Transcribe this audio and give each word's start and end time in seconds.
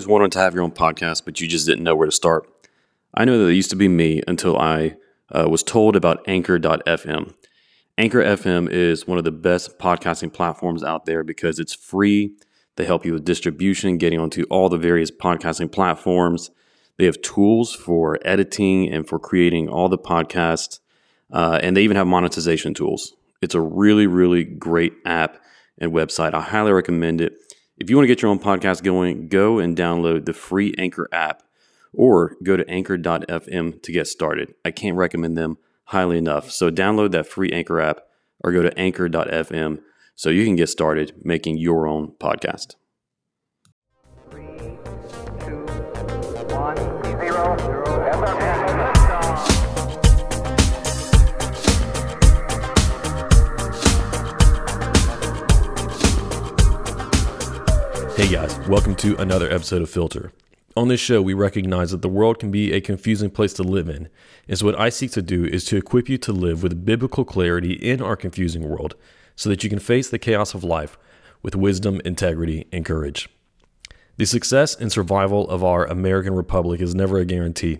just 0.00 0.08
wanted 0.08 0.32
to 0.32 0.38
have 0.38 0.54
your 0.54 0.62
own 0.62 0.72
podcast, 0.72 1.26
but 1.26 1.42
you 1.42 1.46
just 1.46 1.66
didn't 1.66 1.84
know 1.84 1.94
where 1.94 2.06
to 2.06 2.12
start. 2.12 2.48
I 3.12 3.26
know 3.26 3.38
that 3.38 3.50
it 3.50 3.54
used 3.54 3.68
to 3.68 3.76
be 3.76 3.86
me 3.86 4.22
until 4.26 4.56
I 4.56 4.96
uh, 5.30 5.46
was 5.46 5.62
told 5.62 5.94
about 5.94 6.24
Anchor.fm. 6.26 7.34
Anchor 7.98 8.22
FM 8.22 8.70
is 8.70 9.06
one 9.06 9.18
of 9.18 9.24
the 9.24 9.30
best 9.30 9.78
podcasting 9.78 10.32
platforms 10.32 10.82
out 10.82 11.04
there 11.04 11.22
because 11.22 11.58
it's 11.58 11.74
free. 11.74 12.32
They 12.76 12.86
help 12.86 13.04
you 13.04 13.12
with 13.12 13.26
distribution, 13.26 13.98
getting 13.98 14.18
onto 14.18 14.44
all 14.44 14.70
the 14.70 14.78
various 14.78 15.10
podcasting 15.10 15.70
platforms. 15.70 16.50
They 16.96 17.04
have 17.04 17.20
tools 17.20 17.74
for 17.74 18.18
editing 18.22 18.90
and 18.90 19.06
for 19.06 19.18
creating 19.18 19.68
all 19.68 19.90
the 19.90 19.98
podcasts, 19.98 20.80
uh, 21.30 21.60
and 21.62 21.76
they 21.76 21.82
even 21.82 21.98
have 21.98 22.06
monetization 22.06 22.72
tools. 22.72 23.12
It's 23.42 23.54
a 23.54 23.60
really, 23.60 24.06
really 24.06 24.44
great 24.44 24.94
app 25.04 25.42
and 25.76 25.92
website. 25.92 26.32
I 26.32 26.40
highly 26.40 26.72
recommend 26.72 27.20
it. 27.20 27.34
If 27.80 27.88
you 27.88 27.96
want 27.96 28.04
to 28.04 28.08
get 28.08 28.20
your 28.20 28.30
own 28.30 28.38
podcast 28.38 28.82
going, 28.82 29.28
go 29.28 29.58
and 29.58 29.74
download 29.74 30.26
the 30.26 30.34
free 30.34 30.74
Anchor 30.76 31.08
app 31.12 31.42
or 31.94 32.36
go 32.42 32.54
to 32.58 32.68
anchor.fm 32.68 33.82
to 33.82 33.92
get 33.92 34.06
started. 34.06 34.54
I 34.66 34.70
can't 34.70 34.98
recommend 34.98 35.38
them 35.38 35.56
highly 35.84 36.18
enough. 36.18 36.50
So 36.50 36.70
download 36.70 37.12
that 37.12 37.26
free 37.26 37.50
Anchor 37.50 37.80
app 37.80 38.02
or 38.44 38.52
go 38.52 38.60
to 38.60 38.78
anchor.fm 38.78 39.80
so 40.14 40.28
you 40.28 40.44
can 40.44 40.56
get 40.56 40.68
started 40.68 41.14
making 41.24 41.56
your 41.56 41.88
own 41.88 42.12
podcast. 42.20 42.74
Hey 58.20 58.28
guys, 58.28 58.58
welcome 58.68 58.94
to 58.96 59.16
another 59.16 59.50
episode 59.50 59.80
of 59.80 59.88
Filter. 59.88 60.30
On 60.76 60.88
this 60.88 61.00
show, 61.00 61.22
we 61.22 61.32
recognize 61.32 61.90
that 61.90 62.02
the 62.02 62.08
world 62.10 62.38
can 62.38 62.50
be 62.50 62.70
a 62.70 62.78
confusing 62.78 63.30
place 63.30 63.54
to 63.54 63.62
live 63.62 63.88
in, 63.88 64.10
and 64.46 64.58
so 64.58 64.66
what 64.66 64.78
I 64.78 64.90
seek 64.90 65.12
to 65.12 65.22
do 65.22 65.46
is 65.46 65.64
to 65.64 65.78
equip 65.78 66.06
you 66.06 66.18
to 66.18 66.32
live 66.32 66.62
with 66.62 66.84
biblical 66.84 67.24
clarity 67.24 67.72
in 67.72 68.02
our 68.02 68.16
confusing 68.16 68.68
world 68.68 68.94
so 69.36 69.48
that 69.48 69.64
you 69.64 69.70
can 69.70 69.78
face 69.78 70.10
the 70.10 70.18
chaos 70.18 70.52
of 70.52 70.62
life 70.62 70.98
with 71.40 71.56
wisdom, 71.56 72.02
integrity, 72.04 72.66
and 72.70 72.84
courage. 72.84 73.30
The 74.18 74.26
success 74.26 74.74
and 74.74 74.92
survival 74.92 75.48
of 75.48 75.64
our 75.64 75.86
American 75.86 76.34
Republic 76.34 76.82
is 76.82 76.94
never 76.94 77.16
a 77.16 77.24
guarantee. 77.24 77.78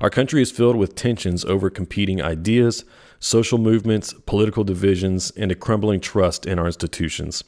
Our 0.00 0.10
country 0.10 0.42
is 0.42 0.52
filled 0.52 0.76
with 0.76 0.94
tensions 0.94 1.44
over 1.44 1.70
competing 1.70 2.22
ideas, 2.22 2.84
social 3.18 3.58
movements, 3.58 4.14
political 4.26 4.62
divisions, 4.62 5.32
and 5.32 5.50
a 5.50 5.56
crumbling 5.56 5.98
trust 5.98 6.46
in 6.46 6.60
our 6.60 6.66
institutions. 6.66 7.42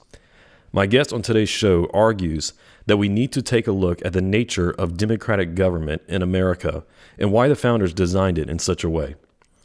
My 0.71 0.87
guest 0.87 1.15
on 1.15 1.23
today's 1.23 1.49
show 1.49 1.89
argues 1.95 2.53
that 2.87 2.99
we 2.99 3.09
need 3.09 3.33
to 3.33 3.43
take 3.43 3.67
a 3.67 3.73
look 3.73 4.05
at 4.05 4.13
the 4.13 4.21
nature 4.21 4.71
of 4.71 4.99
democratic 4.99 5.55
government 5.55 6.03
in 6.09 6.21
America 6.21 6.85
and 7.19 7.33
why 7.33 7.49
the 7.49 7.57
founders 7.57 7.95
designed 7.95 8.39
it 8.39 8.51
in 8.51 8.59
such 8.59 8.85
a 8.85 8.91
way. 8.91 9.15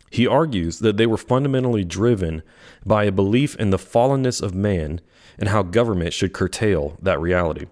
He 0.10 0.26
argues 0.26 0.80
that 0.80 0.95
they 0.95 1.06
were 1.06 1.18
fundamentally 1.18 1.84
driven 1.84 2.42
by 2.86 3.04
a 3.04 3.12
belief 3.12 3.56
in 3.58 3.72
the 3.72 3.78
fallenness 3.78 4.42
of 4.42 4.56
man 4.56 5.02
and 5.38 5.50
how 5.50 5.64
government 5.64 6.14
should 6.14 6.34
curtail 6.34 6.98
that 7.02 7.20
reality. 7.20 7.66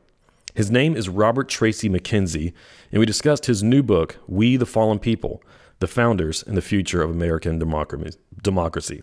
His 0.54 0.70
name 0.70 0.98
is 0.98 1.08
Robert 1.08 1.48
Tracy 1.48 1.90
McKenzie, 1.90 2.52
and 2.92 3.00
we 3.00 3.06
discussed 3.06 3.46
his 3.46 3.64
new 3.64 3.82
book, 3.82 4.18
We 4.28 4.58
the 4.58 4.66
Fallen 4.66 5.00
People 5.00 5.42
The 5.80 5.88
Founders 5.88 6.44
and 6.44 6.58
the 6.58 6.62
Future 6.62 7.02
of 7.02 7.12
American 7.12 7.60
Democracy. 7.60 9.02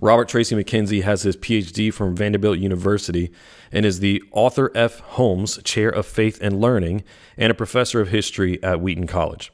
Robert 0.00 0.28
Tracy 0.28 0.54
McKenzie 0.54 1.02
has 1.02 1.22
his 1.22 1.36
PhD 1.36 1.92
from 1.92 2.16
Vanderbilt 2.16 2.58
University 2.58 3.32
and 3.72 3.84
is 3.84 4.00
the 4.00 4.22
Arthur 4.32 4.70
F. 4.74 5.00
Holmes 5.00 5.60
Chair 5.64 5.90
of 5.90 6.06
Faith 6.06 6.38
and 6.40 6.60
Learning 6.60 7.04
and 7.36 7.50
a 7.50 7.54
professor 7.54 8.00
of 8.00 8.08
history 8.08 8.62
at 8.62 8.80
Wheaton 8.80 9.06
College. 9.06 9.52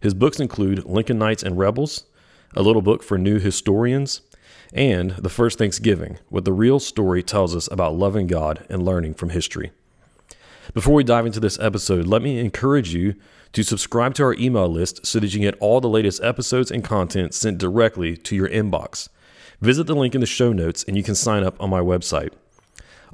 His 0.00 0.14
books 0.14 0.40
include 0.40 0.84
Lincolnites 0.84 1.42
and 1.42 1.58
Rebels, 1.58 2.04
a 2.54 2.62
little 2.62 2.82
book 2.82 3.02
for 3.02 3.16
new 3.16 3.38
historians, 3.38 4.20
and 4.72 5.12
The 5.12 5.28
First 5.28 5.58
Thanksgiving, 5.58 6.18
what 6.28 6.44
the 6.44 6.52
real 6.52 6.80
story 6.80 7.22
tells 7.22 7.54
us 7.54 7.70
about 7.70 7.94
loving 7.94 8.26
God 8.26 8.66
and 8.68 8.84
learning 8.84 9.14
from 9.14 9.30
history. 9.30 9.70
Before 10.74 10.94
we 10.94 11.04
dive 11.04 11.26
into 11.26 11.40
this 11.40 11.58
episode, 11.58 12.06
let 12.06 12.22
me 12.22 12.38
encourage 12.38 12.94
you 12.94 13.14
to 13.52 13.62
subscribe 13.62 14.14
to 14.14 14.22
our 14.24 14.34
email 14.34 14.68
list 14.68 15.04
so 15.06 15.20
that 15.20 15.34
you 15.34 15.40
get 15.40 15.58
all 15.60 15.80
the 15.80 15.88
latest 15.88 16.22
episodes 16.22 16.70
and 16.70 16.82
content 16.82 17.34
sent 17.34 17.58
directly 17.58 18.16
to 18.16 18.34
your 18.34 18.48
inbox. 18.48 19.08
Visit 19.62 19.86
the 19.86 19.94
link 19.94 20.16
in 20.16 20.20
the 20.20 20.26
show 20.26 20.52
notes 20.52 20.84
and 20.88 20.96
you 20.96 21.04
can 21.04 21.14
sign 21.14 21.44
up 21.44 21.54
on 21.62 21.70
my 21.70 21.78
website. 21.78 22.32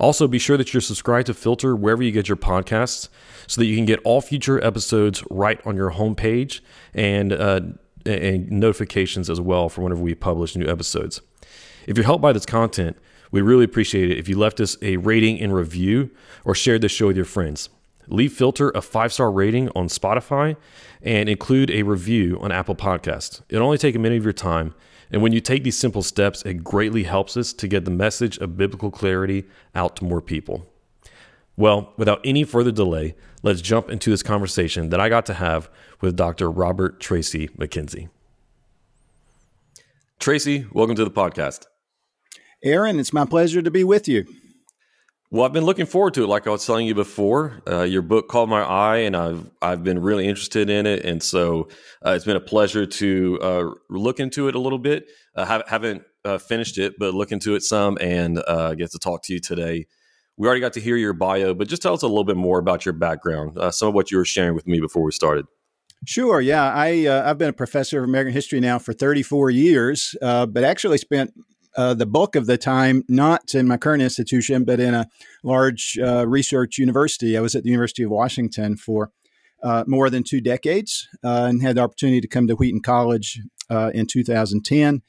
Also, 0.00 0.26
be 0.26 0.38
sure 0.38 0.56
that 0.56 0.72
you're 0.72 0.81
subscribed 0.81 1.26
to 1.26 1.34
Filter 1.34 1.76
wherever 1.76 2.03
you 2.03 2.10
get 2.10 2.26
your 2.26 2.38
podcasts 2.38 3.10
so 3.47 3.60
that 3.60 3.66
you 3.66 3.76
can 3.76 3.84
get 3.84 4.00
all 4.03 4.22
future 4.22 4.64
episodes 4.64 5.22
right 5.28 5.60
on 5.66 5.76
your 5.76 5.91
homepage 5.91 6.60
and, 6.94 7.34
uh, 7.34 7.60
and 8.06 8.50
notifications 8.50 9.28
as 9.28 9.42
well 9.42 9.69
for 9.69 9.82
whenever 9.82 10.00
we 10.00 10.14
publish 10.14 10.56
new 10.56 10.66
episodes. 10.66 11.20
If 11.86 11.98
you're 11.98 12.06
helped 12.06 12.22
by 12.22 12.32
this 12.32 12.47
content, 12.47 12.97
we'd 13.30 13.42
really 13.42 13.65
appreciate 13.65 14.10
it 14.10 14.16
if 14.16 14.26
you 14.26 14.38
left 14.38 14.59
us 14.59 14.78
a 14.80 14.97
rating 14.97 15.38
and 15.41 15.54
review 15.54 16.10
or 16.47 16.54
shared 16.54 16.80
this 16.80 16.92
show 16.92 17.09
with 17.09 17.16
your 17.16 17.26
friends. 17.26 17.69
Leave 18.06 18.32
Filter 18.32 18.70
a 18.70 18.80
five 18.80 19.12
star 19.12 19.30
rating 19.30 19.69
on 19.76 19.88
Spotify 19.88 20.56
and 21.03 21.28
include 21.28 21.70
a 21.70 21.82
review 21.82 22.38
on 22.41 22.53
Apple 22.53 22.75
Podcasts. 22.75 23.42
It'll 23.50 23.66
only 23.66 23.76
take 23.76 23.94
a 23.94 23.98
minute 23.98 24.16
of 24.16 24.25
your 24.25 24.32
time 24.32 24.75
and 25.11 25.23
when 25.23 25.33
you 25.33 25.41
take 25.41 25.65
these 25.65 25.79
simple 25.79 26.03
steps, 26.03 26.43
it 26.43 26.65
greatly 26.65 27.05
helps 27.05 27.37
us 27.37 27.53
to 27.55 27.69
get 27.69 27.85
the 27.85 27.91
message 27.91 28.39
of 28.39 28.57
biblical 28.57 28.91
clarity 28.91 29.45
out 29.75 29.97
to 29.97 30.05
more 30.05 30.21
people. 30.21 30.67
Well, 31.57 31.93
without 31.97 32.21
any 32.25 32.45
further 32.45 32.71
delay, 32.71 33.15
let's 33.43 33.61
jump 33.61 33.91
into 33.91 34.11
this 34.11 34.23
conversation 34.23 34.91
that 34.91 35.01
I 35.01 35.09
got 35.09 35.27
to 35.27 35.35
have 35.35 35.69
with 36.01 36.17
Dr. 36.17 36.51
Robert 36.51 37.01
Tracy 37.01 37.49
McKenzie. 37.49 38.09
Tracy, 40.21 40.67
welcome 40.73 40.95
to 40.97 41.05
the 41.05 41.11
podcast. 41.11 41.67
Aaron, 42.63 42.99
it's 42.99 43.13
my 43.13 43.25
pleasure 43.25 43.63
to 43.63 43.71
be 43.71 43.85
with 43.85 44.09
you. 44.09 44.25
Well, 45.31 45.44
I've 45.44 45.53
been 45.53 45.66
looking 45.66 45.84
forward 45.84 46.15
to 46.15 46.25
it. 46.25 46.27
Like 46.27 46.47
I 46.47 46.50
was 46.50 46.65
telling 46.65 46.87
you 46.87 46.94
before, 46.94 47.61
uh, 47.69 47.83
your 47.83 48.00
book 48.00 48.28
caught 48.28 48.49
my 48.49 48.62
eye, 48.62 48.99
and 48.99 49.15
I've 49.15 49.50
I've 49.61 49.84
been 49.84 49.99
really 49.99 50.27
interested 50.27 50.71
in 50.71 50.87
it, 50.87 51.05
and 51.05 51.22
so 51.22 51.69
uh, 52.05 52.12
it's 52.12 52.25
been 52.25 52.37
a 52.37 52.41
pleasure 52.41 52.87
to 52.87 53.39
uh, 53.43 53.71
look 53.91 54.21
into 54.21 54.49
it 54.49 54.55
a 54.55 54.59
little 54.59 54.78
bit. 54.78 55.06
I 55.37 55.43
uh, 55.43 55.62
haven't 55.66 56.03
uh, 56.25 56.39
finished 56.39 56.78
it, 56.78 56.94
but 56.99 57.12
look 57.12 57.31
into 57.31 57.55
it 57.56 57.62
some, 57.62 57.99
and 58.00 58.43
uh, 58.47 58.75
get 58.75 58.91
to 58.93 58.99
talk 58.99 59.22
to 59.25 59.34
you 59.34 59.39
today. 59.39 59.87
We 60.39 60.47
already 60.47 60.62
got 60.62 60.72
to 60.75 60.81
hear 60.81 60.97
your 60.97 61.12
bio, 61.12 61.53
but 61.53 61.69
just 61.69 61.83
tell 61.83 61.93
us 61.93 62.03
a 62.03 62.09
little 62.09 62.25
bit 62.25 62.37
more 62.37 62.59
about 62.59 62.87
your 62.87 62.95
background, 62.95 63.59
some 63.75 63.89
of 63.89 63.95
what 63.95 64.10
you 64.10 64.16
were 64.16 64.25
sharing 64.25 64.55
with 64.55 64.66
me 64.66 64.81
before 64.81 65.03
we 65.03 65.12
started. 65.12 65.45
Sure. 66.06 66.41
Yeah, 66.41 66.72
I 66.72 67.06
I've 67.28 67.39
been 67.39 67.50
a 67.50 67.53
professor 67.53 67.99
of 67.99 68.05
American 68.05 68.33
history 68.33 68.60
now 68.60 68.78
for 68.78 68.95
34 68.95 69.50
years, 69.50 70.15
but 70.22 70.65
actually 70.65 70.97
spent 70.97 71.34
uh, 71.77 71.95
the 71.95 72.06
bulk 72.06 72.34
of 72.34 72.47
the 72.47 72.59
time 72.59 73.05
not 73.09 73.55
in 73.55 73.67
my 73.67 73.77
current 73.77 74.03
institution, 74.03 74.65
but 74.65 74.81
in 74.81 74.95
a 74.95 75.09
large 75.43 75.99
uh, 75.99 76.27
research 76.27 76.79
university. 76.79 77.37
I 77.37 77.41
was 77.41 77.55
at 77.55 77.62
the 77.62 77.71
University 77.71 78.03
of 78.03 78.11
Washington 78.11 78.77
for 78.77 79.11
uh, 79.62 79.84
more 79.87 80.11
than 80.11 80.23
two 80.23 80.41
decades 80.41 81.09
uh, 81.25 81.47
and 81.49 81.62
had 81.62 81.77
the 81.77 81.83
opportunity 81.83 82.21
to 82.21 82.28
come 82.28 82.47
to 82.47 82.55
Wheaton 82.55 82.81
College 82.81 83.41
uh, 83.71 83.91
in 83.95 84.07
2010. 84.07 85.03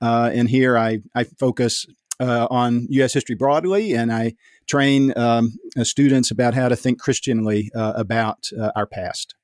and 0.00 0.50
here 0.50 0.76
I, 0.76 1.02
I 1.14 1.24
focus 1.24 1.86
on 2.18 2.86
U.S. 2.90 3.12
history 3.12 3.34
broadly, 3.34 3.92
and 3.92 4.12
I 4.12 4.34
train 4.66 5.16
um, 5.18 5.52
students 5.82 6.30
about 6.30 6.54
how 6.54 6.68
to 6.68 6.76
think 6.76 7.00
Christianly 7.00 7.70
about 7.74 8.50
our 8.74 8.86
past. 8.86 9.35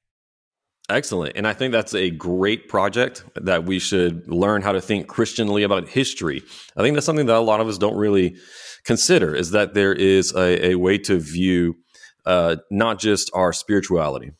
Excellent. 0.88 1.36
And 1.36 1.46
I 1.46 1.52
think 1.52 1.72
that's 1.72 1.94
a 1.94 2.10
great 2.10 2.68
project 2.68 3.24
that 3.36 3.64
we 3.64 3.78
should 3.78 4.28
learn 4.28 4.62
how 4.62 4.72
to 4.72 4.80
think 4.80 5.06
Christianly 5.06 5.62
about 5.62 5.88
history. 5.88 6.42
I 6.76 6.82
think 6.82 6.94
that's 6.94 7.06
something 7.06 7.26
that 7.26 7.36
a 7.36 7.40
lot 7.40 7.60
of 7.60 7.68
us 7.68 7.78
don't 7.78 7.96
really 7.96 8.36
consider 8.84 9.34
is 9.34 9.52
that 9.52 9.74
there 9.74 9.92
is 9.92 10.34
a, 10.34 10.70
a 10.70 10.74
way 10.74 10.98
to 10.98 11.18
view 11.18 11.76
uh, 12.26 12.56
not 12.70 12.98
just 12.98 13.30
our 13.32 13.52
spirituality 13.52 14.32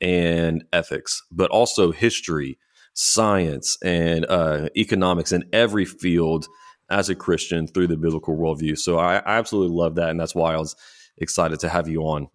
and 0.00 0.64
ethics, 0.72 1.22
but 1.32 1.50
also 1.50 1.90
history, 1.90 2.58
science, 2.94 3.76
and 3.82 4.26
uh, 4.28 4.68
economics 4.76 5.32
in 5.32 5.44
every 5.52 5.84
field 5.84 6.46
as 6.90 7.08
a 7.08 7.14
Christian 7.14 7.66
through 7.66 7.86
the 7.86 7.96
biblical 7.96 8.36
worldview. 8.36 8.78
So 8.78 8.98
I, 8.98 9.16
I 9.16 9.38
absolutely 9.38 9.76
love 9.76 9.94
that. 9.96 10.10
And 10.10 10.20
that's 10.20 10.34
why 10.34 10.54
I 10.54 10.58
was 10.58 10.76
excited 11.16 11.60
to 11.60 11.68
have 11.68 11.88
you 11.88 12.02
on. 12.02 12.28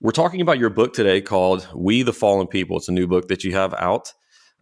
We're 0.00 0.10
talking 0.10 0.40
about 0.40 0.58
your 0.58 0.70
book 0.70 0.92
today 0.92 1.20
called 1.20 1.68
We 1.74 2.02
the 2.02 2.12
Fallen 2.12 2.46
People. 2.46 2.76
It's 2.76 2.88
a 2.88 2.92
new 2.92 3.06
book 3.06 3.28
that 3.28 3.44
you 3.44 3.52
have 3.52 3.72
out. 3.74 4.12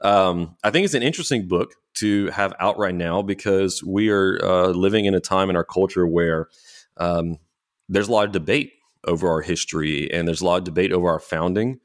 Um, 0.00 0.56
I 0.62 0.70
think 0.70 0.84
it's 0.84 0.94
an 0.94 1.02
interesting 1.02 1.49
book 1.49 1.75
to 1.94 2.29
have 2.29 2.52
out 2.61 2.79
right 2.79 2.94
now 2.94 3.23
because 3.23 3.82
we 3.82 4.11
are 4.11 4.38
uh, 4.44 4.69
living 4.69 5.06
in 5.06 5.14
a 5.14 5.20
time 5.20 5.49
in 5.49 5.56
our 5.56 5.64
culture 5.64 6.06
where 6.06 6.49
um, 6.99 7.38
there's 7.88 8.08
a 8.08 8.12
lot 8.12 8.26
of 8.26 8.32
debate 8.32 8.73
over 9.05 9.29
our 9.29 9.40
history 9.40 10.12
and 10.12 10.29
there's 10.29 10.43
a 10.43 10.44
lot 10.44 10.58
of 10.58 10.64
debate 10.64 10.93
over 10.93 11.08
our 11.08 11.19
founding, 11.19 11.81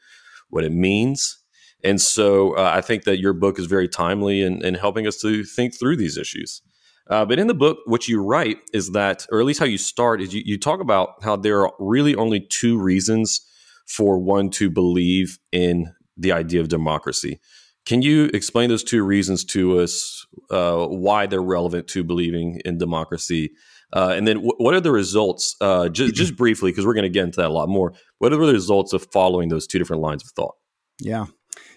what 0.50 0.64
it 0.64 0.72
means. 0.72 1.40
And 1.84 2.02
so 2.02 2.54
uh, 2.58 2.72
I 2.76 2.82
think 2.82 3.06
that 3.06 3.20
your 3.20 3.34
book 3.34 3.60
is 3.60 3.66
very 3.66 3.88
timely 3.88 4.42
in, 4.42 4.64
in 4.64 4.74
helping 4.76 5.08
us 5.08 5.18
to 5.22 5.44
think 5.44 5.74
through 5.74 5.96
these 5.98 6.18
issues. 6.18 6.62
Uh, 7.10 7.26
but 7.26 7.40
in 7.40 7.48
the 7.48 7.54
book, 7.54 7.80
what 7.86 8.08
you 8.08 8.22
write 8.22 8.58
is 8.74 8.92
that, 8.92 9.26
or 9.32 9.40
at 9.40 9.46
least 9.46 9.60
how 9.60 9.66
you 9.66 9.78
start, 9.78 10.22
is 10.22 10.34
you, 10.34 10.42
you 10.46 10.58
talk 10.58 10.80
about 10.80 11.24
how 11.24 11.36
there 11.36 11.62
are 11.62 11.74
really 11.80 12.16
only 12.16 12.40
two 12.40 12.78
reasons 12.78 13.46
for 13.88 14.20
one 14.20 14.50
to 14.50 14.70
believe 14.70 15.40
in 15.52 15.94
the 16.18 16.32
idea 16.32 16.60
of 16.60 16.68
democracy. 16.68 17.40
Can 17.86 18.02
you 18.02 18.26
explain 18.34 18.70
those 18.70 18.84
two 18.84 19.04
reasons 19.04 19.46
to 19.46 19.80
us? 19.80 20.26
Uh, 20.52 20.86
why 20.88 21.26
they're 21.26 21.42
relevant 21.42 21.88
to 21.90 22.04
believing 22.04 22.60
in 22.66 22.78
democracy, 22.78 23.52
uh, 23.94 24.14
and 24.16 24.28
then 24.28 24.38
w- 24.38 24.56
what 24.58 24.74
are 24.74 24.82
the 24.82 24.92
results? 24.92 25.56
Uh, 25.62 25.88
just 25.88 26.14
just 26.22 26.36
briefly, 26.36 26.72
because 26.72 26.86
we're 26.86 26.94
going 26.94 27.04
to 27.04 27.10
get 27.10 27.24
into 27.24 27.38
that 27.38 27.48
a 27.48 27.54
lot 27.54 27.70
more. 27.70 27.94
What 28.18 28.34
are 28.34 28.46
the 28.46 28.52
results 28.52 28.92
of 28.92 29.08
following 29.14 29.48
those 29.48 29.68
two 29.68 29.80
different 29.80 30.02
lines 30.02 30.24
of 30.24 30.32
thought? 30.32 30.56
Yeah. 31.00 31.28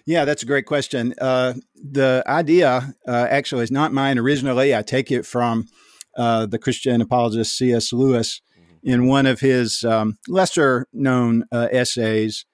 Yeah, 0.05 0.25
that's 0.25 0.43
a 0.43 0.47
great 0.47 0.65
question. 0.65 1.13
Uh, 1.19 1.53
the 1.75 2.23
idea 2.27 2.93
uh, 3.07 3.27
actually 3.29 3.63
is 3.63 3.71
not 3.71 3.93
mine 3.93 4.17
originally. 4.17 4.75
I 4.75 4.81
take 4.81 5.11
it 5.11 5.25
from 5.25 5.67
uh, 6.17 6.45
the 6.45 6.59
Christian 6.59 7.01
apologist 7.01 7.57
C.S. 7.57 7.93
Lewis 7.93 8.41
mm-hmm. 8.59 8.89
in 8.89 9.07
one 9.07 9.25
of 9.25 9.39
his 9.39 9.83
um, 9.83 10.17
lesser 10.27 10.87
known 10.91 11.45
uh, 11.51 11.67
essays. 11.71 12.45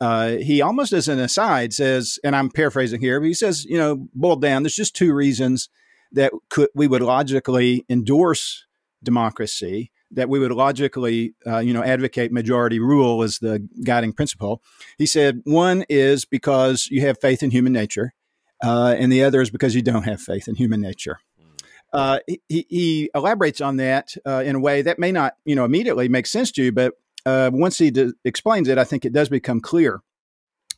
Uh, 0.00 0.36
he 0.36 0.60
almost 0.60 0.92
as 0.92 1.08
an 1.08 1.18
aside 1.18 1.72
says, 1.72 2.18
and 2.22 2.36
I'm 2.36 2.50
paraphrasing 2.50 3.00
here, 3.00 3.18
but 3.18 3.26
he 3.26 3.34
says, 3.34 3.64
you 3.64 3.78
know, 3.78 4.08
boiled 4.14 4.42
down, 4.42 4.62
there's 4.62 4.74
just 4.74 4.94
two 4.94 5.14
reasons 5.14 5.68
that 6.12 6.32
could, 6.50 6.68
we 6.74 6.86
would 6.86 7.02
logically 7.02 7.84
endorse 7.88 8.66
democracy 9.02 9.90
that 10.12 10.28
we 10.28 10.38
would 10.38 10.52
logically, 10.52 11.34
uh, 11.46 11.58
you 11.58 11.72
know, 11.72 11.82
advocate 11.82 12.32
majority 12.32 12.78
rule 12.78 13.22
as 13.22 13.38
the 13.38 13.66
guiding 13.84 14.12
principle. 14.12 14.62
He 14.98 15.06
said 15.06 15.40
one 15.44 15.84
is 15.88 16.24
because 16.24 16.88
you 16.90 17.00
have 17.02 17.20
faith 17.20 17.42
in 17.42 17.50
human 17.50 17.72
nature, 17.72 18.14
uh, 18.62 18.94
and 18.98 19.10
the 19.12 19.24
other 19.24 19.40
is 19.40 19.50
because 19.50 19.74
you 19.74 19.82
don't 19.82 20.04
have 20.04 20.20
faith 20.20 20.48
in 20.48 20.54
human 20.54 20.80
nature. 20.80 21.18
Uh, 21.92 22.18
he, 22.26 22.66
he, 22.68 23.10
elaborates 23.14 23.60
on 23.60 23.76
that 23.76 24.14
uh, 24.26 24.42
in 24.44 24.56
a 24.56 24.60
way 24.60 24.82
that 24.82 24.98
may 24.98 25.12
not, 25.12 25.34
you 25.44 25.54
know, 25.54 25.64
immediately 25.64 26.08
make 26.08 26.26
sense 26.26 26.50
to 26.52 26.64
you, 26.64 26.72
but 26.72 26.94
uh, 27.24 27.50
once 27.52 27.78
he 27.78 27.90
d- 27.90 28.12
explains 28.24 28.68
it, 28.68 28.76
I 28.76 28.84
think 28.84 29.04
it 29.04 29.12
does 29.12 29.28
become 29.28 29.60
clear. 29.60 30.00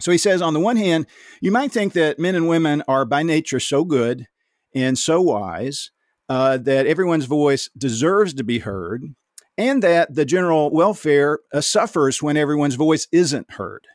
So 0.01 0.13
he 0.13 0.19
says, 0.19 0.41
on 0.41 0.55
the 0.55 0.61
one 0.61 0.77
hand, 0.77 1.07
you 1.41 1.51
might 1.51 1.73
think 1.73 1.95
that 1.95 2.19
men 2.19 2.35
and 2.35 2.47
women 2.47 2.85
are 2.87 3.05
by 3.05 3.23
nature 3.23 3.59
so 3.59 3.85
good 3.85 4.27
and 4.75 4.97
so 4.97 5.21
wise 5.21 5.91
uh, 6.29 6.59
that 6.59 6.87
everyone's 6.87 7.25
voice 7.25 7.71
deserves 7.77 8.35
to 8.35 8.45
be 8.45 8.59
heard, 8.61 9.15
and 9.57 9.83
that 9.83 10.15
the 10.15 10.25
general 10.25 10.71
welfare 10.71 11.41
uh, 11.53 11.61
suffers 11.61 12.23
when 12.23 12.37
everyone's 12.37 12.77
voice 12.77 13.09
isn't 13.13 13.53
heard. 13.53 13.87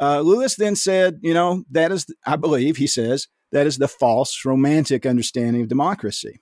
Uh, 0.00 0.20
Lewis 0.20 0.56
then 0.56 0.76
said, 0.76 1.20
you 1.22 1.34
know, 1.34 1.64
that 1.70 1.92
is, 1.92 2.06
I 2.24 2.36
believe, 2.36 2.76
he 2.76 2.86
says, 2.86 3.28
that 3.52 3.66
is 3.66 3.78
the 3.78 3.88
false 3.88 4.44
romantic 4.44 5.04
understanding 5.04 5.62
of 5.62 5.68
democracy. 5.68 6.40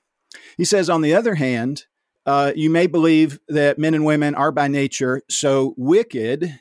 He 0.56 0.64
says, 0.64 0.90
on 0.90 1.00
the 1.00 1.14
other 1.14 1.34
hand, 1.34 1.86
uh, 2.26 2.52
you 2.54 2.70
may 2.70 2.86
believe 2.86 3.40
that 3.48 3.78
men 3.78 3.94
and 3.94 4.04
women 4.04 4.34
are 4.34 4.52
by 4.52 4.68
nature 4.68 5.22
so 5.28 5.74
wicked. 5.76 6.60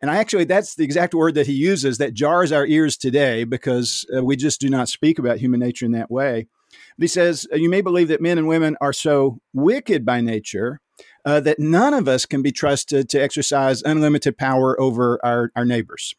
And 0.00 0.10
I 0.10 0.16
actually, 0.16 0.44
that's 0.44 0.74
the 0.74 0.84
exact 0.84 1.14
word 1.14 1.34
that 1.34 1.46
he 1.46 1.52
uses 1.52 1.98
that 1.98 2.14
jars 2.14 2.50
our 2.50 2.66
ears 2.66 2.96
today 2.96 3.44
because 3.44 4.06
uh, 4.16 4.24
we 4.24 4.34
just 4.36 4.60
do 4.60 4.68
not 4.68 4.88
speak 4.88 5.18
about 5.18 5.38
human 5.38 5.60
nature 5.60 5.84
in 5.84 5.92
that 5.92 6.10
way. 6.10 6.48
But 6.98 7.04
he 7.04 7.08
says, 7.08 7.46
You 7.52 7.68
may 7.68 7.80
believe 7.80 8.08
that 8.08 8.20
men 8.20 8.38
and 8.38 8.48
women 8.48 8.76
are 8.80 8.92
so 8.92 9.38
wicked 9.52 10.04
by 10.04 10.20
nature 10.20 10.80
uh, 11.24 11.40
that 11.40 11.58
none 11.58 11.94
of 11.94 12.08
us 12.08 12.26
can 12.26 12.42
be 12.42 12.52
trusted 12.52 13.08
to 13.10 13.22
exercise 13.22 13.82
unlimited 13.82 14.36
power 14.36 14.80
over 14.80 15.24
our, 15.24 15.50
our 15.56 15.64
neighbors. 15.64 16.14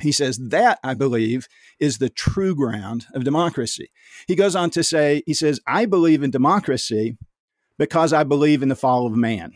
He 0.00 0.12
says 0.12 0.38
that, 0.38 0.78
I 0.82 0.94
believe, 0.94 1.46
is 1.78 1.98
the 1.98 2.10
true 2.10 2.54
ground 2.54 3.06
of 3.14 3.24
democracy. 3.24 3.90
He 4.26 4.34
goes 4.34 4.56
on 4.56 4.70
to 4.70 4.82
say, 4.82 5.22
He 5.26 5.34
says, 5.34 5.60
I 5.66 5.86
believe 5.86 6.22
in 6.22 6.30
democracy 6.30 7.16
because 7.78 8.12
I 8.12 8.24
believe 8.24 8.62
in 8.62 8.68
the 8.68 8.76
fall 8.76 9.06
of 9.06 9.16
man. 9.16 9.54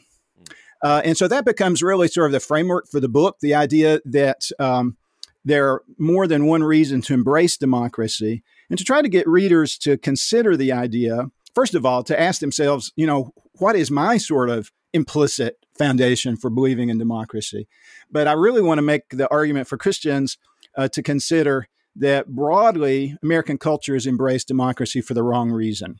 Uh, 0.82 1.02
and 1.04 1.16
so 1.16 1.26
that 1.26 1.44
becomes 1.44 1.82
really 1.82 2.08
sort 2.08 2.26
of 2.26 2.32
the 2.32 2.40
framework 2.40 2.86
for 2.88 3.00
the 3.00 3.08
book 3.08 3.36
the 3.40 3.54
idea 3.54 4.00
that 4.04 4.48
um, 4.60 4.96
there 5.44 5.68
are 5.68 5.82
more 5.98 6.26
than 6.26 6.46
one 6.46 6.62
reason 6.62 7.00
to 7.02 7.14
embrace 7.14 7.56
democracy 7.56 8.42
and 8.70 8.78
to 8.78 8.84
try 8.84 9.02
to 9.02 9.08
get 9.08 9.28
readers 9.28 9.78
to 9.78 9.96
consider 9.96 10.56
the 10.56 10.72
idea, 10.72 11.30
first 11.54 11.74
of 11.74 11.86
all, 11.86 12.02
to 12.04 12.20
ask 12.20 12.40
themselves, 12.40 12.92
you 12.96 13.06
know, 13.06 13.32
what 13.54 13.76
is 13.76 13.90
my 13.90 14.16
sort 14.16 14.50
of 14.50 14.70
implicit 14.92 15.56
foundation 15.76 16.36
for 16.36 16.50
believing 16.50 16.88
in 16.88 16.98
democracy? 16.98 17.66
But 18.10 18.28
I 18.28 18.32
really 18.32 18.62
want 18.62 18.78
to 18.78 18.82
make 18.82 19.08
the 19.10 19.28
argument 19.30 19.68
for 19.68 19.76
Christians 19.76 20.38
uh, 20.76 20.88
to 20.88 21.02
consider 21.02 21.68
that 21.96 22.28
broadly, 22.28 23.16
American 23.22 23.58
culture 23.58 23.94
has 23.94 24.06
embraced 24.06 24.48
democracy 24.48 25.00
for 25.00 25.14
the 25.14 25.22
wrong 25.22 25.50
reason. 25.50 25.96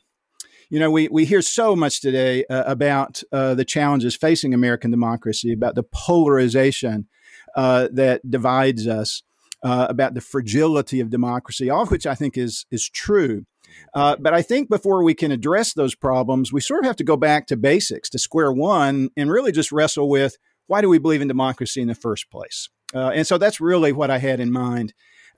You 0.69 0.79
know, 0.79 0.91
we, 0.91 1.07
we 1.09 1.25
hear 1.25 1.41
so 1.41 1.75
much 1.75 1.99
today 1.99 2.45
uh, 2.45 2.63
about 2.65 3.23
uh, 3.31 3.55
the 3.55 3.65
challenges 3.65 4.15
facing 4.15 4.53
American 4.53 4.91
democracy, 4.91 5.51
about 5.51 5.75
the 5.75 5.83
polarization 5.83 7.07
uh, 7.55 7.89
that 7.91 8.29
divides 8.29 8.87
us 8.87 9.23
uh, 9.63 9.87
about 9.89 10.13
the 10.13 10.21
fragility 10.21 10.99
of 10.99 11.09
democracy, 11.09 11.69
all 11.69 11.83
of 11.83 11.91
which 11.91 12.05
I 12.05 12.15
think 12.15 12.37
is 12.37 12.65
is 12.71 12.89
true. 12.89 13.45
Uh, 13.93 14.15
but 14.19 14.33
I 14.33 14.41
think 14.41 14.69
before 14.69 15.03
we 15.03 15.13
can 15.13 15.31
address 15.31 15.73
those 15.73 15.95
problems, 15.95 16.51
we 16.51 16.61
sort 16.61 16.79
of 16.79 16.85
have 16.85 16.95
to 16.97 17.03
go 17.03 17.15
back 17.15 17.45
to 17.47 17.57
basics, 17.57 18.09
to 18.09 18.19
square 18.19 18.51
one, 18.51 19.09
and 19.15 19.31
really 19.31 19.51
just 19.51 19.71
wrestle 19.71 20.09
with 20.09 20.37
why 20.67 20.81
do 20.81 20.89
we 20.89 20.99
believe 20.99 21.21
in 21.21 21.27
democracy 21.27 21.81
in 21.81 21.87
the 21.87 21.95
first 21.95 22.29
place? 22.29 22.69
Uh, 22.93 23.09
and 23.09 23.25
so 23.25 23.37
that's 23.37 23.59
really 23.59 23.91
what 23.91 24.11
I 24.11 24.17
had 24.17 24.39
in 24.39 24.51
mind 24.51 24.93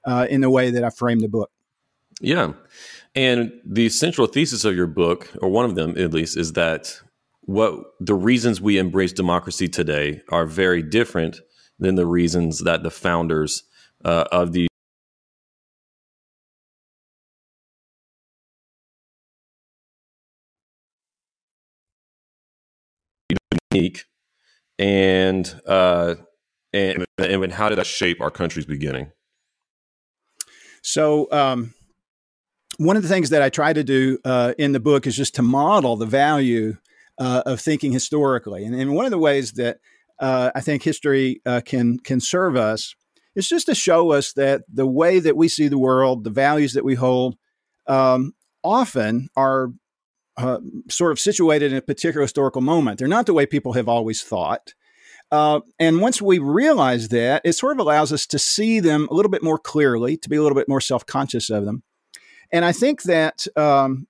uh, 0.06 0.28
in 0.30 0.42
the 0.42 0.50
way 0.50 0.72
that 0.72 0.84
I 0.84 0.90
framed 0.90 1.22
the 1.22 1.30
book. 1.30 1.52
Yeah. 2.20 2.54
And 3.16 3.52
the 3.66 3.90
central 3.90 4.28
thesis 4.28 4.64
of 4.64 4.76
your 4.76 4.88
book, 4.88 5.30
or 5.42 5.50
one 5.50 5.66
of 5.66 5.76
them 5.76 5.98
at 5.98 6.14
least, 6.14 6.38
is 6.38 6.54
that 6.54 7.02
what 7.42 7.80
the 8.00 8.14
reasons 8.14 8.62
we 8.62 8.78
embrace 8.78 9.12
democracy 9.12 9.68
today 9.68 10.22
are 10.30 10.46
very 10.46 10.84
different 10.84 11.40
than 11.80 11.96
the 11.96 12.06
reasons 12.06 12.60
that 12.60 12.84
the 12.84 12.92
founders 12.92 13.64
uh, 14.06 14.26
of 14.32 14.54
the 14.54 14.68
unique 23.72 24.06
and 24.80 25.62
uh 25.66 26.16
and 26.74 27.06
and 27.18 27.52
how 27.54 27.70
did 27.70 27.78
that 27.78 27.86
shape 27.86 28.22
our 28.22 28.32
country's 28.32 28.66
beginning? 28.66 29.12
So 30.82 31.32
um 31.32 31.74
one 32.78 32.98
of 32.98 33.04
the 33.04 33.10
things 33.10 33.30
that 33.30 33.42
I 33.42 33.50
try 33.50 33.74
to 33.74 33.84
do 33.84 34.18
uh, 34.26 34.54
in 34.58 34.72
the 34.72 34.80
book 34.80 35.06
is 35.06 35.16
just 35.16 35.36
to 35.36 35.44
model 35.44 35.98
the 35.98 36.08
value 36.08 36.78
uh, 37.20 37.44
of 37.46 37.62
thinking 37.62 37.92
historically, 37.92 38.66
and, 38.66 38.74
and, 38.74 38.94
one 38.96 39.06
of 39.06 39.12
the 39.12 39.20
ways 39.20 39.52
that 39.54 39.78
uh, 40.20 40.50
I 40.56 40.62
think 40.62 40.82
history 40.82 41.42
uh, 41.46 41.62
can 41.64 42.00
can 42.00 42.20
serve 42.20 42.56
us 42.56 42.96
it's 43.36 43.48
just 43.48 43.68
to 43.68 43.76
show 43.76 44.12
us 44.12 44.34
that 44.34 44.64
the 44.72 44.88
way 44.88 45.20
that 45.20 45.38
we 45.38 45.48
see 45.48 45.68
the 45.68 45.78
world, 45.78 46.24
the 46.24 46.30
values 46.30 46.74
that 46.74 46.84
we 46.84 46.96
hold, 46.96 47.38
um, 47.88 48.34
often 48.64 49.30
are 49.36 49.70
uh, 50.38 50.60
sort 50.90 51.12
of 51.12 51.20
situated 51.20 51.72
in 51.72 51.78
a 51.78 51.82
particular 51.82 52.24
historical 52.24 52.62
moment. 52.62 53.00
They're 53.00 53.08
not 53.08 53.26
the 53.26 53.34
way 53.34 53.46
people 53.46 53.74
have 53.74 53.88
always 53.88 54.22
thought. 54.22 54.74
Uh, 55.32 55.62
and 55.80 56.02
once 56.02 56.22
we 56.22 56.40
realize 56.40 57.08
that, 57.10 57.42
it 57.46 57.54
sort 57.54 57.72
of 57.72 57.80
allows 57.80 58.12
us 58.12 58.28
to 58.28 58.40
see 58.40 58.80
them 58.82 59.08
a 59.10 59.14
little 59.14 59.32
bit 59.32 59.44
more 59.44 59.58
clearly, 59.58 60.18
to 60.18 60.30
be 60.30 60.36
a 60.36 60.42
little 60.42 60.56
bit 60.56 60.68
more 60.68 60.82
self 60.82 61.06
conscious 61.06 61.50
of 61.50 61.66
them. 61.66 61.84
And 62.52 62.66
I 62.66 62.74
think 62.74 63.04
that 63.04 63.48
um, 63.56 64.08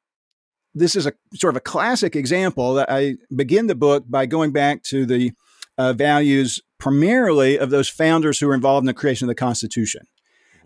this 0.73 0.95
is 0.95 1.05
a 1.05 1.13
sort 1.35 1.53
of 1.53 1.57
a 1.57 1.61
classic 1.61 2.15
example 2.15 2.73
that 2.75 2.89
I 2.89 3.17
begin 3.35 3.67
the 3.67 3.75
book 3.75 4.05
by 4.09 4.25
going 4.25 4.51
back 4.51 4.81
to 4.83 5.05
the 5.05 5.31
uh, 5.77 5.93
values 5.93 6.59
primarily 6.81 7.59
of 7.59 7.69
those 7.69 7.88
founders 7.88 8.39
who 8.39 8.47
were 8.47 8.55
involved 8.55 8.81
in 8.81 8.88
the 8.88 8.93
creation 8.93 9.25
of 9.25 9.29
the 9.29 9.35
Constitution. 9.35 10.01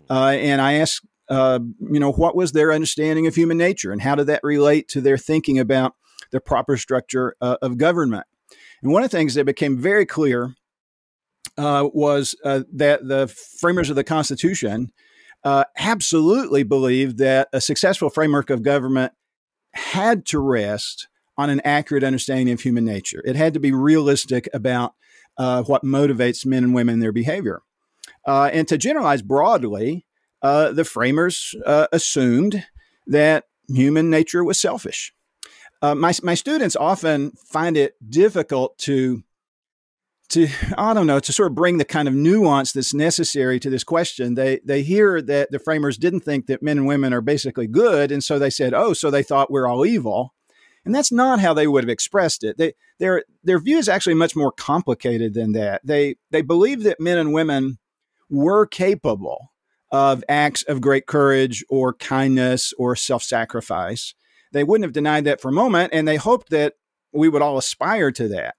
Uh, 0.08 0.30
and 0.30 0.62
I 0.62 0.72
asked, 0.74 1.06
uh, 1.28 1.58
you 1.78 2.00
know, 2.00 2.10
what 2.10 2.34
was 2.34 2.52
their 2.52 2.72
understanding 2.72 3.26
of 3.26 3.34
human 3.34 3.58
nature 3.58 3.92
and 3.92 4.00
how 4.00 4.14
did 4.14 4.26
that 4.28 4.40
relate 4.42 4.88
to 4.88 5.02
their 5.02 5.18
thinking 5.18 5.58
about 5.58 5.94
the 6.32 6.40
proper 6.40 6.78
structure 6.78 7.36
uh, 7.42 7.58
of 7.60 7.76
government? 7.76 8.24
And 8.82 8.92
one 8.92 9.04
of 9.04 9.10
the 9.10 9.16
things 9.16 9.34
that 9.34 9.44
became 9.44 9.76
very 9.76 10.06
clear 10.06 10.54
uh, 11.58 11.88
was 11.92 12.34
uh, 12.44 12.62
that 12.72 13.06
the 13.06 13.28
framers 13.60 13.90
of 13.90 13.96
the 13.96 14.04
Constitution 14.04 14.92
uh, 15.44 15.64
absolutely 15.76 16.62
believed 16.62 17.18
that 17.18 17.48
a 17.52 17.60
successful 17.60 18.08
framework 18.08 18.48
of 18.48 18.62
government 18.62 19.12
had 19.72 20.24
to 20.26 20.38
rest 20.38 21.08
on 21.36 21.50
an 21.50 21.60
accurate 21.60 22.04
understanding 22.04 22.54
of 22.54 22.62
human 22.62 22.86
nature. 22.86 23.22
It 23.26 23.36
had 23.36 23.52
to 23.52 23.60
be 23.60 23.72
realistic 23.72 24.48
about 24.54 24.94
uh, 25.38 25.62
what 25.62 25.84
motivates 25.84 26.46
men 26.46 26.64
and 26.64 26.74
women 26.74 26.94
in 26.94 27.00
their 27.00 27.12
behavior. 27.12 27.62
Uh, 28.26 28.50
and 28.52 28.66
to 28.68 28.78
generalize 28.78 29.22
broadly, 29.22 30.06
uh, 30.42 30.72
the 30.72 30.84
framers 30.84 31.54
uh, 31.64 31.86
assumed 31.92 32.64
that 33.06 33.44
human 33.68 34.10
nature 34.10 34.44
was 34.44 34.60
selfish. 34.60 35.12
Uh, 35.82 35.94
my, 35.94 36.12
my 36.22 36.34
students 36.34 36.76
often 36.76 37.32
find 37.32 37.76
it 37.76 37.94
difficult 38.08 38.78
to 38.78 39.22
to 40.28 40.48
I 40.76 40.92
don't 40.92 41.06
know 41.06 41.20
to 41.20 41.32
sort 41.32 41.52
of 41.52 41.54
bring 41.54 41.78
the 41.78 41.84
kind 41.84 42.08
of 42.08 42.14
nuance 42.14 42.72
that's 42.72 42.94
necessary 42.94 43.60
to 43.60 43.70
this 43.70 43.84
question. 43.84 44.34
They 44.34 44.60
they 44.64 44.82
hear 44.82 45.22
that 45.22 45.50
the 45.50 45.58
framers 45.58 45.98
didn't 45.98 46.20
think 46.20 46.46
that 46.46 46.62
men 46.62 46.78
and 46.78 46.86
women 46.86 47.12
are 47.12 47.20
basically 47.20 47.66
good, 47.66 48.10
and 48.10 48.24
so 48.24 48.38
they 48.38 48.50
said, 48.50 48.74
"Oh, 48.74 48.92
so 48.92 49.10
they 49.10 49.22
thought 49.22 49.50
we're 49.50 49.68
all 49.68 49.86
evil." 49.86 50.34
And 50.84 50.94
that's 50.94 51.12
not 51.12 51.40
how 51.40 51.52
they 51.52 51.66
would 51.66 51.84
have 51.84 51.90
expressed 51.90 52.44
it. 52.44 52.58
They, 52.58 52.74
their, 52.98 53.24
their 53.44 53.58
view 53.58 53.78
is 53.78 53.88
actually 53.88 54.14
much 54.14 54.34
more 54.34 54.52
complicated 54.52 55.34
than 55.34 55.52
that. 55.52 55.80
They, 55.84 56.16
they 56.30 56.42
believe 56.42 56.82
that 56.84 57.00
men 57.00 57.18
and 57.18 57.32
women 57.32 57.78
were 58.28 58.66
capable 58.66 59.52
of 59.92 60.24
acts 60.28 60.62
of 60.62 60.80
great 60.80 61.06
courage 61.06 61.64
or 61.68 61.94
kindness 61.94 62.72
or 62.78 62.96
self 62.96 63.22
sacrifice. 63.22 64.14
They 64.52 64.64
wouldn't 64.64 64.84
have 64.84 64.92
denied 64.92 65.24
that 65.24 65.40
for 65.40 65.48
a 65.48 65.52
moment, 65.52 65.92
and 65.92 66.06
they 66.06 66.16
hoped 66.16 66.50
that 66.50 66.74
we 67.12 67.28
would 67.28 67.42
all 67.42 67.58
aspire 67.58 68.10
to 68.12 68.28
that. 68.28 68.54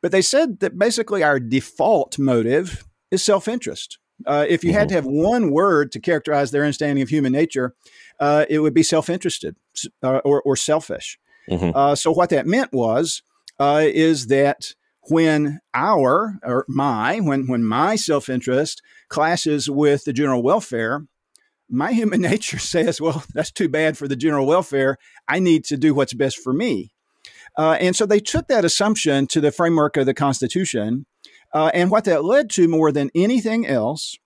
But 0.00 0.12
they 0.12 0.22
said 0.22 0.60
that 0.60 0.78
basically 0.78 1.22
our 1.22 1.40
default 1.40 2.18
motive 2.18 2.84
is 3.10 3.22
self 3.22 3.48
interest. 3.48 3.98
Uh, 4.26 4.44
if 4.48 4.64
you 4.64 4.70
mm-hmm. 4.70 4.80
had 4.80 4.88
to 4.88 4.94
have 4.94 5.06
one 5.06 5.52
word 5.52 5.92
to 5.92 6.00
characterize 6.00 6.50
their 6.50 6.64
understanding 6.64 7.02
of 7.02 7.08
human 7.08 7.32
nature, 7.32 7.74
uh, 8.18 8.44
it 8.48 8.58
would 8.58 8.74
be 8.74 8.82
self 8.82 9.08
interested 9.08 9.56
uh, 10.02 10.18
or, 10.24 10.42
or, 10.42 10.56
selfish. 10.56 11.18
Mm-hmm. 11.48 11.70
Uh, 11.74 11.94
so, 11.94 12.10
what 12.10 12.30
that 12.30 12.46
meant 12.46 12.72
was, 12.72 13.22
uh, 13.58 13.82
is 13.84 14.28
that 14.28 14.74
when 15.10 15.60
our 15.74 16.38
or 16.42 16.64
my 16.68 17.18
when 17.20 17.46
when 17.46 17.64
my 17.64 17.96
self 17.96 18.28
interest 18.28 18.82
clashes 19.08 19.70
with 19.70 20.04
the 20.04 20.12
general 20.12 20.42
welfare, 20.42 21.06
my 21.68 21.92
human 21.92 22.20
nature 22.32 22.58
says, 22.58 23.00
"Well, 23.00 23.24
that's 23.34 23.52
too 23.52 23.68
bad 23.68 23.96
for 23.96 24.08
the 24.08 24.16
general 24.16 24.46
welfare. 24.46 24.98
I 25.26 25.38
need 25.38 25.64
to 25.66 25.76
do 25.76 25.94
what's 25.94 26.14
best 26.14 26.38
for 26.38 26.52
me." 26.52 26.92
Uh, 27.56 27.76
and 27.80 27.96
so 27.96 28.06
they 28.06 28.20
took 28.20 28.46
that 28.48 28.64
assumption 28.64 29.26
to 29.26 29.40
the 29.40 29.50
framework 29.50 29.96
of 29.96 30.06
the 30.06 30.14
Constitution. 30.14 31.06
Uh, 31.52 31.70
and 31.72 31.90
what 31.90 32.04
that 32.04 32.24
led 32.24 32.50
to 32.50 32.68
more 32.68 32.92
than 32.92 33.10
anything 33.14 33.66
else 33.66 34.16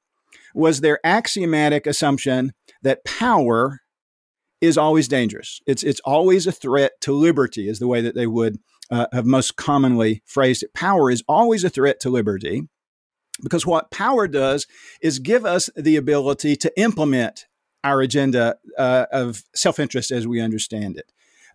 was 0.55 0.81
their 0.81 0.99
axiomatic 1.05 1.87
assumption 1.87 2.53
that 2.83 3.05
power 3.05 3.81
is 4.61 4.77
always 4.77 5.09
dangerous. 5.09 5.61
It's, 5.67 5.83
it's 5.83 6.01
always 6.01 6.47
a 6.47 6.53
threat 6.53 6.93
to 7.03 7.13
liberty, 7.13 7.69
is 7.69 7.79
the 7.79 7.89
way 7.89 8.01
that 8.01 8.15
they 8.15 8.27
would 8.27 8.59
uh, 8.91 9.07
have 9.13 9.27
most 9.27 9.57
commonly 9.57 10.23
phrased 10.27 10.63
it. 10.63 10.75
Power 10.75 11.11
is 11.11 11.23
always 11.29 11.65
a 11.65 11.71
threat 11.71 12.01
to 12.01 12.11
liberty 12.11 12.69
because 13.43 13.67
what 13.67 13.91
power 13.91 14.29
does 14.29 14.67
is 15.01 15.19
give 15.19 15.45
us 15.45 15.71
the 15.77 15.97
ability 15.97 16.57
to 16.57 16.81
implement 16.81 17.47
our 17.85 18.01
agenda 18.01 18.57
uh, 18.79 19.07
of 19.11 19.43
self 19.55 19.79
interest 19.79 20.11
as 20.11 20.27
we 20.27 20.41
understand 20.41 20.97
it 20.97 21.13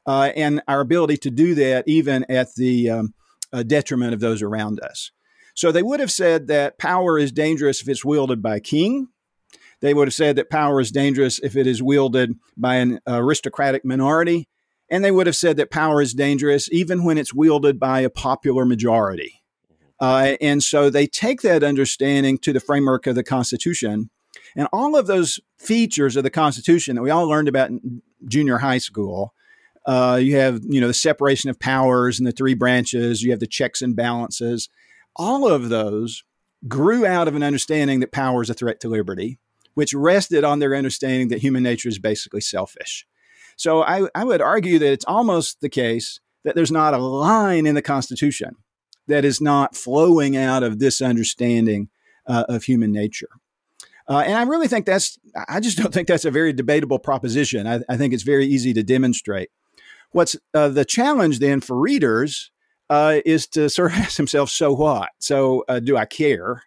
uh, 0.08 0.32
and 0.36 0.62
our 0.68 0.80
ability 0.80 1.18
to 1.18 1.30
do 1.30 1.54
that 1.56 1.84
even 1.88 2.26
at 2.30 2.56
the 2.56 2.90
um, 2.90 3.14
uh, 3.52 3.62
detriment 3.62 4.14
of 4.14 4.20
those 4.20 4.42
around 4.42 4.80
us. 4.80 5.12
So 5.54 5.72
they 5.72 5.84
would 5.84 6.00
have 6.00 6.12
said 6.12 6.48
that 6.48 6.78
power 6.78 7.20
is 7.20 7.32
dangerous 7.32 7.82
if 7.82 7.90
it's 7.90 8.06
wielded 8.06 8.42
by 8.42 8.56
a 8.56 8.62
king. 8.62 9.10
They 9.82 9.94
would 9.94 10.08
have 10.08 10.14
said 10.14 10.38
that 10.38 10.50
power 10.50 10.80
is 10.80 10.92
dangerous 10.92 11.40
if 11.40 11.56
it 11.56 11.68
is 11.68 11.84
wielded 11.84 12.36
by 12.56 12.76
an 12.76 13.00
aristocratic 13.08 13.84
minority. 13.84 14.48
And 14.90 15.04
they 15.04 15.12
would 15.12 15.28
have 15.28 15.36
said 15.36 15.58
that 15.58 15.72
power 15.72 16.02
is 16.02 16.14
dangerous 16.14 16.72
even 16.72 17.04
when 17.04 17.18
it's 17.18 17.34
wielded 17.34 17.80
by 17.80 18.02
a 18.02 18.10
popular 18.10 18.66
majority. 18.66 19.44
Uh, 20.00 20.36
and 20.40 20.64
so 20.64 20.90
they 20.90 21.08
take 21.08 21.42
that 21.42 21.64
understanding 21.64 22.38
to 22.40 22.54
the 22.54 22.60
framework 22.60 23.08
of 23.08 23.16
the 23.16 23.24
Constitution. 23.24 24.10
And 24.56 24.68
all 24.72 24.96
of 24.96 25.08
those 25.08 25.40
features 25.58 26.16
of 26.16 26.24
the 26.24 26.30
Constitution 26.30 26.96
that 26.96 27.02
we 27.02 27.10
all 27.10 27.28
learned 27.28 27.48
about 27.48 27.70
in 27.70 28.02
junior 28.28 28.60
high 28.60 28.78
school 28.78 29.34
uh, 29.88 30.20
you 30.22 30.36
have, 30.36 30.60
you 30.68 30.82
know, 30.82 30.88
the 30.88 30.94
separation 30.94 31.50
of 31.50 31.60
powers 31.60 32.20
and 32.20 32.28
the 32.28 32.34
three 32.34 32.54
branches. 32.54 33.24
You 33.24 33.32
have 33.32 33.40
the 33.40 33.48
checks 33.48 33.82
and 33.82 33.96
balances. 33.96 34.68
All 35.16 35.48
of 35.48 35.70
those 35.70 36.24
grew 36.68 37.06
out 37.06 37.30
of 37.30 37.36
an 37.36 37.44
understanding 37.44 38.02
that 38.02 38.12
power 38.12 38.42
is 38.42 38.50
a 38.50 38.54
threat 38.54 38.82
to 38.82 38.90
liberty, 38.90 39.40
which 39.76 39.94
rested 39.94 40.44
on 40.44 40.60
their 40.60 40.76
understanding 40.76 41.30
that 41.30 41.40
human 41.40 41.64
nature 41.64 41.88
is 41.88 42.00
basically 42.00 42.42
selfish. 42.42 43.08
So 43.58 43.84
I, 43.84 44.08
I 44.16 44.24
would 44.24 44.42
argue 44.42 44.80
that 44.80 44.92
it's 44.92 45.06
almost 45.06 45.60
the 45.62 45.70
case 45.70 46.20
that 46.46 46.56
there's 46.56 46.72
not 46.72 46.94
a 46.94 46.98
line 46.98 47.66
in 47.66 47.76
the 47.76 47.82
Constitution 47.82 48.56
that 49.08 49.26
is 49.26 49.42
not 49.42 49.76
flowing 49.76 50.38
out 50.38 50.64
of 50.64 50.80
this 50.80 51.02
understanding 51.02 51.90
uh, 52.28 52.46
of 52.48 52.64
human 52.64 52.92
nature. 52.92 53.30
Uh, 54.08 54.20
and 54.20 54.36
I 54.38 54.44
really 54.44 54.68
think 54.68 54.86
that's, 54.86 55.18
I 55.50 55.60
just 55.60 55.78
don't 55.78 55.94
think 55.94 56.08
that's 56.08 56.24
a 56.24 56.32
very 56.32 56.54
debatable 56.54 57.00
proposition. 57.00 57.68
I, 57.68 57.82
I 57.90 57.98
think 57.98 58.14
it's 58.14 58.24
very 58.24 58.46
easy 58.46 58.74
to 58.74 58.84
demonstrate. 58.84 59.50
What's 60.12 60.38
uh, 60.54 60.70
the 60.70 60.86
challenge 60.86 61.40
then 61.40 61.60
for 61.60 61.78
readers 61.78 62.52
uh, 62.90 63.20
is 63.26 63.48
to 63.48 63.70
sort 63.70 63.92
of 63.92 63.98
ask 64.00 64.18
themselves, 64.18 64.54
so 64.54 64.72
what? 64.74 65.10
So 65.20 65.66
uh, 65.68 65.80
do 65.80 65.98
I 65.98 66.06
care? 66.06 66.64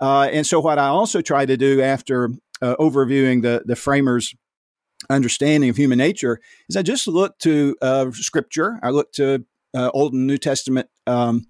Uh, 0.00 0.28
and 0.32 0.46
so 0.46 0.60
what 0.60 0.78
I 0.78 0.86
also 0.86 1.22
try 1.22 1.46
to 1.46 1.56
do 1.56 1.82
after 1.82 2.30
overviewing 2.62 3.40
the 3.40 3.62
the 3.64 3.74
framers' 3.74 4.34
understanding 5.10 5.68
of 5.70 5.76
human 5.76 5.98
nature 5.98 6.40
is 6.68 6.76
I 6.76 6.82
just 6.82 7.06
look 7.06 7.38
to 7.40 7.76
uh, 7.82 8.10
scripture. 8.12 8.78
I 8.82 8.90
look 8.90 9.12
to 9.12 9.44
Old 9.74 10.14
and 10.14 10.26
New 10.26 10.38
Testament 10.38 10.88
um, 11.06 11.46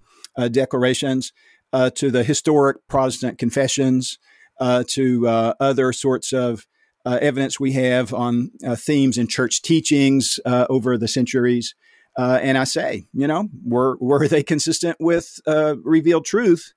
declarations, 0.51 1.33
to 1.73 2.11
the 2.11 2.25
historic 2.25 2.79
Protestant 2.89 3.39
confessions, 3.39 4.19
to 4.61 5.27
other 5.61 5.93
sorts 5.93 6.33
of 6.33 6.67
uh, 7.05 7.19
evidence 7.21 7.59
we 7.59 7.73
have 7.73 8.13
on 8.13 8.51
uh, 8.67 8.77
themes 8.77 9.17
in 9.19 9.27
church 9.27 9.63
teachings 9.63 10.39
uh, 10.45 10.67
over 10.69 10.99
the 10.99 11.09
centuries. 11.09 11.75
Uh, 12.19 12.39
and 12.43 12.59
I 12.59 12.65
say, 12.65 13.07
you 13.13 13.27
know, 13.27 13.49
were 13.65 13.97
were 14.01 14.29
they 14.29 14.43
consistent 14.43 14.97
with 15.01 15.41
uh, 15.47 15.77
revealed 15.83 16.25
truth? 16.25 16.73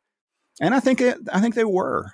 And 0.61 0.73
I 0.73 0.79
think 0.79 1.01
it, 1.01 1.17
I 1.31 1.41
think 1.41 1.55
they 1.55 1.65
were. 1.65 2.11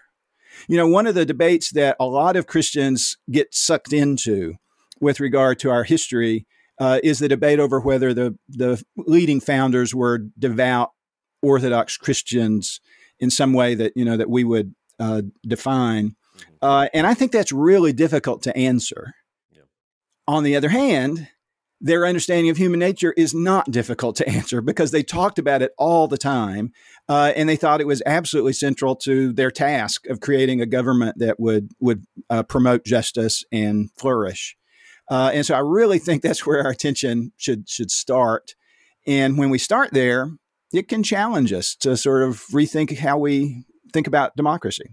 You 0.67 0.77
know, 0.77 0.87
one 0.87 1.07
of 1.07 1.15
the 1.15 1.25
debates 1.25 1.71
that 1.71 1.95
a 1.99 2.05
lot 2.05 2.35
of 2.35 2.47
Christians 2.47 3.17
get 3.31 3.53
sucked 3.53 3.93
into 3.93 4.55
with 4.99 5.19
regard 5.19 5.59
to 5.59 5.69
our 5.69 5.83
history 5.83 6.45
uh, 6.79 6.99
is 7.03 7.19
the 7.19 7.27
debate 7.27 7.59
over 7.59 7.79
whether 7.79 8.13
the 8.13 8.37
the 8.47 8.83
leading 8.95 9.39
founders 9.39 9.93
were 9.93 10.19
devout 10.37 10.91
Orthodox 11.41 11.97
Christians 11.97 12.79
in 13.19 13.29
some 13.29 13.53
way 13.53 13.75
that 13.75 13.93
you 13.95 14.05
know 14.05 14.17
that 14.17 14.29
we 14.29 14.43
would 14.43 14.73
define. 15.45 16.15
Uh, 16.61 16.87
and 16.93 17.07
I 17.07 17.13
think 17.13 17.31
that's 17.31 17.51
really 17.51 17.93
difficult 17.93 18.43
to 18.43 18.55
answer. 18.55 19.13
Yeah. 19.51 19.63
On 20.27 20.43
the 20.43 20.55
other 20.55 20.69
hand, 20.69 21.27
their 21.81 22.05
understanding 22.05 22.49
of 22.49 22.57
human 22.57 22.79
nature 22.79 23.13
is 23.15 23.33
not 23.33 23.71
difficult 23.71 24.15
to 24.17 24.29
answer 24.29 24.61
because 24.61 24.91
they 24.91 25.03
talked 25.03 25.39
about 25.39 25.61
it 25.61 25.71
all 25.77 26.07
the 26.07 26.17
time. 26.17 26.71
Uh, 27.07 27.33
and 27.35 27.47
they 27.49 27.55
thought 27.55 27.81
it 27.81 27.87
was 27.87 28.03
absolutely 28.05 28.53
central 28.53 28.95
to 28.95 29.33
their 29.33 29.49
task 29.49 30.05
of 30.07 30.19
creating 30.19 30.61
a 30.61 30.65
government 30.65 31.17
that 31.19 31.39
would, 31.39 31.71
would 31.79 32.05
uh, 32.29 32.43
promote 32.43 32.85
justice 32.85 33.43
and 33.51 33.89
flourish. 33.97 34.55
Uh, 35.09 35.31
and 35.33 35.45
so 35.45 35.55
I 35.55 35.59
really 35.59 35.97
think 35.97 36.21
that's 36.21 36.45
where 36.45 36.63
our 36.63 36.69
attention 36.69 37.31
should, 37.37 37.67
should 37.67 37.89
start. 37.89 38.55
And 39.07 39.37
when 39.37 39.49
we 39.49 39.57
start 39.57 39.91
there, 39.91 40.31
it 40.71 40.87
can 40.87 41.01
challenge 41.01 41.51
us 41.51 41.75
to 41.77 41.97
sort 41.97 42.21
of 42.21 42.45
rethink 42.53 42.95
how 42.97 43.17
we 43.17 43.65
think 43.91 44.05
about 44.05 44.35
democracy. 44.35 44.91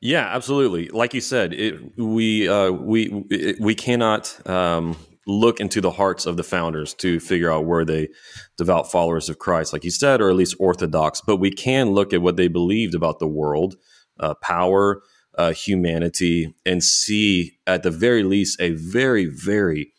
Yeah, 0.00 0.26
absolutely. 0.26 0.88
Like 0.88 1.14
you 1.14 1.20
said, 1.20 1.52
it, 1.52 1.98
we 1.98 2.48
uh, 2.48 2.70
we 2.70 3.24
we 3.58 3.74
cannot 3.74 4.48
um, 4.48 4.96
look 5.28 5.60
into 5.60 5.80
the 5.80 5.90
hearts 5.92 6.26
of 6.26 6.36
the 6.36 6.42
founders 6.42 6.94
to 6.94 7.20
figure 7.20 7.52
out 7.52 7.66
where 7.66 7.84
they 7.84 8.08
devout 8.56 8.90
followers 8.90 9.28
of 9.28 9.38
Christ, 9.38 9.72
like 9.72 9.84
you 9.84 9.90
said, 9.90 10.20
or 10.20 10.30
at 10.30 10.36
least 10.36 10.56
orthodox. 10.58 11.20
But 11.20 11.36
we 11.36 11.50
can 11.50 11.90
look 11.90 12.12
at 12.12 12.22
what 12.22 12.36
they 12.36 12.48
believed 12.48 12.94
about 12.94 13.18
the 13.18 13.28
world, 13.28 13.76
uh, 14.18 14.34
power, 14.34 15.02
uh, 15.36 15.52
humanity, 15.52 16.54
and 16.66 16.82
see 16.82 17.58
at 17.66 17.82
the 17.84 17.90
very 17.90 18.24
least 18.24 18.60
a 18.60 18.70
very 18.70 19.26
very 19.26 19.92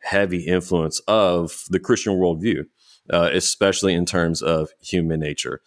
heavy 0.00 0.46
influence 0.46 1.00
of 1.08 1.64
the 1.68 1.80
Christian 1.80 2.14
worldview, 2.14 2.64
uh, 3.12 3.30
especially 3.32 3.92
in 3.92 4.06
terms 4.06 4.40
of 4.40 4.70
human 4.80 5.20
nature 5.20 5.60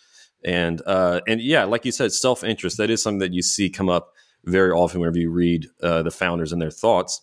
and 0.44 0.82
uh, 0.86 1.22
and 1.28 1.42
yeah, 1.42 1.66
like 1.66 1.86
you 1.86 1.92
said, 1.92 2.12
self 2.12 2.44
interest. 2.44 2.78
That 2.78 2.90
is 2.90 3.02
something 3.02 3.20
that 3.20 3.34
you 3.34 3.42
see 3.42 3.70
come 3.70 3.90
up 3.90 4.14
very 4.46 4.72
often 4.72 5.00
whenever 5.00 5.18
you 5.18 5.32
read 5.32 5.68
uh, 5.84 6.04
the 6.04 6.12
founders 6.12 6.52
and 6.52 6.62
their 6.62 6.72
thoughts. 6.72 7.22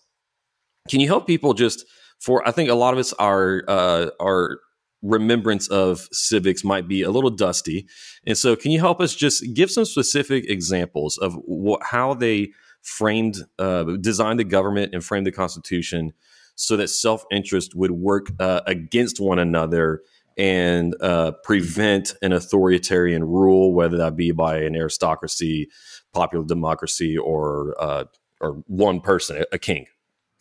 Can 0.89 1.01
you 1.01 1.09
help 1.09 1.27
people 1.27 1.55
just 1.55 1.85
for? 2.19 2.47
I 2.47 2.51
think 2.51 2.71
a 2.71 2.75
lot 2.75 2.95
of 2.95 2.99
us 2.99 3.13
are 3.15 3.65
uh, 3.69 4.11
our 4.21 4.61
remembrance 5.03 5.69
of 5.69 6.09
civics 6.13 6.65
might 6.65 6.89
be 6.89 7.03
a 7.03 7.11
little 7.11 7.31
dusty, 7.31 7.87
and 8.27 8.37
so 8.37 8.57
can 8.57 8.71
you 8.71 8.81
help 8.81 9.01
us 9.01 9.15
just 9.15 9.45
give 9.55 9.71
some 9.71 9.85
specific 9.85 10.49
examples 10.49 11.19
of 11.19 11.35
what, 11.45 11.83
how 11.83 12.15
they 12.15 12.49
framed, 12.83 13.39
uh, 13.59 13.85
designed 14.01 14.39
the 14.39 14.45
government 14.45 14.95
and 14.95 15.05
framed 15.05 15.27
the 15.27 15.33
Constitution 15.33 16.13
so 16.55 16.77
that 16.77 16.89
self 16.89 17.25
interest 17.31 17.75
would 17.75 17.91
work 17.93 18.29
uh, 18.41 18.61
against 18.67 19.21
one 19.21 19.39
another 19.39 20.03
and 20.39 20.95
uh, 21.01 21.33
prevent 21.45 22.15
an 22.23 22.33
authoritarian 22.33 23.25
rule, 23.25 23.73
whether 23.73 23.97
that 23.97 24.17
be 24.17 24.33
by 24.33 24.59
an 24.59 24.77
aristocracy, 24.77 25.69
popular 26.13 26.45
democracy, 26.45 27.17
or 27.17 27.75
uh, 27.79 28.05
or 28.41 28.63
one 28.67 29.01
person, 29.01 29.45
a 29.53 29.59
king. 29.59 29.87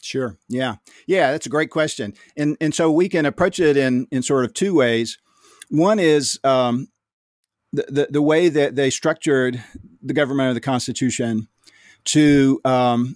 Sure. 0.06 0.38
Yeah. 0.48 0.76
Yeah. 1.08 1.32
That's 1.32 1.48
a 1.48 1.50
great 1.50 1.72
question, 1.72 2.14
and 2.38 2.56
and 2.62 2.76
so 2.76 2.92
we 2.92 3.10
can 3.10 3.26
approach 3.26 3.60
it 3.60 3.76
in 3.76 4.08
in 4.12 4.22
sort 4.22 4.46
of 4.46 4.54
two 4.54 4.76
ways. 4.76 5.18
One 5.70 5.98
is 5.98 6.40
um, 6.44 6.90
the, 7.74 7.86
the, 7.90 8.08
the 8.12 8.22
way 8.22 8.50
that 8.50 8.76
they 8.76 8.92
structured 8.92 9.64
the 10.04 10.14
government 10.14 10.50
of 10.50 10.56
the 10.56 10.62
Constitution 10.62 11.48
to 12.06 12.62
um, 12.64 13.16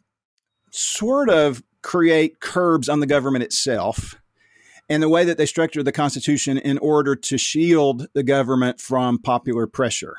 sort 0.71 1.29
of 1.29 1.61
create 1.83 2.39
curbs 2.39 2.89
on 2.89 3.01
the 3.01 3.05
government 3.05 3.43
itself 3.43 4.15
and 4.89 5.03
the 5.03 5.09
way 5.09 5.23
that 5.23 5.37
they 5.37 5.45
structured 5.45 5.85
the 5.85 5.91
Constitution 5.91 6.57
in 6.57 6.79
order 6.79 7.15
to 7.15 7.37
shield 7.37 8.07
the 8.13 8.23
government 8.23 8.81
from 8.81 9.19
popular 9.19 9.67
pressure. 9.67 10.15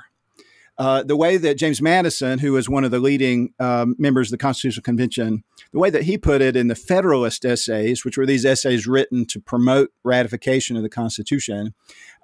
Uh, 0.81 1.03
the 1.03 1.15
way 1.15 1.37
that 1.37 1.59
James 1.59 1.83
Madison, 1.83 2.39
who 2.39 2.53
was 2.53 2.67
one 2.67 2.85
of 2.85 2.91
the 2.91 3.01
leading 3.01 3.53
um, 3.61 3.95
members 3.99 4.29
of 4.29 4.31
the 4.31 4.39
Constitutional 4.39 4.83
Convention, 4.83 5.45
the 5.75 5.79
way 5.79 5.91
that 5.91 6.05
he 6.05 6.17
put 6.17 6.41
it 6.41 6.57
in 6.57 6.69
the 6.69 6.75
Federalist 6.75 7.45
essays, 7.45 8.03
which 8.03 8.17
were 8.17 8.25
these 8.25 8.47
essays 8.47 8.87
written 8.87 9.27
to 9.27 9.39
promote 9.39 9.91
ratification 10.05 10.79
of 10.79 10.83
the 10.83 10.89
Constitution, 10.89 11.75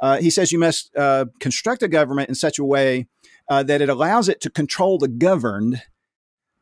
uh, 0.00 0.16
he 0.16 0.30
says 0.30 0.52
you 0.52 0.58
must 0.58 0.90
uh, 0.96 1.26
construct 1.38 1.82
a 1.82 1.88
government 1.88 2.30
in 2.30 2.34
such 2.34 2.58
a 2.58 2.64
way 2.64 3.06
uh, 3.50 3.62
that 3.62 3.82
it 3.82 3.90
allows 3.90 4.26
it 4.26 4.40
to 4.40 4.48
control 4.48 4.96
the 4.96 5.08
governed, 5.08 5.82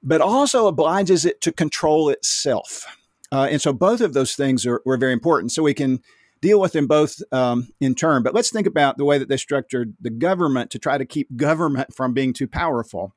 but 0.03 0.21
also 0.21 0.67
obliges 0.67 1.25
it 1.25 1.41
to 1.43 1.53
control 1.53 2.09
itself. 2.09 2.87
And 3.31 3.63
so 3.63 3.73
both 3.73 4.01
of 4.01 4.15
those 4.15 4.35
things 4.35 4.67
are, 4.67 4.83
were 4.85 4.97
very 4.97 5.13
important. 5.13 5.53
So 5.53 5.63
we 5.63 5.75
can 5.75 6.01
deal 6.45 6.61
with 6.61 6.73
them 6.73 6.87
both 6.87 7.23
um, 7.33 7.69
in 7.81 7.95
turn. 7.95 8.23
But 8.23 8.35
let's 8.35 8.51
think 8.51 8.67
about 8.67 8.99
the 8.99 9.05
way 9.07 9.17
that 9.17 9.31
they 9.31 9.39
structured 9.39 9.95
the 9.99 10.11
government 10.11 10.71
to 10.73 10.79
try 10.79 10.99
to 10.99 11.07
keep 11.07 11.35
government 11.37 11.95
from 11.95 12.13
being 12.13 12.35
too 12.35 12.47
powerful. 12.47 13.15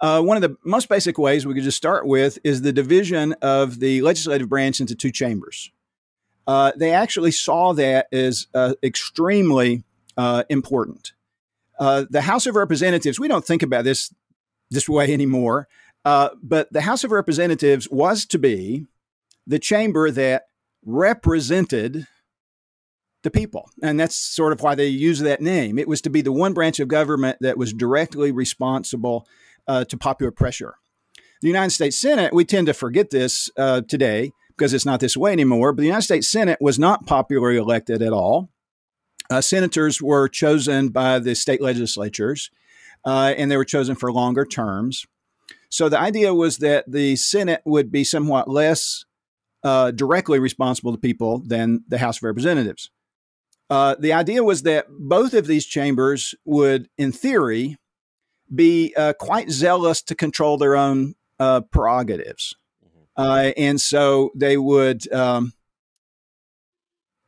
Uh, 0.00 0.22
one 0.22 0.36
of 0.36 0.42
the 0.42 0.56
most 0.64 0.88
basic 0.88 1.18
ways 1.18 1.46
we 1.46 1.52
could 1.52 1.62
just 1.62 1.76
start 1.76 2.06
with 2.06 2.38
is 2.42 2.62
the 2.62 2.72
division 2.72 3.34
of 3.42 3.78
the 3.78 4.00
legislative 4.00 4.48
branch 4.48 4.80
into 4.80 4.94
two 4.94 5.10
chambers. 5.10 5.70
Uh, 6.46 6.72
they 6.76 6.92
actually 6.92 7.30
saw 7.30 7.74
that 7.74 8.06
as 8.10 8.46
uh, 8.54 8.72
extremely 8.82 9.84
uh, 10.16 10.44
important. 10.48 11.12
Uh, 11.78 12.04
the 12.08 12.22
House 12.22 12.46
of 12.46 12.54
Representatives, 12.54 13.20
we 13.20 13.28
don't 13.28 13.44
think 13.44 13.62
about 13.62 13.84
this 13.84 14.14
this 14.70 14.88
way 14.88 15.12
anymore, 15.12 15.68
uh, 16.06 16.30
but 16.42 16.72
the 16.72 16.80
House 16.80 17.04
of 17.04 17.12
Representatives 17.12 17.90
was 17.90 18.24
to 18.24 18.38
be 18.38 18.86
the 19.46 19.58
chamber 19.58 20.10
that 20.10 20.44
represented 20.84 22.06
the 23.24 23.30
people. 23.30 23.68
And 23.82 23.98
that's 23.98 24.14
sort 24.14 24.52
of 24.52 24.60
why 24.60 24.76
they 24.76 24.86
use 24.86 25.18
that 25.18 25.40
name. 25.40 25.78
It 25.78 25.88
was 25.88 26.00
to 26.02 26.10
be 26.10 26.20
the 26.20 26.30
one 26.30 26.52
branch 26.52 26.78
of 26.78 26.86
government 26.88 27.38
that 27.40 27.58
was 27.58 27.72
directly 27.72 28.30
responsible 28.30 29.26
uh, 29.66 29.84
to 29.86 29.96
popular 29.96 30.30
pressure. 30.30 30.76
The 31.40 31.48
United 31.48 31.70
States 31.70 31.98
Senate, 31.98 32.32
we 32.32 32.44
tend 32.44 32.68
to 32.68 32.74
forget 32.74 33.10
this 33.10 33.50
uh, 33.58 33.80
today 33.88 34.30
because 34.56 34.72
it's 34.72 34.86
not 34.86 35.00
this 35.00 35.16
way 35.16 35.32
anymore, 35.32 35.72
but 35.72 35.80
the 35.80 35.86
United 35.86 36.04
States 36.04 36.30
Senate 36.30 36.58
was 36.60 36.78
not 36.78 37.06
popularly 37.06 37.58
elected 37.58 38.02
at 38.02 38.12
all. 38.12 38.50
Uh, 39.30 39.40
senators 39.40 40.00
were 40.00 40.28
chosen 40.28 40.90
by 40.90 41.18
the 41.18 41.34
state 41.34 41.60
legislatures, 41.60 42.50
uh, 43.04 43.34
and 43.36 43.50
they 43.50 43.56
were 43.56 43.64
chosen 43.64 43.96
for 43.96 44.12
longer 44.12 44.44
terms. 44.44 45.06
So 45.70 45.88
the 45.88 45.98
idea 45.98 46.34
was 46.34 46.58
that 46.58 46.84
the 46.86 47.16
Senate 47.16 47.62
would 47.64 47.90
be 47.90 48.04
somewhat 48.04 48.48
less 48.48 49.04
uh, 49.64 49.90
directly 49.90 50.38
responsible 50.38 50.92
to 50.92 50.98
people 50.98 51.38
than 51.38 51.84
the 51.88 51.98
House 51.98 52.18
of 52.18 52.24
Representatives. 52.24 52.90
Uh, 53.70 53.96
the 53.98 54.12
idea 54.12 54.44
was 54.44 54.62
that 54.62 54.86
both 54.90 55.34
of 55.34 55.46
these 55.46 55.66
chambers 55.66 56.34
would, 56.44 56.88
in 56.98 57.12
theory, 57.12 57.76
be 58.54 58.94
uh, 58.96 59.14
quite 59.14 59.50
zealous 59.50 60.02
to 60.02 60.14
control 60.14 60.58
their 60.58 60.76
own 60.76 61.14
uh, 61.40 61.60
prerogatives. 61.62 62.54
Mm-hmm. 62.86 63.00
Uh, 63.16 63.52
and 63.56 63.80
so 63.80 64.30
they 64.34 64.56
would 64.56 65.10
um, 65.12 65.54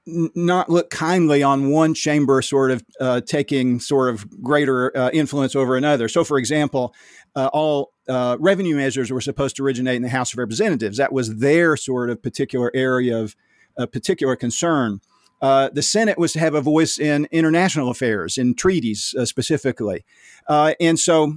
n- 0.06 0.30
not 0.34 0.68
look 0.68 0.90
kindly 0.90 1.42
on 1.42 1.70
one 1.70 1.94
chamber 1.94 2.42
sort 2.42 2.70
of 2.70 2.84
uh, 3.00 3.20
taking 3.22 3.80
sort 3.80 4.10
of 4.10 4.42
greater 4.42 4.92
influence 5.12 5.56
over 5.56 5.76
another. 5.76 6.08
So, 6.08 6.22
for 6.22 6.38
example, 6.38 6.94
all 7.34 7.92
uh, 8.08 8.36
revenue 8.38 8.76
measures 8.76 9.10
were 9.10 9.20
supposed 9.20 9.56
to 9.56 9.64
originate 9.64 9.96
in 9.96 10.02
the 10.02 10.08
House 10.08 10.32
of 10.32 10.38
Representatives. 10.38 10.98
That 10.98 11.12
was 11.12 11.36
their 11.36 11.76
sort 11.76 12.10
of 12.10 12.22
particular 12.22 12.70
area 12.74 13.18
of 13.18 13.34
uh, 13.78 13.86
particular 13.86 14.36
concern. 14.36 15.00
Uh, 15.40 15.68
the 15.72 15.82
Senate 15.82 16.18
was 16.18 16.32
to 16.32 16.38
have 16.38 16.54
a 16.54 16.60
voice 16.60 16.98
in 16.98 17.28
international 17.30 17.90
affairs, 17.90 18.38
in 18.38 18.54
treaties 18.54 19.14
uh, 19.18 19.24
specifically. 19.24 20.04
Uh, 20.48 20.74
and 20.80 20.98
so 20.98 21.34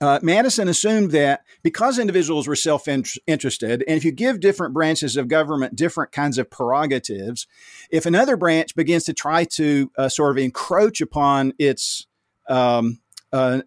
uh, 0.00 0.18
Madison 0.22 0.66
assumed 0.66 1.12
that 1.12 1.42
because 1.62 1.98
individuals 1.98 2.48
were 2.48 2.56
self 2.56 2.88
interested, 2.88 3.84
and 3.86 3.96
if 3.96 4.04
you 4.04 4.10
give 4.10 4.40
different 4.40 4.74
branches 4.74 5.16
of 5.16 5.28
government 5.28 5.76
different 5.76 6.10
kinds 6.10 6.38
of 6.38 6.50
prerogatives, 6.50 7.46
if 7.90 8.06
another 8.06 8.36
branch 8.36 8.74
begins 8.74 9.04
to 9.04 9.12
try 9.12 9.44
to 9.44 9.90
sort 10.08 10.32
of 10.32 10.42
encroach 10.42 11.00
upon 11.00 11.52
its 11.58 12.08
um, 12.48 12.98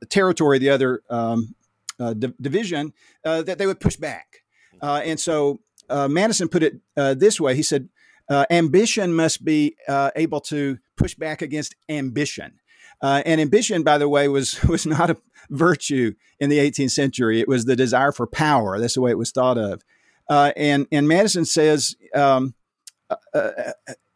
territory, 0.09 0.59
the 0.59 0.69
other 0.69 1.01
um, 1.09 1.55
uh, 1.99 2.13
division, 2.13 2.93
uh, 3.23 3.41
that 3.41 3.57
they 3.57 3.65
would 3.65 3.79
push 3.79 3.95
back. 3.95 4.43
Uh, 4.81 5.01
and 5.05 5.19
so 5.19 5.61
Madison 5.89 6.49
put 6.49 6.63
it 6.63 6.81
this 6.95 7.39
way: 7.39 7.55
he 7.55 7.63
said, 7.63 7.89
Uh, 8.29 8.45
"Ambition 8.49 9.13
must 9.13 9.43
be 9.43 9.75
uh, 9.87 10.11
able 10.15 10.41
to 10.41 10.77
push 10.97 11.15
back 11.15 11.41
against 11.41 11.75
ambition." 11.89 12.59
Uh, 13.01 13.21
and 13.25 13.41
ambition, 13.41 13.83
by 13.83 13.97
the 13.97 14.09
way, 14.09 14.27
was 14.27 14.61
was 14.67 14.85
not 14.85 15.09
a 15.09 15.17
virtue 15.49 16.13
in 16.39 16.49
the 16.49 16.57
18th 16.57 16.91
century. 16.91 17.39
It 17.39 17.47
was 17.47 17.65
the 17.65 17.75
desire 17.75 18.11
for 18.11 18.27
power. 18.27 18.79
That's 18.79 18.95
the 18.95 19.01
way 19.01 19.11
it 19.11 19.17
was 19.17 19.31
thought 19.31 19.57
of. 19.57 19.83
and 20.29 20.87
and 20.91 21.07
Madison 21.07 21.45
says 21.45 21.95
um, 22.13 22.55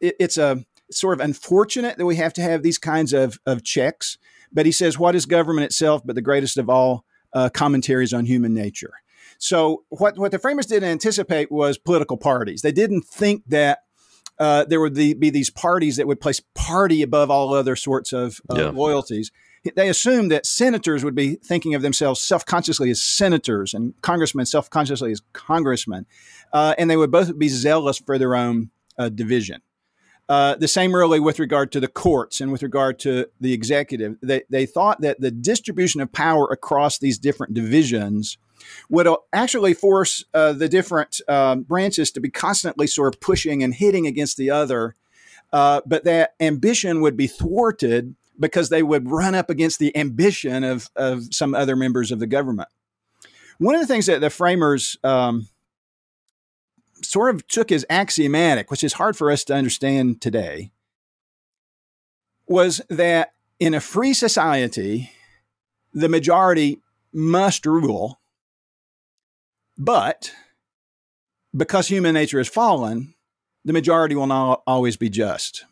it, 0.00 0.16
it's 0.18 0.38
a 0.38 0.64
sort 0.90 1.18
of 1.18 1.24
unfortunate 1.24 1.96
that 1.98 2.06
we 2.06 2.16
have 2.16 2.32
to 2.34 2.42
have 2.42 2.62
these 2.62 2.78
kinds 2.78 3.12
of, 3.12 3.38
of 3.46 3.62
checks. 3.62 4.18
But 4.52 4.66
he 4.66 4.72
says, 4.72 4.98
what 4.98 5.14
is 5.14 5.26
government 5.26 5.66
itself 5.66 6.02
but 6.04 6.14
the 6.14 6.22
greatest 6.22 6.58
of 6.58 6.68
all 6.68 7.04
uh, 7.32 7.48
commentaries 7.50 8.12
on 8.12 8.26
human 8.26 8.54
nature. 8.54 8.92
So 9.38 9.84
what 9.88 10.18
what 10.18 10.32
the 10.32 10.38
framers 10.38 10.66
didn't 10.66 10.88
anticipate 10.88 11.50
was 11.50 11.78
political 11.78 12.16
parties. 12.16 12.62
They 12.62 12.72
didn't 12.72 13.02
think 13.02 13.44
that 13.46 13.80
uh, 14.40 14.64
there 14.64 14.80
would 14.80 14.94
be, 14.94 15.12
be, 15.12 15.28
these 15.28 15.50
parties 15.50 15.98
that 15.98 16.06
would 16.06 16.20
place 16.20 16.40
party 16.54 17.02
above 17.02 17.30
all 17.30 17.52
other 17.52 17.76
sorts 17.76 18.12
of 18.12 18.40
uh, 18.50 18.56
yeah. 18.56 18.70
loyalties. 18.70 19.30
They 19.76 19.90
assumed 19.90 20.32
that 20.32 20.46
senators 20.46 21.04
would 21.04 21.14
be 21.14 21.34
thinking 21.34 21.74
of 21.74 21.82
themselves 21.82 22.22
self 22.22 22.46
consciously 22.46 22.90
as 22.90 23.02
senators 23.02 23.74
and 23.74 23.92
congressmen 24.00 24.46
self 24.46 24.70
consciously 24.70 25.12
as 25.12 25.20
congressmen, 25.34 26.06
uh, 26.54 26.74
and 26.78 26.88
they 26.88 26.96
would 26.96 27.10
both 27.10 27.38
be 27.38 27.48
zealous 27.48 27.98
for 27.98 28.18
their 28.18 28.34
own 28.34 28.70
uh, 28.98 29.10
division. 29.10 29.60
Uh, 30.30 30.54
the 30.54 30.68
same 30.68 30.94
really 30.94 31.20
with 31.20 31.38
regard 31.38 31.72
to 31.72 31.80
the 31.80 31.88
courts 31.88 32.40
and 32.40 32.50
with 32.50 32.62
regard 32.62 32.98
to 33.00 33.26
the 33.40 33.52
executive. 33.52 34.16
They, 34.22 34.44
they 34.48 34.64
thought 34.64 35.02
that 35.02 35.20
the 35.20 35.32
distribution 35.32 36.00
of 36.00 36.12
power 36.12 36.46
across 36.46 36.98
these 36.98 37.18
different 37.18 37.52
divisions 37.52 38.38
would 38.88 39.08
actually 39.32 39.74
force 39.74 40.24
uh, 40.34 40.52
the 40.52 40.68
different 40.68 41.20
uh, 41.28 41.56
branches 41.56 42.10
to 42.12 42.20
be 42.20 42.30
constantly 42.30 42.86
sort 42.86 43.14
of 43.14 43.20
pushing 43.20 43.62
and 43.62 43.74
hitting 43.74 44.06
against 44.06 44.36
the 44.36 44.50
other, 44.50 44.94
uh, 45.52 45.80
but 45.86 46.04
that 46.04 46.34
ambition 46.40 47.00
would 47.00 47.16
be 47.16 47.26
thwarted 47.26 48.14
because 48.38 48.70
they 48.70 48.82
would 48.82 49.10
run 49.10 49.34
up 49.34 49.50
against 49.50 49.78
the 49.78 49.96
ambition 49.96 50.64
of, 50.64 50.88
of 50.96 51.32
some 51.32 51.54
other 51.54 51.76
members 51.76 52.10
of 52.10 52.18
the 52.18 52.26
government. 52.26 52.68
One 53.58 53.74
of 53.74 53.80
the 53.82 53.86
things 53.86 54.06
that 54.06 54.22
the 54.22 54.30
framers 54.30 54.96
um, 55.04 55.48
sort 57.02 57.34
of 57.34 57.46
took 57.46 57.70
as 57.70 57.84
axiomatic, 57.90 58.70
which 58.70 58.82
is 58.82 58.94
hard 58.94 59.16
for 59.16 59.30
us 59.30 59.44
to 59.44 59.54
understand 59.54 60.20
today, 60.20 60.70
was 62.46 62.80
that 62.88 63.34
in 63.58 63.74
a 63.74 63.80
free 63.80 64.14
society, 64.14 65.10
the 65.92 66.08
majority 66.08 66.80
must 67.12 67.66
rule, 67.66 68.19
but 69.80 70.30
because 71.56 71.88
human 71.88 72.12
nature 72.12 72.38
has 72.38 72.48
fallen, 72.48 73.14
the 73.64 73.72
majority 73.72 74.14
will 74.14 74.26
not 74.26 74.62
always 74.66 74.98
be 74.98 75.08
just. 75.08 75.64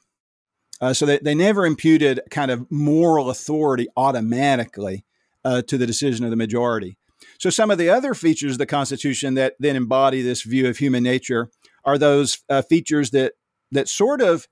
Uh, 0.81 0.95
so 0.95 1.05
they, 1.05 1.19
they 1.19 1.35
never 1.35 1.67
imputed 1.67 2.21
kind 2.31 2.51
of 2.51 2.67
moral 2.71 3.29
authority 3.29 3.87
automatically 3.97 5.05
uh, 5.45 5.61
to 5.63 5.77
the 5.77 5.87
decision 5.87 6.25
of 6.25 6.31
the 6.31 6.37
majority. 6.37 6.97
So, 7.39 7.51
some 7.51 7.71
of 7.71 7.79
the 7.79 7.91
other 7.91 8.15
features 8.15 8.53
of 8.53 8.59
the 8.59 8.67
Constitution 8.67 9.35
that 9.35 9.55
then 9.59 9.77
embody 9.77 10.23
this 10.23 10.43
view 10.43 10.69
of 10.69 10.79
human 10.79 11.03
nature 11.03 11.51
are 11.85 11.99
those 11.99 12.39
uh, 12.49 12.63
features 12.63 13.11
that 13.11 13.33
that 13.73 13.89
sort 13.89 14.23
of 14.23 14.47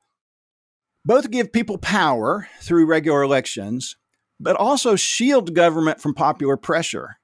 both 1.04 1.30
give 1.30 1.52
people 1.52 1.78
power 1.78 2.48
through 2.60 2.86
regular 2.86 3.22
elections, 3.22 3.96
but 4.40 4.56
also 4.56 4.96
shield 4.96 5.54
government 5.54 6.00
from 6.00 6.14
popular 6.14 6.56
pressure. 6.56 7.18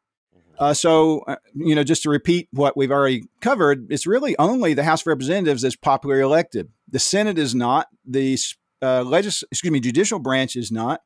Uh, 0.62 0.72
so, 0.72 1.24
uh, 1.26 1.34
you 1.54 1.74
know, 1.74 1.82
just 1.82 2.04
to 2.04 2.08
repeat 2.08 2.46
what 2.52 2.76
we've 2.76 2.92
already 2.92 3.24
covered, 3.40 3.90
it's 3.90 4.06
really 4.06 4.38
only 4.38 4.74
the 4.74 4.84
House 4.84 5.00
of 5.00 5.08
Representatives 5.08 5.62
that's 5.62 5.74
popularly 5.74 6.22
elected. 6.22 6.68
The 6.88 7.00
Senate 7.00 7.36
is 7.36 7.52
not. 7.52 7.88
The 8.06 8.38
uh, 8.80 9.02
legis- 9.02 9.42
excuse 9.50 9.72
me, 9.72 9.80
judicial 9.80 10.20
branch 10.20 10.54
is 10.54 10.70
not. 10.70 11.00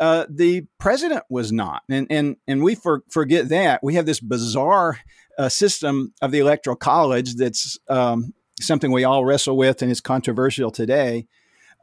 Uh, 0.00 0.26
the 0.28 0.66
president 0.80 1.22
was 1.30 1.52
not, 1.52 1.82
and 1.88 2.08
and 2.10 2.34
and 2.48 2.64
we 2.64 2.74
for, 2.74 3.04
forget 3.08 3.48
that 3.50 3.78
we 3.80 3.94
have 3.94 4.06
this 4.06 4.18
bizarre 4.18 4.98
uh, 5.38 5.48
system 5.48 6.12
of 6.20 6.32
the 6.32 6.40
electoral 6.40 6.74
college 6.74 7.36
that's 7.36 7.78
um, 7.88 8.34
something 8.60 8.90
we 8.90 9.04
all 9.04 9.24
wrestle 9.24 9.56
with 9.56 9.82
and 9.82 9.92
is 9.92 10.00
controversial 10.00 10.72
today. 10.72 11.28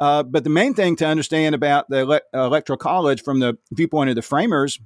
Uh, 0.02 0.24
but 0.24 0.44
the 0.44 0.50
main 0.50 0.74
thing 0.74 0.98
to 0.98 1.06
understand 1.06 1.56
about 1.56 1.90
the 1.90 2.00
ele- 2.00 2.46
electoral 2.46 2.76
college 2.76 3.24
from 3.24 3.40
the 3.40 3.58
viewpoint 3.72 4.10
of 4.10 4.18
the 4.18 4.22
framers 4.22 4.78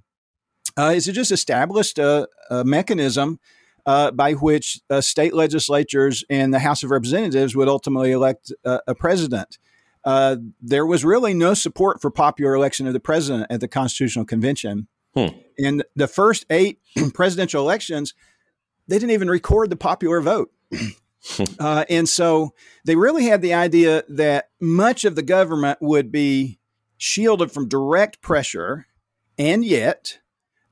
uh, 0.78 0.94
is 0.96 1.08
it 1.08 1.14
just 1.14 1.32
established 1.32 2.00
a, 2.00 2.28
a 2.50 2.64
mechanism 2.64 3.40
uh, 3.86 4.12
by 4.12 4.34
which 4.34 4.80
uh, 4.90 5.02
state 5.02 5.34
legislatures 5.34 6.24
and 6.30 6.54
the 6.54 6.60
House 6.60 6.84
of 6.84 6.92
Representatives 6.92 7.56
would 7.56 7.68
ultimately 7.68 8.12
elect 8.12 8.52
uh, 8.66 8.80
a 8.88 8.96
president. 8.96 9.58
Uh, 10.04 10.38
there 10.62 10.86
was 10.86 11.06
really 11.06 11.34
no 11.34 11.54
support 11.54 12.02
for 12.02 12.10
popular 12.10 12.56
election 12.56 12.88
of 12.88 12.94
the 12.94 13.00
president 13.00 13.48
at 13.50 13.60
the 13.60 13.68
Constitutional 13.68 14.26
Convention. 14.26 14.88
Hmm. 15.14 15.28
In 15.58 15.84
the 15.96 16.08
first 16.08 16.46
eight 16.50 16.80
presidential 17.14 17.62
elections, 17.62 18.14
they 18.88 18.98
didn't 18.98 19.12
even 19.12 19.30
record 19.30 19.70
the 19.70 19.76
popular 19.76 20.22
vote. 20.22 20.52
uh, 21.60 21.86
and 21.90 22.10
so 22.10 22.54
they 22.86 22.96
really 22.96 23.26
had 23.26 23.42
the 23.42 23.54
idea 23.54 24.04
that 24.10 24.50
much 24.60 25.06
of 25.06 25.16
the 25.16 25.22
government 25.22 25.80
would 25.82 26.12
be 26.12 26.60
shielded 26.98 27.52
from 27.52 27.68
direct 27.68 28.22
pressure, 28.22 28.88
and 29.38 29.66
yet 29.66 30.20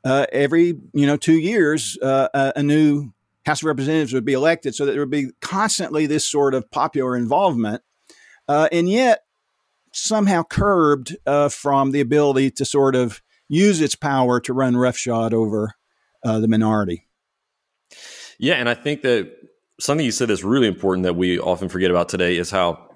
uh, 0.03 0.25
every 0.31 0.75
you 0.93 1.05
know 1.05 1.17
two 1.17 1.37
years 1.37 1.97
uh, 2.01 2.51
a, 2.55 2.63
new 2.63 3.11
House 3.45 3.61
of 3.61 3.65
Representatives 3.65 4.13
would 4.13 4.25
be 4.25 4.33
elected, 4.33 4.75
so 4.75 4.85
that 4.85 4.91
there 4.93 5.01
would 5.01 5.09
be 5.09 5.31
constantly 5.41 6.05
this 6.05 6.29
sort 6.29 6.53
of 6.53 6.69
popular 6.71 7.15
involvement, 7.15 7.81
uh, 8.47 8.69
and 8.71 8.89
yet 8.89 9.23
somehow 9.91 10.43
curbed 10.43 11.17
uh, 11.25 11.49
from 11.49 11.91
the 11.91 11.99
ability 11.99 12.51
to 12.51 12.65
sort 12.65 12.95
of 12.95 13.21
use 13.47 13.81
its 13.81 13.95
power 13.95 14.39
to 14.39 14.53
run 14.53 14.77
roughshod 14.77 15.33
over 15.33 15.73
uh, 16.23 16.39
the 16.39 16.47
minority. 16.47 17.07
Yeah, 18.37 18.55
and 18.55 18.69
I 18.69 18.75
think 18.75 19.01
that 19.01 19.31
something 19.79 20.05
you 20.05 20.11
said 20.11 20.29
that's 20.29 20.43
really 20.43 20.67
important 20.67 21.03
that 21.03 21.15
we 21.15 21.39
often 21.39 21.69
forget 21.69 21.89
about 21.89 22.09
today 22.09 22.37
is 22.37 22.51
how 22.51 22.88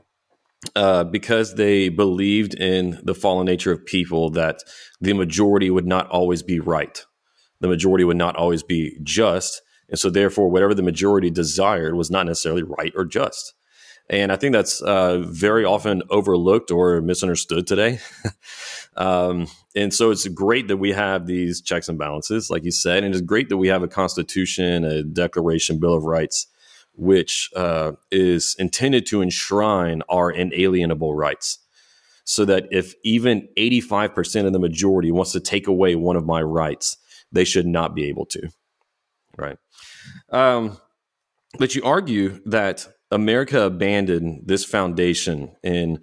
uh, 0.75 1.03
because 1.03 1.55
they 1.55 1.89
believed 1.89 2.53
in 2.55 2.99
the 3.03 3.15
fallen 3.15 3.45
nature 3.45 3.71
of 3.71 3.85
people, 3.85 4.29
that 4.31 4.59
the 5.01 5.13
majority 5.13 5.69
would 5.69 5.87
not 5.87 6.09
always 6.09 6.43
be 6.43 6.59
right. 6.59 7.05
The 7.59 7.67
majority 7.67 8.03
would 8.03 8.17
not 8.17 8.35
always 8.35 8.63
be 8.63 8.97
just. 9.03 9.61
And 9.89 9.99
so, 9.99 10.09
therefore, 10.09 10.49
whatever 10.49 10.73
the 10.73 10.83
majority 10.83 11.29
desired 11.29 11.95
was 11.95 12.09
not 12.09 12.25
necessarily 12.25 12.63
right 12.63 12.93
or 12.95 13.05
just. 13.05 13.53
And 14.09 14.31
I 14.31 14.35
think 14.35 14.53
that's 14.53 14.81
uh, 14.81 15.19
very 15.19 15.63
often 15.63 16.03
overlooked 16.09 16.71
or 16.71 17.01
misunderstood 17.01 17.65
today. 17.65 17.99
um, 18.97 19.47
and 19.75 19.93
so 19.93 20.11
it's 20.11 20.27
great 20.27 20.67
that 20.67 20.77
we 20.77 20.91
have 20.91 21.25
these 21.25 21.61
checks 21.61 21.87
and 21.87 21.97
balances, 21.97 22.49
like 22.49 22.65
you 22.65 22.71
said, 22.71 23.03
and 23.03 23.13
it's 23.13 23.21
great 23.21 23.47
that 23.47 23.57
we 23.57 23.69
have 23.69 23.81
a 23.81 23.87
constitution, 23.87 24.83
a 24.83 25.03
declaration, 25.03 25.79
Bill 25.79 25.93
of 25.93 26.03
Rights 26.03 26.47
which 26.95 27.49
uh, 27.55 27.93
is 28.11 28.55
intended 28.59 29.05
to 29.07 29.21
enshrine 29.21 30.01
our 30.09 30.31
inalienable 30.31 31.15
rights. 31.15 31.59
So 32.25 32.45
that 32.45 32.67
if 32.71 32.93
even 33.03 33.49
85% 33.57 34.45
of 34.45 34.53
the 34.53 34.59
majority 34.59 35.11
wants 35.11 35.33
to 35.33 35.41
take 35.41 35.67
away 35.67 35.95
one 35.95 36.15
of 36.15 36.25
my 36.25 36.41
rights, 36.41 36.97
they 37.31 37.43
should 37.43 37.65
not 37.65 37.95
be 37.95 38.05
able 38.05 38.25
to. 38.27 38.49
Right. 39.37 39.57
Um, 40.31 40.77
but 41.57 41.75
you 41.75 41.83
argue 41.83 42.39
that 42.45 42.87
America 43.11 43.63
abandoned 43.63 44.43
this 44.45 44.63
foundation 44.63 45.51
in 45.63 45.99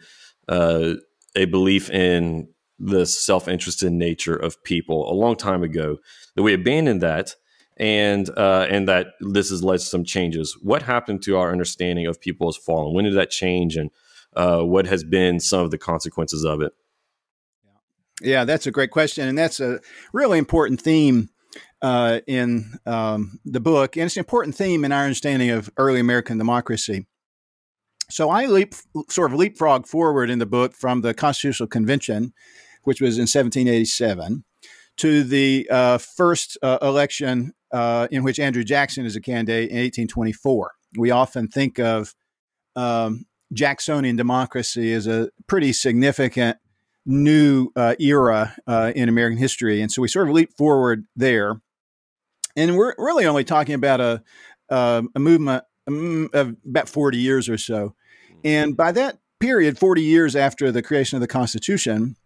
uh, 0.48 0.94
a 1.34 1.44
belief 1.46 1.90
in 1.90 2.48
the 2.78 3.06
self 3.06 3.46
interested 3.46 3.92
nature 3.92 4.36
of 4.36 4.62
people 4.64 5.10
a 5.10 5.14
long 5.14 5.36
time 5.36 5.62
ago, 5.62 5.98
that 6.34 6.42
we 6.42 6.54
abandoned 6.54 7.02
that 7.02 7.34
and 7.80 8.28
uh, 8.36 8.66
and 8.70 8.86
that 8.88 9.14
this 9.20 9.48
has 9.48 9.64
led 9.64 9.80
to 9.80 9.84
some 9.86 10.04
changes. 10.04 10.56
What 10.60 10.82
happened 10.82 11.22
to 11.22 11.38
our 11.38 11.50
understanding 11.50 12.06
of 12.06 12.20
people 12.20 12.46
as 12.48 12.56
fallen? 12.56 12.94
When 12.94 13.06
did 13.06 13.14
that 13.14 13.30
change, 13.30 13.76
and 13.76 13.90
uh, 14.36 14.60
what 14.60 14.86
has 14.86 15.02
been 15.02 15.40
some 15.40 15.62
of 15.62 15.70
the 15.70 15.78
consequences 15.78 16.44
of 16.44 16.60
it? 16.60 16.72
Yeah, 18.20 18.44
that's 18.44 18.66
a 18.66 18.70
great 18.70 18.90
question, 18.90 19.26
and 19.26 19.38
that's 19.38 19.60
a 19.60 19.80
really 20.12 20.38
important 20.38 20.82
theme 20.82 21.30
uh, 21.80 22.20
in 22.26 22.78
um, 22.84 23.40
the 23.46 23.60
book, 23.60 23.96
and 23.96 24.04
it's 24.04 24.16
an 24.16 24.20
important 24.20 24.54
theme 24.54 24.84
in 24.84 24.92
our 24.92 25.04
understanding 25.04 25.48
of 25.48 25.70
early 25.78 26.00
American 26.00 26.36
democracy. 26.36 27.06
So 28.10 28.28
I 28.28 28.44
leap, 28.44 28.74
sort 29.08 29.32
of 29.32 29.38
leapfrog 29.38 29.86
forward 29.86 30.28
in 30.28 30.38
the 30.38 30.44
book 30.44 30.74
from 30.74 31.00
the 31.00 31.14
Constitutional 31.14 31.68
Convention, 31.68 32.34
which 32.82 33.00
was 33.00 33.16
in 33.16 33.22
1787, 33.22 34.44
to 34.98 35.22
the 35.22 35.66
uh, 35.70 35.96
first 35.96 36.58
uh, 36.60 36.76
election 36.82 37.54
uh, 37.72 38.08
in 38.10 38.22
which 38.22 38.38
Andrew 38.38 38.64
Jackson 38.64 39.06
is 39.06 39.16
a 39.16 39.20
candidate 39.20 39.70
in 39.70 39.76
1824. 39.76 40.72
We 40.96 41.10
often 41.10 41.48
think 41.48 41.78
of 41.78 42.14
um, 42.76 43.26
Jacksonian 43.52 44.16
democracy 44.16 44.92
as 44.92 45.06
a 45.06 45.30
pretty 45.46 45.72
significant 45.72 46.58
new 47.06 47.70
uh, 47.76 47.94
era 47.98 48.54
uh, 48.66 48.92
in 48.94 49.08
American 49.08 49.38
history. 49.38 49.80
And 49.80 49.90
so 49.90 50.02
we 50.02 50.08
sort 50.08 50.28
of 50.28 50.34
leap 50.34 50.56
forward 50.56 51.06
there. 51.16 51.60
And 52.56 52.76
we're 52.76 52.94
really 52.98 53.26
only 53.26 53.44
talking 53.44 53.74
about 53.74 54.00
a, 54.00 54.22
uh, 54.68 55.02
a 55.14 55.18
movement 55.18 55.64
um, 55.86 56.28
of 56.32 56.56
about 56.66 56.88
40 56.88 57.18
years 57.18 57.48
or 57.48 57.58
so. 57.58 57.94
And 58.44 58.76
by 58.76 58.92
that 58.92 59.18
period, 59.38 59.78
40 59.78 60.02
years 60.02 60.36
after 60.36 60.70
the 60.70 60.82
creation 60.82 61.16
of 61.16 61.20
the 61.20 61.28
Constitution, 61.28 62.16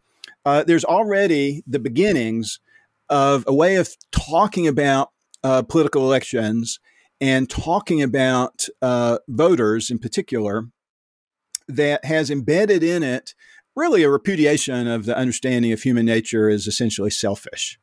uh, 0.45 0.65
there's 0.65 0.85
already 0.85 1.63
the 1.67 1.79
beginnings 1.79 2.61
of 3.09 3.45
a 3.47 3.55
way 3.55 3.77
of 3.77 3.89
talking 4.13 4.67
about 4.67 5.11
uh, 5.45 5.63
political 5.63 6.03
elections 6.03 6.81
and 7.21 7.49
talking 7.49 8.03
about 8.03 8.67
uh, 8.83 9.19
voters 9.29 9.91
in 9.91 9.99
particular 9.99 10.65
that 11.69 12.05
has 12.05 12.31
embedded 12.31 12.83
in 12.83 13.03
it 13.03 13.35
really 13.77 14.03
a 14.03 14.11
repudiation 14.11 14.87
of 14.87 15.05
the 15.05 15.17
understanding 15.17 15.73
of 15.73 15.83
human 15.83 16.07
nature 16.07 16.49
as 16.49 16.67
essentially 16.67 17.11
selfish. 17.11 17.79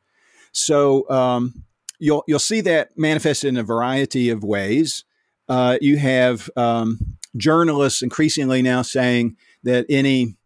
So 0.52 1.08
um, 1.10 1.64
you'll 1.98 2.24
you'll 2.26 2.38
see 2.38 2.60
that 2.62 2.90
manifested 2.96 3.48
in 3.48 3.56
a 3.56 3.62
variety 3.62 4.28
of 4.28 4.42
ways. 4.42 5.04
Uh, 5.48 5.78
you 5.80 5.98
have 5.98 6.50
um, 6.56 6.98
journalists 7.36 8.02
increasingly 8.02 8.62
now 8.62 8.82
saying 8.82 9.36
that 9.62 9.86
any 9.88 10.36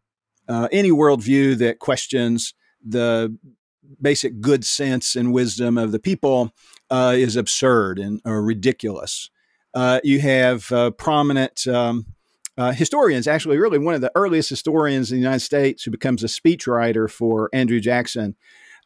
uh, 0.48 0.68
any 0.70 0.90
worldview 0.90 1.58
that 1.58 1.78
questions 1.78 2.54
the 2.84 3.36
basic 4.00 4.40
good 4.40 4.64
sense 4.64 5.16
and 5.16 5.32
wisdom 5.32 5.78
of 5.78 5.92
the 5.92 5.98
people 5.98 6.52
uh, 6.90 7.14
is 7.16 7.36
absurd 7.36 7.98
and 7.98 8.20
ridiculous. 8.24 9.30
Uh, 9.74 10.00
you 10.02 10.20
have 10.20 10.72
uh, 10.72 10.90
prominent 10.92 11.66
um, 11.66 12.06
uh, 12.58 12.72
historians, 12.72 13.26
actually, 13.26 13.58
really 13.58 13.78
one 13.78 13.94
of 13.94 14.00
the 14.00 14.12
earliest 14.14 14.48
historians 14.48 15.12
in 15.12 15.16
the 15.16 15.22
United 15.22 15.40
States 15.40 15.82
who 15.82 15.90
becomes 15.90 16.24
a 16.24 16.28
speechwriter 16.28 17.10
for 17.10 17.50
Andrew 17.52 17.80
Jackson, 17.80 18.34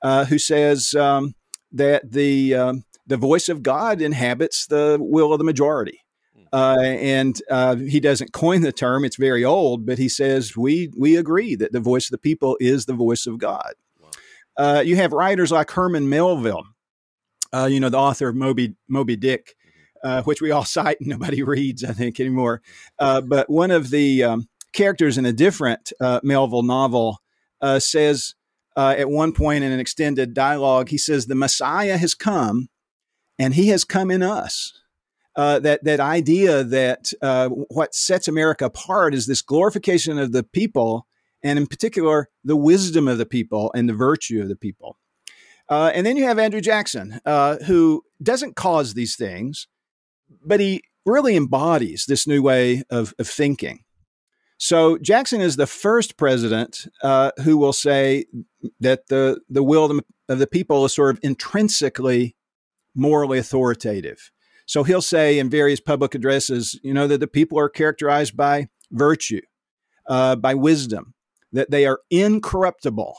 uh, 0.02 0.24
who 0.24 0.38
says 0.38 0.94
um, 0.94 1.34
that 1.70 2.10
the 2.10 2.54
um, 2.54 2.84
the 3.06 3.16
voice 3.16 3.48
of 3.48 3.62
God 3.62 4.02
inhabits 4.02 4.66
the 4.66 4.98
will 5.00 5.32
of 5.32 5.38
the 5.38 5.44
majority. 5.44 6.00
Hmm. 6.34 6.42
Uh, 6.52 6.80
and 6.80 7.40
uh, 7.48 7.76
he 7.76 8.00
doesn't 8.00 8.32
coin 8.32 8.62
the 8.62 8.72
term; 8.72 9.04
it's 9.04 9.16
very 9.16 9.44
old. 9.44 9.86
But 9.86 9.98
he 9.98 10.08
says 10.08 10.56
we 10.56 10.90
we 10.98 11.16
agree 11.16 11.54
that 11.54 11.72
the 11.72 11.78
voice 11.78 12.08
of 12.08 12.12
the 12.12 12.18
people 12.18 12.56
is 12.58 12.86
the 12.86 12.94
voice 12.94 13.28
of 13.28 13.38
God. 13.38 13.74
Uh, 14.56 14.82
you 14.84 14.96
have 14.96 15.12
writers 15.12 15.52
like 15.52 15.70
Herman 15.70 16.08
Melville, 16.08 16.64
uh, 17.52 17.68
you 17.70 17.80
know, 17.80 17.88
the 17.88 17.98
author 17.98 18.28
of 18.28 18.36
Moby, 18.36 18.74
Moby 18.88 19.16
Dick, 19.16 19.56
uh, 20.02 20.22
which 20.22 20.40
we 20.40 20.50
all 20.50 20.64
cite 20.76 21.00
and 21.00 21.08
nobody 21.08 21.42
reads, 21.44 21.84
I 21.84 21.92
think, 21.92 22.20
anymore. 22.20 22.62
Uh, 22.98 23.20
but 23.20 23.48
one 23.50 23.70
of 23.70 23.90
the 23.90 24.24
um, 24.24 24.48
characters 24.72 25.18
in 25.18 25.26
a 25.26 25.32
different 25.32 25.92
uh, 26.00 26.20
Melville 26.22 26.62
novel 26.62 27.18
uh, 27.60 27.78
says 27.78 28.34
at 28.76 29.10
one 29.10 29.32
point 29.32 29.62
in 29.62 29.72
an 29.72 29.80
extended 29.80 30.32
dialogue, 30.32 30.88
he 30.88 30.96
says, 30.96 31.26
The 31.26 31.34
Messiah 31.34 31.98
has 31.98 32.14
come 32.14 32.70
and 33.38 33.52
he 33.52 33.68
has 33.68 33.84
come 33.84 34.10
in 34.10 34.22
us. 34.22 34.72
that 35.36 35.84
that 35.84 36.00
idea 36.00 36.64
that 36.64 37.12
what 37.68 37.94
sets 37.94 38.26
America 38.26 38.64
apart 38.64 39.12
is 39.12 39.26
this 39.26 39.42
glorification 39.42 40.18
of 40.18 40.32
the 40.32 40.44
people 40.44 41.06
and 41.42 41.58
in 41.58 41.66
particular, 41.66 42.28
the 42.44 42.56
wisdom 42.56 43.08
of 43.08 43.18
the 43.18 43.26
people 43.26 43.72
and 43.74 43.88
the 43.88 43.94
virtue 43.94 44.42
of 44.42 44.48
the 44.48 44.56
people. 44.56 44.98
Uh, 45.70 45.92
and 45.94 46.04
then 46.04 46.16
you 46.16 46.24
have 46.24 46.38
Andrew 46.38 46.60
Jackson, 46.60 47.20
uh, 47.24 47.56
who 47.58 48.02
doesn't 48.20 48.56
cause 48.56 48.94
these 48.94 49.14
things, 49.14 49.68
but 50.44 50.58
he 50.58 50.82
really 51.06 51.36
embodies 51.36 52.04
this 52.06 52.26
new 52.26 52.42
way 52.42 52.82
of, 52.90 53.14
of 53.18 53.28
thinking. 53.28 53.84
So 54.58 54.98
Jackson 54.98 55.40
is 55.40 55.56
the 55.56 55.66
first 55.66 56.18
president 56.18 56.86
uh, 57.02 57.30
who 57.44 57.56
will 57.56 57.72
say 57.72 58.26
that 58.80 59.06
the, 59.06 59.40
the 59.48 59.62
will 59.62 60.00
of 60.28 60.38
the 60.38 60.46
people 60.46 60.84
is 60.84 60.92
sort 60.92 61.14
of 61.14 61.20
intrinsically 61.22 62.36
morally 62.94 63.38
authoritative. 63.38 64.30
So 64.66 64.82
he'll 64.82 65.02
say 65.02 65.38
in 65.38 65.48
various 65.48 65.80
public 65.80 66.14
addresses, 66.14 66.78
you 66.82 66.92
know, 66.92 67.06
that 67.06 67.18
the 67.20 67.26
people 67.26 67.58
are 67.58 67.68
characterized 67.68 68.36
by 68.36 68.68
virtue, 68.92 69.40
uh, 70.08 70.36
by 70.36 70.54
wisdom, 70.54 71.14
that 71.52 71.70
they 71.70 71.86
are 71.86 72.00
incorruptible, 72.10 73.16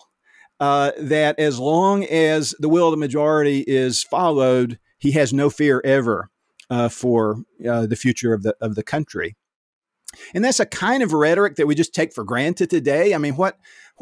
uh, 0.62 0.91
that 0.97 1.39
as 1.39 1.60
long 1.60 2.06
as 2.06 2.54
the 2.60 2.69
will 2.69 2.88
of 2.88 2.91
the 2.91 2.97
majority 2.97 3.65
is 3.67 4.04
followed, 4.04 4.80
he 5.00 5.12
has 5.12 5.34
no 5.34 5.50
fear 5.50 5.82
ever 5.84 6.30
uh, 6.69 6.88
for 6.88 7.43
uh, 7.67 7.88
the 7.88 7.95
future 7.95 8.32
of 8.34 8.43
the 8.43 8.56
of 8.62 8.76
the 8.76 8.84
country. 8.84 9.36
And 10.36 10.45
that's 10.45 10.60
a 10.60 10.65
kind 10.65 11.02
of 11.02 11.13
rhetoric 11.13 11.56
that 11.56 11.65
we 11.65 11.74
just 11.74 11.95
take 11.95 12.13
for 12.13 12.24
granted 12.24 12.69
today. 12.69 13.15
I 13.15 13.17
mean, 13.17 13.36
what 13.36 13.58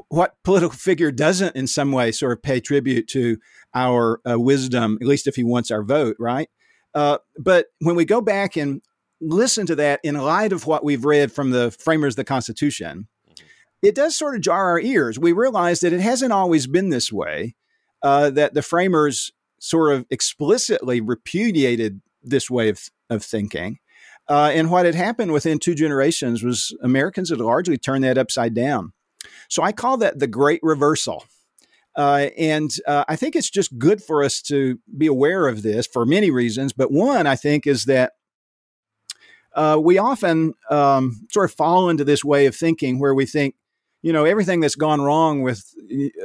what 0.09 0.35
political 0.43 0.77
figure 0.77 1.11
doesn't, 1.11 1.55
in 1.55 1.65
some 1.65 1.93
way, 1.93 2.11
sort 2.11 2.33
of 2.33 2.43
pay 2.43 2.59
tribute 2.59 3.07
to 3.09 3.37
our 3.73 4.19
uh, 4.29 4.37
wisdom, 4.37 4.97
at 5.01 5.07
least 5.07 5.27
if 5.27 5.37
he 5.37 5.43
wants 5.45 5.71
our 5.71 5.83
vote, 5.83 6.17
right? 6.19 6.49
Uh, 6.93 7.19
but 7.37 7.67
when 7.79 7.95
we 7.95 8.03
go 8.03 8.19
back 8.19 8.57
and 8.57 8.81
listen 9.21 9.65
to 9.65 9.75
that 9.75 9.99
in 10.03 10.15
light 10.15 10.53
of 10.53 10.65
what 10.65 10.83
we've 10.83 11.05
read 11.05 11.31
from 11.31 11.51
the 11.51 11.71
framers 11.71 12.13
of 12.13 12.17
the 12.17 12.23
Constitution. 12.23 13.07
It 13.81 13.95
does 13.95 14.15
sort 14.15 14.35
of 14.35 14.41
jar 14.41 14.69
our 14.71 14.79
ears. 14.79 15.17
We 15.17 15.31
realize 15.31 15.79
that 15.81 15.93
it 15.93 16.01
hasn't 16.01 16.33
always 16.33 16.67
been 16.67 16.89
this 16.89 17.11
way, 17.11 17.55
uh, 18.01 18.29
that 18.31 18.53
the 18.53 18.61
framers 18.61 19.31
sort 19.59 19.93
of 19.93 20.05
explicitly 20.09 21.01
repudiated 21.01 22.01
this 22.23 22.49
way 22.49 22.69
of, 22.69 22.89
of 23.09 23.23
thinking. 23.23 23.79
Uh, 24.27 24.51
and 24.53 24.69
what 24.69 24.85
had 24.85 24.95
happened 24.95 25.31
within 25.31 25.57
two 25.59 25.73
generations 25.73 26.43
was 26.43 26.75
Americans 26.83 27.29
had 27.29 27.39
largely 27.39 27.77
turned 27.77 28.03
that 28.03 28.17
upside 28.17 28.53
down. 28.53 28.93
So 29.47 29.63
I 29.63 29.71
call 29.71 29.97
that 29.97 30.19
the 30.19 30.27
great 30.27 30.59
reversal. 30.61 31.25
Uh, 31.95 32.29
and 32.37 32.71
uh, 32.87 33.03
I 33.09 33.15
think 33.15 33.35
it's 33.35 33.49
just 33.49 33.77
good 33.77 34.01
for 34.03 34.23
us 34.23 34.41
to 34.43 34.79
be 34.97 35.07
aware 35.07 35.47
of 35.47 35.63
this 35.63 35.87
for 35.87 36.05
many 36.05 36.29
reasons. 36.29 36.71
But 36.71 36.91
one, 36.91 37.25
I 37.27 37.35
think, 37.35 37.65
is 37.65 37.85
that 37.85 38.13
uh, 39.55 39.79
we 39.81 39.97
often 39.97 40.53
um, 40.69 41.27
sort 41.31 41.49
of 41.49 41.55
fall 41.55 41.89
into 41.89 42.03
this 42.03 42.23
way 42.23 42.45
of 42.45 42.55
thinking 42.55 42.99
where 42.99 43.15
we 43.15 43.25
think, 43.25 43.55
you 44.01 44.13
know, 44.13 44.25
everything 44.25 44.59
that's 44.59 44.75
gone 44.75 45.01
wrong 45.01 45.41
with 45.41 45.73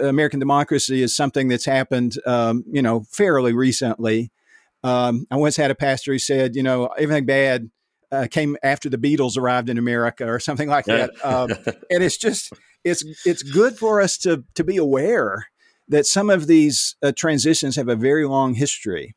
uh, 0.01 0.07
American 0.07 0.41
democracy 0.41 1.03
is 1.03 1.15
something 1.15 1.49
that's 1.49 1.65
happened, 1.65 2.17
um, 2.27 2.65
you 2.71 2.83
know, 2.83 3.05
fairly 3.11 3.53
recently. 3.53 4.31
Um, 4.83 5.27
I 5.31 5.37
once 5.37 5.57
had 5.57 5.71
a 5.71 5.75
pastor 5.75 6.13
who 6.13 6.19
said, 6.19 6.55
you 6.55 6.63
know, 6.63 6.87
everything 6.87 7.27
bad 7.27 7.71
uh, 8.13 8.27
came 8.31 8.57
after 8.63 8.89
the 8.89 8.99
Beatles 8.99 9.37
arrived 9.37 9.69
in 9.69 9.79
America 9.79 10.27
or 10.27 10.39
something 10.39 10.69
like 10.69 10.85
that. 10.85 11.11
Um, 11.25 11.51
and 11.91 12.03
it's 12.03 12.17
just 12.17 12.53
it's 12.85 13.05
it's 13.25 13.43
good 13.43 13.77
for 13.77 14.01
us 14.01 14.19
to 14.19 14.45
to 14.55 14.63
be 14.63 14.77
aware 14.77 15.49
that 15.89 16.07
some 16.07 16.31
of 16.31 16.47
these 16.47 16.97
uh, 17.03 17.13
transitions 17.17 17.77
have 17.77 17.89
a 17.89 17.97
very 17.97 18.27
long 18.27 18.55
history, 18.55 19.17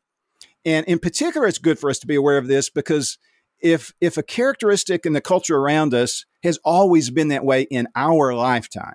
and 0.64 0.84
in 0.86 0.98
particular, 0.98 1.46
it's 1.46 1.58
good 1.58 1.78
for 1.78 1.90
us 1.90 1.98
to 2.00 2.06
be 2.06 2.14
aware 2.14 2.38
of 2.38 2.48
this 2.48 2.70
because 2.70 3.18
if 3.60 3.92
if 4.00 4.16
a 4.16 4.22
characteristic 4.22 5.06
in 5.06 5.12
the 5.12 5.20
culture 5.20 5.56
around 5.56 5.94
us 5.94 6.24
has 6.42 6.58
always 6.64 7.10
been 7.10 7.28
that 7.28 7.44
way 7.44 7.62
in 7.62 7.88
our 7.94 8.34
lifetime, 8.34 8.94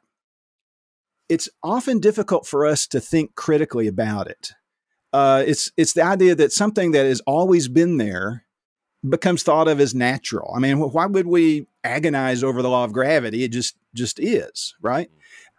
it's 1.30 1.50
often 1.62 2.00
difficult 2.00 2.46
for 2.46 2.66
us 2.66 2.88
to 2.88 3.00
think 3.00 3.36
critically 3.36 3.88
about 3.88 4.28
it. 4.28 4.52
Uh, 5.12 5.44
it's 5.46 5.72
it's 5.78 5.94
the 5.94 6.04
idea 6.04 6.36
that 6.36 6.52
something 6.52 6.92
that 6.92 7.06
has 7.06 7.22
always 7.22 7.68
been 7.68 7.98
there 7.98 8.46
becomes 9.08 9.44
thought 9.44 9.68
of 9.68 9.80
as 9.80 9.94
natural. 9.94 10.54
I 10.56 10.60
mean, 10.60 10.80
why 10.80 11.06
would 11.06 11.28
we 11.28 11.68
agonize 11.84 12.44
over 12.44 12.62
the 12.62 12.70
law 12.70 12.84
of 12.84 12.94
gravity? 12.94 13.44
It 13.44 13.52
just 13.52 13.76
just 13.94 14.20
is, 14.20 14.74
right? 14.82 15.10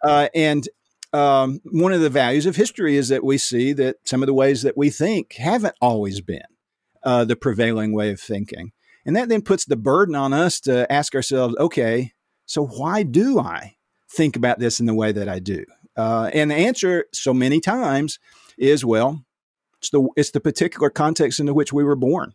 Uh, 0.03 0.27
and 0.35 0.67
um, 1.13 1.61
one 1.71 1.93
of 1.93 2.01
the 2.01 2.09
values 2.09 2.45
of 2.45 2.55
history 2.55 2.97
is 2.97 3.07
that 3.09 3.23
we 3.23 3.37
see 3.37 3.71
that 3.73 3.97
some 4.03 4.21
of 4.21 4.27
the 4.27 4.33
ways 4.33 4.63
that 4.63 4.77
we 4.77 4.89
think 4.89 5.33
haven't 5.33 5.75
always 5.79 6.19
been 6.19 6.41
uh, 7.03 7.23
the 7.23 7.35
prevailing 7.35 7.93
way 7.93 8.11
of 8.11 8.19
thinking, 8.19 8.71
and 9.05 9.15
that 9.15 9.29
then 9.29 9.41
puts 9.41 9.65
the 9.65 9.75
burden 9.75 10.15
on 10.15 10.33
us 10.33 10.59
to 10.61 10.91
ask 10.91 11.15
ourselves, 11.15 11.55
okay, 11.59 12.13
so 12.45 12.65
why 12.65 13.03
do 13.03 13.39
I 13.39 13.75
think 14.09 14.35
about 14.35 14.59
this 14.59 14.79
in 14.79 14.85
the 14.85 14.93
way 14.93 15.11
that 15.11 15.29
I 15.29 15.39
do? 15.39 15.65
Uh, 15.97 16.29
and 16.33 16.51
the 16.51 16.55
answer, 16.55 17.05
so 17.13 17.33
many 17.33 17.59
times, 17.59 18.19
is 18.57 18.83
well, 18.83 19.23
it's 19.79 19.89
the 19.89 20.07
it's 20.15 20.31
the 20.31 20.39
particular 20.39 20.89
context 20.89 21.39
into 21.39 21.53
which 21.53 21.71
we 21.71 21.83
were 21.83 21.95
born 21.95 22.33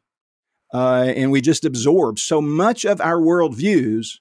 uh, 0.73 1.13
and 1.17 1.31
we 1.31 1.41
just 1.41 1.65
absorb 1.65 2.19
so 2.19 2.41
much 2.41 2.85
of 2.85 3.01
our 3.01 3.19
worldviews 3.19 4.19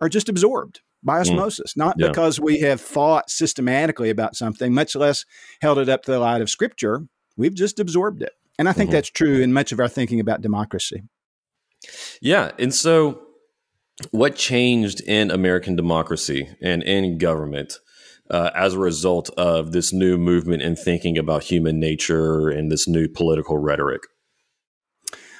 are 0.00 0.08
just 0.08 0.28
absorbed 0.28 0.80
by 1.02 1.16
hmm. 1.16 1.20
osmosis, 1.20 1.74
mm. 1.74 1.76
not 1.76 1.96
yeah. 1.98 2.08
because 2.08 2.40
we 2.40 2.60
have 2.60 2.80
thought 2.80 3.30
systematically 3.30 4.10
about 4.10 4.36
something, 4.36 4.72
much 4.72 4.96
less 4.96 5.24
held 5.60 5.78
it 5.78 5.88
up 5.88 6.02
to 6.04 6.12
the 6.12 6.18
light 6.18 6.40
of 6.40 6.50
scripture. 6.50 7.06
We've 7.36 7.54
just 7.54 7.78
absorbed 7.78 8.22
it. 8.22 8.32
And 8.58 8.68
I 8.68 8.72
think 8.72 8.88
mm-hmm. 8.88 8.94
that's 8.94 9.10
true 9.10 9.40
in 9.40 9.52
much 9.52 9.72
of 9.72 9.80
our 9.80 9.88
thinking 9.88 10.20
about 10.20 10.40
democracy. 10.40 11.02
Yeah. 12.20 12.52
And 12.58 12.74
so, 12.74 13.20
what 14.10 14.36
changed 14.36 15.00
in 15.02 15.30
American 15.30 15.76
democracy 15.76 16.48
and 16.60 16.82
in 16.82 17.18
government 17.18 17.78
uh, 18.30 18.50
as 18.54 18.74
a 18.74 18.78
result 18.78 19.30
of 19.36 19.72
this 19.72 19.92
new 19.92 20.18
movement 20.18 20.62
in 20.62 20.76
thinking 20.76 21.18
about 21.18 21.44
human 21.44 21.78
nature 21.78 22.48
and 22.48 22.70
this 22.70 22.88
new 22.88 23.08
political 23.08 23.58
rhetoric? 23.58 24.02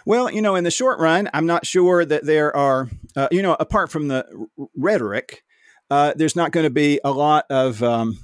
Well, 0.06 0.30
you 0.30 0.42
know, 0.42 0.54
in 0.54 0.64
the 0.64 0.70
short 0.70 0.98
run, 1.00 1.30
I'm 1.32 1.46
not 1.46 1.66
sure 1.66 2.04
that 2.04 2.26
there 2.26 2.54
are, 2.54 2.90
uh, 3.16 3.28
you 3.30 3.42
know, 3.42 3.56
apart 3.58 3.90
from 3.90 4.08
the 4.08 4.26
r- 4.58 4.66
rhetoric, 4.76 5.42
uh, 5.90 6.12
there's 6.14 6.36
not 6.36 6.52
going 6.52 6.64
to 6.64 6.70
be 6.70 7.00
a 7.02 7.10
lot 7.10 7.46
of 7.48 7.82
um, 7.82 8.18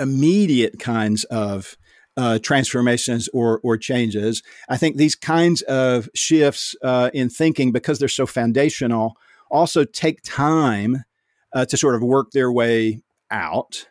immediate 0.00 0.80
kinds 0.80 1.24
of 1.24 1.76
uh, 2.16 2.38
transformations 2.38 3.28
or 3.32 3.60
or 3.62 3.76
changes. 3.76 4.42
I 4.68 4.76
think 4.76 4.96
these 4.96 5.14
kinds 5.14 5.62
of 5.62 6.08
shifts 6.14 6.76
uh, 6.82 7.10
in 7.12 7.28
thinking, 7.28 7.72
because 7.72 7.98
they're 7.98 8.08
so 8.08 8.26
foundational, 8.26 9.16
also 9.50 9.84
take 9.84 10.22
time 10.22 11.04
uh, 11.52 11.64
to 11.66 11.76
sort 11.76 11.94
of 11.94 12.02
work 12.02 12.30
their 12.30 12.52
way 12.52 13.02
out. 13.30 13.88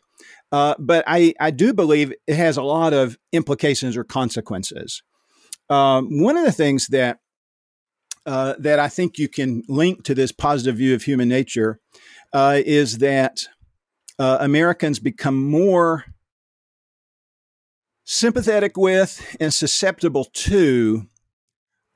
Uh, 0.52 0.76
but 0.78 1.04
I, 1.08 1.34
I 1.40 1.50
do 1.50 1.74
believe 1.74 2.14
it 2.28 2.36
has 2.36 2.58
a 2.58 2.64
lot 2.64 2.94
of 2.94 3.18
implications 3.32 3.98
or 3.98 4.04
consequences. 4.04 5.02
Um, 5.70 6.22
one 6.22 6.38
of 6.38 6.46
the 6.46 6.52
things 6.52 6.88
that 6.88 7.18
uh, 8.26 8.54
that 8.60 8.80
I 8.80 8.88
think 8.88 9.18
you 9.18 9.28
can 9.28 9.64
link 9.68 10.04
to 10.04 10.16
this 10.16 10.32
positive 10.32 10.78
view 10.78 10.94
of 10.94 11.04
human 11.04 11.28
nature 11.28 11.80
uh, 12.32 12.62
is 12.66 13.00
that 13.00 13.48
Americans 14.20 15.00
become 15.00 15.36
more 15.36 16.06
sympathetic 18.06 18.78
with 18.78 19.36
and 19.40 19.54
susceptible 19.54 20.26
to 20.26 21.08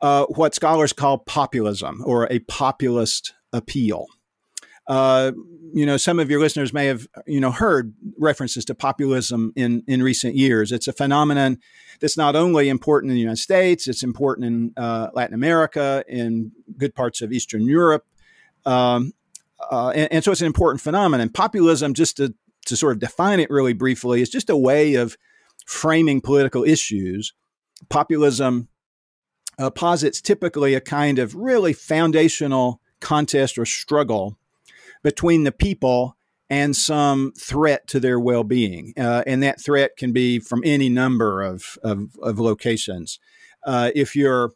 uh, 0.02 0.26
what 0.26 0.56
scholars 0.56 0.94
call 0.94 1.18
populism 1.18 2.04
or 2.06 2.28
a 2.32 2.40
populist 2.40 3.34
appeal. 3.52 4.08
Uh, 4.88 5.32
you 5.74 5.86
know, 5.86 5.98
some 5.98 6.20
of 6.20 6.30
your 6.30 6.40
listeners 6.40 6.72
may 6.72 6.86
have, 6.86 7.08
you 7.26 7.42
know, 7.42 7.52
heard 7.52 7.94
references 8.18 8.64
to 8.66 8.74
populism 8.74 9.52
in, 9.56 9.84
in 9.86 10.02
recent 10.02 10.36
years. 10.36 10.72
It's 10.72 10.88
a 10.88 10.94
phenomenon 10.94 11.60
that's 12.00 12.16
not 12.16 12.36
only 12.36 12.70
important 12.70 13.10
in 13.10 13.16
the 13.16 13.22
United 13.22 13.42
States, 13.42 13.88
it's 13.88 14.02
important 14.02 14.46
in 14.48 14.74
uh, 14.78 15.10
Latin 15.14 15.34
America, 15.34 16.06
in 16.08 16.54
good 16.78 16.96
parts 16.96 17.22
of 17.22 17.34
Eastern 17.34 17.64
Europe. 17.64 18.06
Um, 18.66 19.14
uh, 19.72 19.90
and, 19.90 20.14
and, 20.14 20.24
so 20.24 20.32
it's 20.32 20.42
an 20.42 20.48
important 20.48 20.80
phenomenon. 20.82 21.30
Populism, 21.30 21.94
just 21.94 22.18
to, 22.18 22.34
to 22.66 22.76
sort 22.76 22.94
of 22.94 23.00
define 23.00 23.40
it 23.40 23.50
really 23.50 23.74
briefly, 23.74 24.22
is 24.22 24.30
just 24.30 24.50
a 24.50 24.58
way 24.58 24.96
of 24.96 25.18
framing 25.68 26.22
political 26.22 26.64
issues. 26.64 27.34
Populism 27.90 28.70
uh, 29.60 29.70
posits 29.70 30.22
typically 30.22 30.74
a 30.74 30.82
kind 30.82 31.20
of 31.20 31.36
really 31.36 31.74
foundational 31.74 32.82
contest 33.02 33.58
or 33.58 33.66
struggle 33.66 34.38
between 35.04 35.44
the 35.44 35.52
people 35.52 36.16
and 36.50 36.76
some 36.76 37.34
threat 37.38 37.86
to 37.88 38.00
their 38.00 38.20
well 38.20 38.44
being. 38.44 38.94
Uh, 38.98 39.24
and 39.28 39.44
that 39.44 39.62
threat 39.62 39.98
can 39.98 40.14
be 40.14 40.40
from 40.40 40.62
any 40.64 40.88
number 40.90 41.42
of, 41.42 41.78
of, 41.84 42.16
of 42.24 42.40
locations. 42.40 43.20
Uh, 43.66 43.92
if 43.94 44.16
you're 44.16 44.52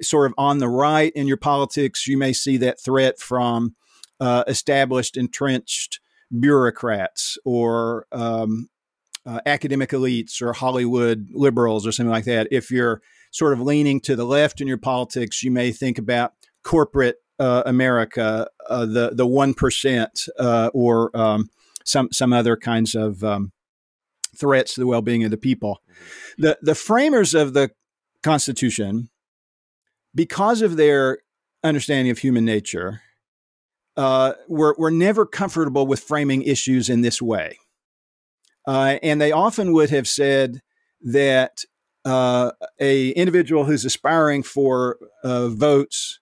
sort 0.00 0.30
of 0.30 0.34
on 0.38 0.58
the 0.58 0.68
right 0.68 1.12
in 1.16 1.26
your 1.26 1.36
politics, 1.36 2.06
you 2.06 2.16
may 2.16 2.32
see 2.32 2.56
that 2.58 2.80
threat 2.80 3.18
from 3.18 3.74
uh, 4.20 4.44
established, 4.46 5.16
entrenched 5.16 5.98
bureaucrats 6.30 7.36
or 7.44 8.06
um, 8.12 8.68
uh, 9.26 9.40
academic 9.44 9.90
elites 9.90 10.40
or 10.40 10.52
Hollywood 10.52 11.28
liberals 11.32 11.86
or 11.86 11.92
something 11.92 12.10
like 12.10 12.24
that. 12.24 12.48
If 12.50 12.70
you're 12.70 13.02
sort 13.32 13.52
of 13.52 13.60
leaning 13.60 14.00
to 14.00 14.16
the 14.16 14.24
left 14.24 14.60
in 14.60 14.68
your 14.68 14.78
politics, 14.78 15.42
you 15.42 15.50
may 15.50 15.72
think 15.72 15.98
about 15.98 16.32
corporate 16.62 17.16
uh, 17.38 17.62
America, 17.66 18.48
uh, 18.68 18.86
the 18.86 19.10
the 19.12 19.26
one 19.26 19.52
percent, 19.52 20.28
uh, 20.38 20.70
or 20.72 21.14
um, 21.16 21.50
some 21.84 22.08
some 22.12 22.32
other 22.32 22.56
kinds 22.56 22.94
of 22.94 23.22
um, 23.22 23.52
threats 24.36 24.74
to 24.74 24.80
the 24.80 24.86
well 24.86 25.02
being 25.02 25.24
of 25.24 25.30
the 25.30 25.36
people. 25.36 25.80
Mm-hmm. 25.90 26.42
The 26.42 26.58
the 26.62 26.74
framers 26.74 27.34
of 27.34 27.52
the 27.52 27.70
Constitution, 28.22 29.10
because 30.14 30.62
of 30.62 30.76
their 30.76 31.18
understanding 31.62 32.10
of 32.10 32.18
human 32.18 32.44
nature, 32.44 33.02
uh, 33.96 34.32
were 34.48 34.74
were 34.78 34.90
never 34.90 35.26
comfortable 35.26 35.86
with 35.86 36.00
framing 36.00 36.42
issues 36.42 36.88
in 36.88 37.02
this 37.02 37.20
way, 37.20 37.58
uh, 38.66 38.98
and 39.02 39.20
they 39.20 39.32
often 39.32 39.72
would 39.72 39.90
have 39.90 40.08
said 40.08 40.60
that 41.00 41.64
uh, 42.04 42.52
a 42.80 43.10
individual 43.10 43.64
who's 43.64 43.84
aspiring 43.84 44.42
for 44.42 44.98
votes 45.22 46.20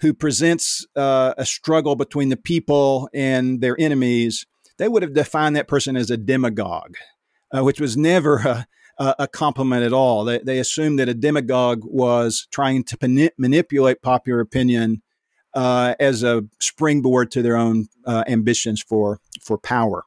who 0.00 0.14
presents 0.14 0.86
uh, 0.96 1.34
a 1.36 1.44
struggle 1.44 1.96
between 1.96 2.28
the 2.28 2.36
people 2.36 3.08
and 3.12 3.60
their 3.60 3.76
enemies, 3.80 4.46
they 4.78 4.88
would 4.88 5.02
have 5.02 5.14
defined 5.14 5.56
that 5.56 5.68
person 5.68 5.96
as 5.96 6.10
a 6.10 6.16
demagogue, 6.16 6.94
uh, 7.52 7.64
which 7.64 7.80
was 7.80 7.96
never 7.96 8.66
a, 8.98 9.14
a, 9.18 9.28
compliment 9.28 9.82
at 9.82 9.92
all. 9.92 10.24
They, 10.24 10.38
they, 10.38 10.58
assumed 10.60 10.98
that 10.98 11.08
a 11.08 11.14
demagogue 11.14 11.80
was 11.84 12.46
trying 12.52 12.84
to 12.84 13.32
manipulate 13.38 14.02
popular 14.02 14.40
opinion 14.40 15.02
uh, 15.54 15.94
as 15.98 16.22
a 16.22 16.44
springboard 16.60 17.30
to 17.32 17.42
their 17.42 17.56
own 17.56 17.86
uh, 18.06 18.24
ambitions 18.28 18.80
for 18.80 19.20
for 19.42 19.58
power. 19.58 20.04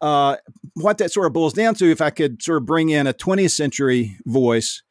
Uh, 0.00 0.36
what 0.74 0.98
that 0.98 1.12
sort 1.12 1.26
of 1.26 1.32
boils 1.32 1.52
down 1.52 1.74
to, 1.76 1.90
if 1.90 2.00
I 2.00 2.10
could 2.10 2.42
sort 2.42 2.58
of 2.58 2.66
bring 2.66 2.90
in 2.90 3.06
a 3.06 3.14
20th 3.14 3.52
century 3.52 4.18
voice, 4.26 4.82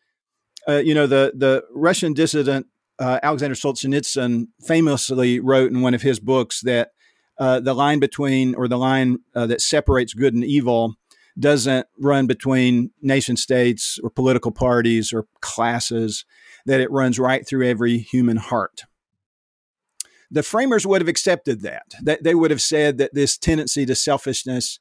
uh, 0.67 0.77
you 0.77 0.93
know, 0.93 1.07
the 1.07 1.33
the 1.35 1.63
Russian 1.73 2.13
dissident 2.13 2.67
uh, 2.99 3.19
Alexander 3.23 3.55
Solzhenitsyn 3.55 4.47
famously 4.65 5.39
wrote 5.39 5.71
in 5.71 5.81
one 5.81 5.93
of 5.93 6.01
his 6.01 6.19
books 6.19 6.61
that 6.61 6.91
uh, 7.39 7.59
the 7.59 7.73
line 7.73 7.99
between 7.99 8.55
or 8.55 8.67
the 8.67 8.77
line 8.77 9.17
uh, 9.35 9.47
that 9.47 9.61
separates 9.61 10.13
good 10.13 10.33
and 10.33 10.43
evil 10.43 10.95
doesn't 11.37 11.87
run 11.99 12.27
between 12.27 12.91
nation 13.01 13.35
states 13.35 13.99
or 14.03 14.09
political 14.09 14.51
parties 14.51 15.11
or 15.11 15.25
classes, 15.41 16.25
that 16.65 16.79
it 16.79 16.91
runs 16.91 17.17
right 17.17 17.47
through 17.47 17.67
every 17.67 17.97
human 17.97 18.37
heart. 18.37 18.83
The 20.29 20.43
framers 20.43 20.85
would 20.85 21.01
have 21.01 21.07
accepted 21.07 21.61
that. 21.61 21.93
That 22.01 22.23
they 22.23 22.35
would 22.35 22.51
have 22.51 22.61
said 22.61 22.99
that 22.99 23.15
this 23.15 23.37
tendency 23.37 23.85
to 23.87 23.95
selfishness 23.95 24.79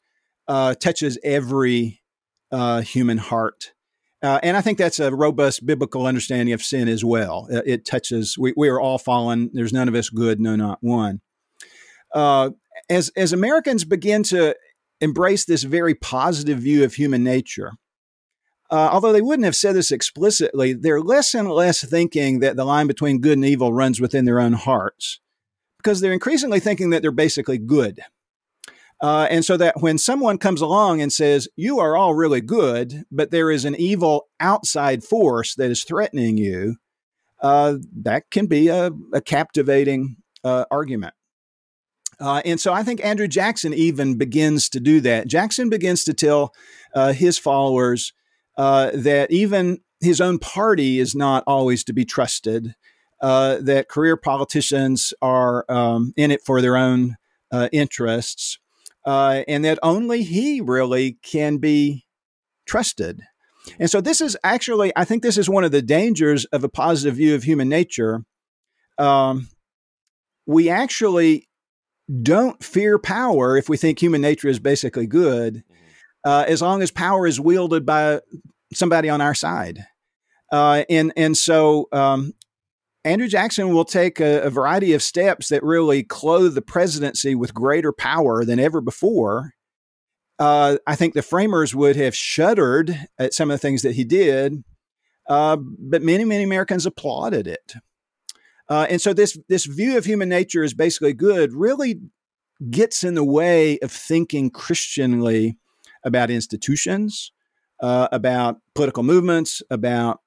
uh, 0.48 0.74
touches 0.74 1.18
every 1.22 2.02
uh, 2.50 2.80
human 2.80 3.18
heart. 3.18 3.72
Uh, 4.22 4.38
and 4.42 4.56
I 4.56 4.60
think 4.60 4.78
that's 4.78 5.00
a 5.00 5.12
robust 5.12 5.66
biblical 5.66 6.06
understanding 6.06 6.52
of 6.52 6.62
sin 6.62 6.88
as 6.88 7.04
well. 7.04 7.48
Uh, 7.52 7.62
it 7.66 7.84
touches, 7.84 8.38
we, 8.38 8.54
we, 8.56 8.68
are 8.68 8.80
all 8.80 8.98
fallen. 8.98 9.50
There's 9.52 9.72
none 9.72 9.88
of 9.88 9.94
us 9.94 10.10
good, 10.10 10.40
no, 10.40 10.54
not 10.54 10.78
one. 10.80 11.20
Uh, 12.14 12.50
as, 12.88 13.10
as 13.16 13.32
Americans 13.32 13.84
begin 13.84 14.22
to 14.24 14.54
embrace 15.00 15.44
this 15.44 15.64
very 15.64 15.94
positive 15.94 16.60
view 16.60 16.84
of 16.84 16.94
human 16.94 17.24
nature, 17.24 17.72
uh, 18.70 18.88
although 18.92 19.12
they 19.12 19.20
wouldn't 19.20 19.44
have 19.44 19.56
said 19.56 19.74
this 19.74 19.90
explicitly, 19.90 20.72
they're 20.72 21.00
less 21.00 21.34
and 21.34 21.50
less 21.50 21.84
thinking 21.84 22.40
that 22.40 22.56
the 22.56 22.64
line 22.64 22.86
between 22.86 23.20
good 23.20 23.36
and 23.36 23.44
evil 23.44 23.72
runs 23.72 24.00
within 24.00 24.24
their 24.24 24.40
own 24.40 24.52
hearts 24.52 25.20
because 25.78 26.00
they're 26.00 26.12
increasingly 26.12 26.60
thinking 26.60 26.90
that 26.90 27.02
they're 27.02 27.10
basically 27.10 27.58
good. 27.58 28.00
Uh, 29.02 29.26
and 29.30 29.44
so 29.44 29.56
that 29.56 29.80
when 29.80 29.98
someone 29.98 30.38
comes 30.38 30.60
along 30.60 31.02
and 31.02 31.12
says, 31.12 31.48
You 31.56 31.80
are 31.80 31.96
all 31.96 32.14
really 32.14 32.40
good, 32.40 33.02
but 33.10 33.32
there 33.32 33.50
is 33.50 33.64
an 33.64 33.74
evil 33.74 34.28
outside 34.38 35.02
force 35.02 35.56
that 35.56 35.72
is 35.72 35.82
threatening 35.82 36.38
you, 36.38 36.76
uh, 37.42 37.78
that 38.02 38.30
can 38.30 38.46
be 38.46 38.68
a, 38.68 38.92
a 39.12 39.20
captivating 39.20 40.18
uh, 40.44 40.66
argument. 40.70 41.14
Uh, 42.20 42.42
and 42.44 42.60
so 42.60 42.72
I 42.72 42.84
think 42.84 43.04
Andrew 43.04 43.26
Jackson 43.26 43.74
even 43.74 44.16
begins 44.16 44.68
to 44.68 44.78
do 44.78 45.00
that. 45.00 45.26
Jackson 45.26 45.68
begins 45.68 46.04
to 46.04 46.14
tell 46.14 46.54
uh, 46.94 47.12
his 47.12 47.36
followers 47.36 48.12
uh, 48.56 48.92
that 48.94 49.32
even 49.32 49.80
his 50.00 50.20
own 50.20 50.38
party 50.38 51.00
is 51.00 51.16
not 51.16 51.42
always 51.48 51.82
to 51.84 51.92
be 51.92 52.04
trusted, 52.04 52.76
that 53.20 53.86
career 53.88 54.16
politicians 54.16 55.12
are 55.20 55.64
um, 55.68 56.12
in 56.16 56.30
it 56.30 56.42
for 56.44 56.60
their 56.60 56.76
own 56.76 57.16
interests 57.72 58.58
uh, 59.04 59.42
and 59.48 59.64
that 59.64 59.78
only 59.82 60.22
he 60.22 60.60
really 60.60 61.18
can 61.22 61.58
be 61.58 62.06
trusted. 62.66 63.20
And 63.78 63.90
so, 63.90 64.00
this 64.00 64.20
is 64.20 64.36
actually, 64.42 64.92
I 64.96 65.04
think, 65.04 65.22
this 65.22 65.38
is 65.38 65.48
one 65.48 65.64
of 65.64 65.70
the 65.72 65.82
dangers 65.82 66.44
of 66.46 66.64
a 66.64 66.68
positive 66.68 67.16
view 67.16 67.34
of 67.34 67.44
human 67.44 67.68
nature. 67.68 68.24
Um, 68.98 69.48
we 70.46 70.68
actually 70.68 71.48
don't 72.22 72.62
fear 72.62 72.98
power 72.98 73.56
if 73.56 73.68
we 73.68 73.76
think 73.76 74.00
human 74.00 74.20
nature 74.20 74.48
is 74.48 74.58
basically 74.58 75.06
good, 75.06 75.56
mm-hmm. 75.56 76.28
uh, 76.28 76.44
as 76.48 76.60
long 76.60 76.82
as 76.82 76.90
power 76.90 77.26
is 77.26 77.40
wielded 77.40 77.86
by 77.86 78.20
somebody 78.72 79.08
on 79.08 79.20
our 79.20 79.34
side. 79.34 79.86
Uh, 80.50 80.84
and 80.90 81.12
and 81.16 81.36
so 81.36 81.88
um, 81.92 82.34
Andrew 83.04 83.26
Jackson 83.26 83.74
will 83.74 83.84
take 83.84 84.20
a, 84.20 84.42
a, 84.42 84.50
variety 84.50 84.92
of 84.92 85.02
steps 85.02 85.48
that 85.48 85.64
really 85.64 86.04
clothe 86.04 86.54
the 86.54 86.62
presidency 86.62 87.34
with 87.34 87.52
greater 87.52 87.92
power 87.92 88.44
than 88.44 88.60
ever 88.60 88.80
before. 88.80 89.54
Uh, 90.38 90.76
I 90.86 90.94
think 90.94 91.14
the 91.14 91.22
framers 91.22 91.74
would 91.74 91.96
have 91.96 92.14
shuddered 92.14 93.08
at 93.18 93.34
some 93.34 93.50
of 93.50 93.54
the 93.54 93.58
things 93.58 93.82
that 93.82 93.96
he 93.96 94.04
did, 94.04 94.62
uh, 95.28 95.56
but 95.56 96.02
many, 96.02 96.24
many 96.24 96.44
Americans 96.44 96.86
applauded 96.86 97.46
it. 97.46 97.74
Uh, 98.68 98.86
and 98.88 99.00
so 99.00 99.12
this 99.12 99.36
this 99.48 99.66
view 99.66 99.98
of 99.98 100.04
human 100.04 100.28
nature 100.28 100.62
is 100.62 100.72
basically 100.72 101.12
good. 101.12 101.52
Really 101.52 102.00
gets 102.70 103.04
in 103.04 103.14
the 103.14 103.24
way 103.24 103.78
of 103.80 103.90
thinking 103.90 104.50
Christianly 104.50 105.58
about 106.04 106.30
institutions, 106.30 107.32
uh, 107.82 108.08
about 108.12 108.58
political 108.74 109.02
movements, 109.02 109.62
about 109.70 110.20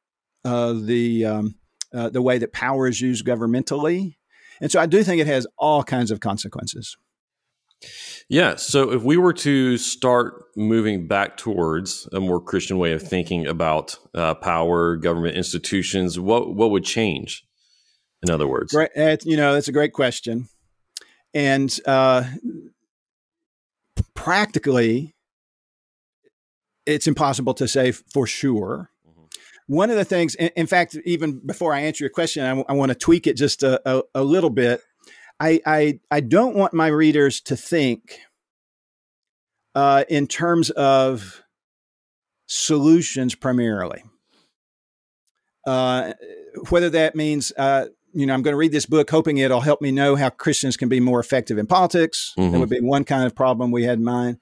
uh, 0.43 0.73
the 0.73 1.25
um, 1.25 1.55
uh, 1.95 2.09
the 2.09 2.21
way 2.21 2.37
that 2.37 2.51
power 2.51 2.87
is 2.87 2.99
used 3.01 3.25
governmentally. 3.25 4.15
And 4.61 4.71
so 4.71 4.79
I 4.79 4.85
do 4.85 5.03
think 5.03 5.21
it 5.21 5.27
has 5.27 5.47
all 5.57 5.83
kinds 5.83 6.11
of 6.11 6.19
consequences. 6.19 6.97
Yeah. 8.29 8.55
So 8.55 8.91
if 8.91 9.03
we 9.03 9.17
were 9.17 9.33
to 9.33 9.77
start 9.77 10.45
moving 10.55 11.07
back 11.07 11.37
towards 11.37 12.07
a 12.11 12.19
more 12.19 12.41
Christian 12.41 12.77
way 12.77 12.93
of 12.93 13.01
thinking 13.01 13.45
about 13.45 13.97
uh, 14.13 14.33
power, 14.35 14.95
government 14.95 15.35
institutions, 15.35 16.19
what 16.19 16.55
what 16.55 16.71
would 16.71 16.83
change? 16.83 17.43
In 18.23 18.31
other 18.31 18.47
words, 18.47 18.73
right? 18.73 19.23
You 19.23 19.37
know, 19.37 19.53
that's 19.53 19.67
a 19.67 19.73
great 19.73 19.93
question, 19.93 20.47
and 21.33 21.77
uh, 21.85 22.23
practically, 24.15 25.13
it's 26.87 27.07
impossible 27.07 27.53
to 27.55 27.67
say 27.67 27.91
for 27.91 28.25
sure 28.25 28.89
one 29.67 29.89
of 29.89 29.95
the 29.95 30.05
things, 30.05 30.35
in, 30.35 30.49
in 30.55 30.67
fact, 30.67 30.95
even 31.05 31.39
before 31.45 31.73
I 31.73 31.81
answer 31.81 32.03
your 32.03 32.11
question, 32.11 32.43
I, 32.43 32.49
w- 32.49 32.65
I 32.69 32.73
want 32.73 32.89
to 32.89 32.95
tweak 32.95 33.27
it 33.27 33.35
just 33.35 33.63
a, 33.63 33.81
a, 33.89 34.03
a 34.15 34.23
little 34.23 34.49
bit. 34.49 34.81
I, 35.39 35.61
I, 35.65 35.99
I 36.11 36.19
don't 36.21 36.55
want 36.55 36.73
my 36.73 36.87
readers 36.87 37.41
to 37.41 37.55
think 37.57 38.19
uh, 39.73 40.05
in 40.07 40.27
terms 40.27 40.69
of 40.71 41.43
solutions 42.47 43.35
primarily. 43.35 44.03
Uh, 45.67 46.13
whether 46.69 46.91
that 46.91 47.15
means, 47.15 47.51
uh, 47.57 47.87
you 48.13 48.25
know, 48.25 48.33
I'm 48.33 48.43
going 48.43 48.53
to 48.53 48.57
read 48.57 48.71
this 48.71 48.85
book 48.85 49.09
hoping 49.09 49.39
it'll 49.39 49.61
help 49.61 49.81
me 49.81 49.91
know 49.91 50.15
how 50.15 50.29
Christians 50.29 50.77
can 50.77 50.89
be 50.89 50.99
more 50.99 51.19
effective 51.19 51.57
in 51.57 51.65
politics. 51.65 52.33
Mm-hmm. 52.37 52.51
That 52.51 52.59
would 52.59 52.69
be 52.69 52.79
one 52.81 53.03
kind 53.03 53.25
of 53.25 53.35
problem 53.35 53.71
we 53.71 53.83
had 53.83 53.97
in 53.97 54.05
mind 54.05 54.37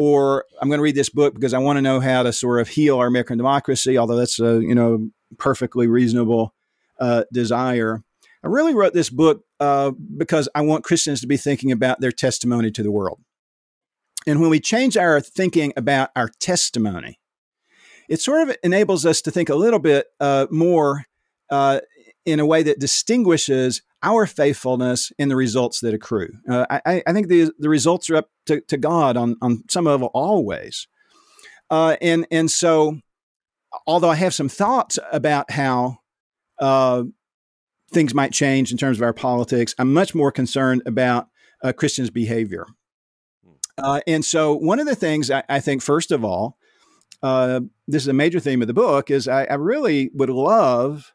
or 0.00 0.46
I'm 0.58 0.68
going 0.68 0.78
to 0.78 0.82
read 0.82 0.94
this 0.94 1.10
book 1.10 1.34
because 1.34 1.52
I 1.52 1.58
want 1.58 1.76
to 1.76 1.82
know 1.82 2.00
how 2.00 2.22
to 2.22 2.32
sort 2.32 2.58
of 2.58 2.68
heal 2.68 2.96
our 2.96 3.06
American 3.06 3.36
democracy, 3.36 3.98
although 3.98 4.16
that's 4.16 4.40
a 4.40 4.62
you 4.62 4.74
know 4.74 5.10
perfectly 5.36 5.88
reasonable 5.88 6.54
uh, 6.98 7.24
desire. 7.30 8.02
I 8.42 8.46
really 8.46 8.74
wrote 8.74 8.94
this 8.94 9.10
book 9.10 9.44
uh, 9.60 9.90
because 10.16 10.48
I 10.54 10.62
want 10.62 10.84
Christians 10.84 11.20
to 11.20 11.26
be 11.26 11.36
thinking 11.36 11.70
about 11.70 12.00
their 12.00 12.12
testimony 12.12 12.70
to 12.70 12.82
the 12.82 12.90
world. 12.90 13.20
And 14.26 14.40
when 14.40 14.48
we 14.48 14.58
change 14.58 14.96
our 14.96 15.20
thinking 15.20 15.74
about 15.76 16.08
our 16.16 16.30
testimony, 16.40 17.20
it 18.08 18.22
sort 18.22 18.48
of 18.48 18.56
enables 18.64 19.04
us 19.04 19.20
to 19.22 19.30
think 19.30 19.50
a 19.50 19.54
little 19.54 19.78
bit 19.78 20.06
uh, 20.18 20.46
more 20.50 21.04
uh, 21.50 21.80
in 22.24 22.40
a 22.40 22.46
way 22.46 22.62
that 22.62 22.80
distinguishes 22.80 23.82
our 24.02 24.26
faithfulness 24.26 25.12
in 25.18 25.28
the 25.28 25.36
results 25.36 25.80
that 25.80 25.94
accrue. 25.94 26.30
Uh, 26.48 26.66
I, 26.70 27.02
I, 27.06 27.12
think 27.12 27.28
the, 27.28 27.50
the 27.58 27.68
results 27.68 28.08
are 28.10 28.16
up 28.16 28.30
to, 28.46 28.60
to 28.62 28.78
God 28.78 29.16
on, 29.16 29.36
on 29.42 29.64
some 29.68 29.84
level 29.84 30.10
always. 30.14 30.88
Uh, 31.70 31.96
and, 32.00 32.26
and 32.30 32.50
so, 32.50 32.98
although 33.86 34.10
I 34.10 34.16
have 34.16 34.34
some 34.34 34.48
thoughts 34.48 34.98
about 35.12 35.50
how 35.50 35.98
uh, 36.60 37.04
things 37.92 38.14
might 38.14 38.32
change 38.32 38.72
in 38.72 38.78
terms 38.78 38.98
of 38.98 39.02
our 39.02 39.12
politics, 39.12 39.74
I'm 39.78 39.92
much 39.92 40.14
more 40.14 40.32
concerned 40.32 40.82
about 40.86 41.28
uh, 41.62 41.72
Christians' 41.72 42.10
behavior. 42.10 42.66
Hmm. 43.44 43.52
Uh, 43.78 44.00
and 44.06 44.24
so, 44.24 44.54
one 44.54 44.80
of 44.80 44.86
the 44.86 44.96
things 44.96 45.30
I, 45.30 45.44
I 45.48 45.60
think, 45.60 45.82
first 45.82 46.10
of 46.10 46.24
all, 46.24 46.56
uh, 47.22 47.60
this 47.86 48.02
is 48.02 48.08
a 48.08 48.14
major 48.14 48.40
theme 48.40 48.62
of 48.62 48.68
the 48.68 48.74
book, 48.74 49.10
is 49.10 49.28
I, 49.28 49.44
I 49.44 49.54
really 49.54 50.10
would 50.14 50.30
love 50.30 51.12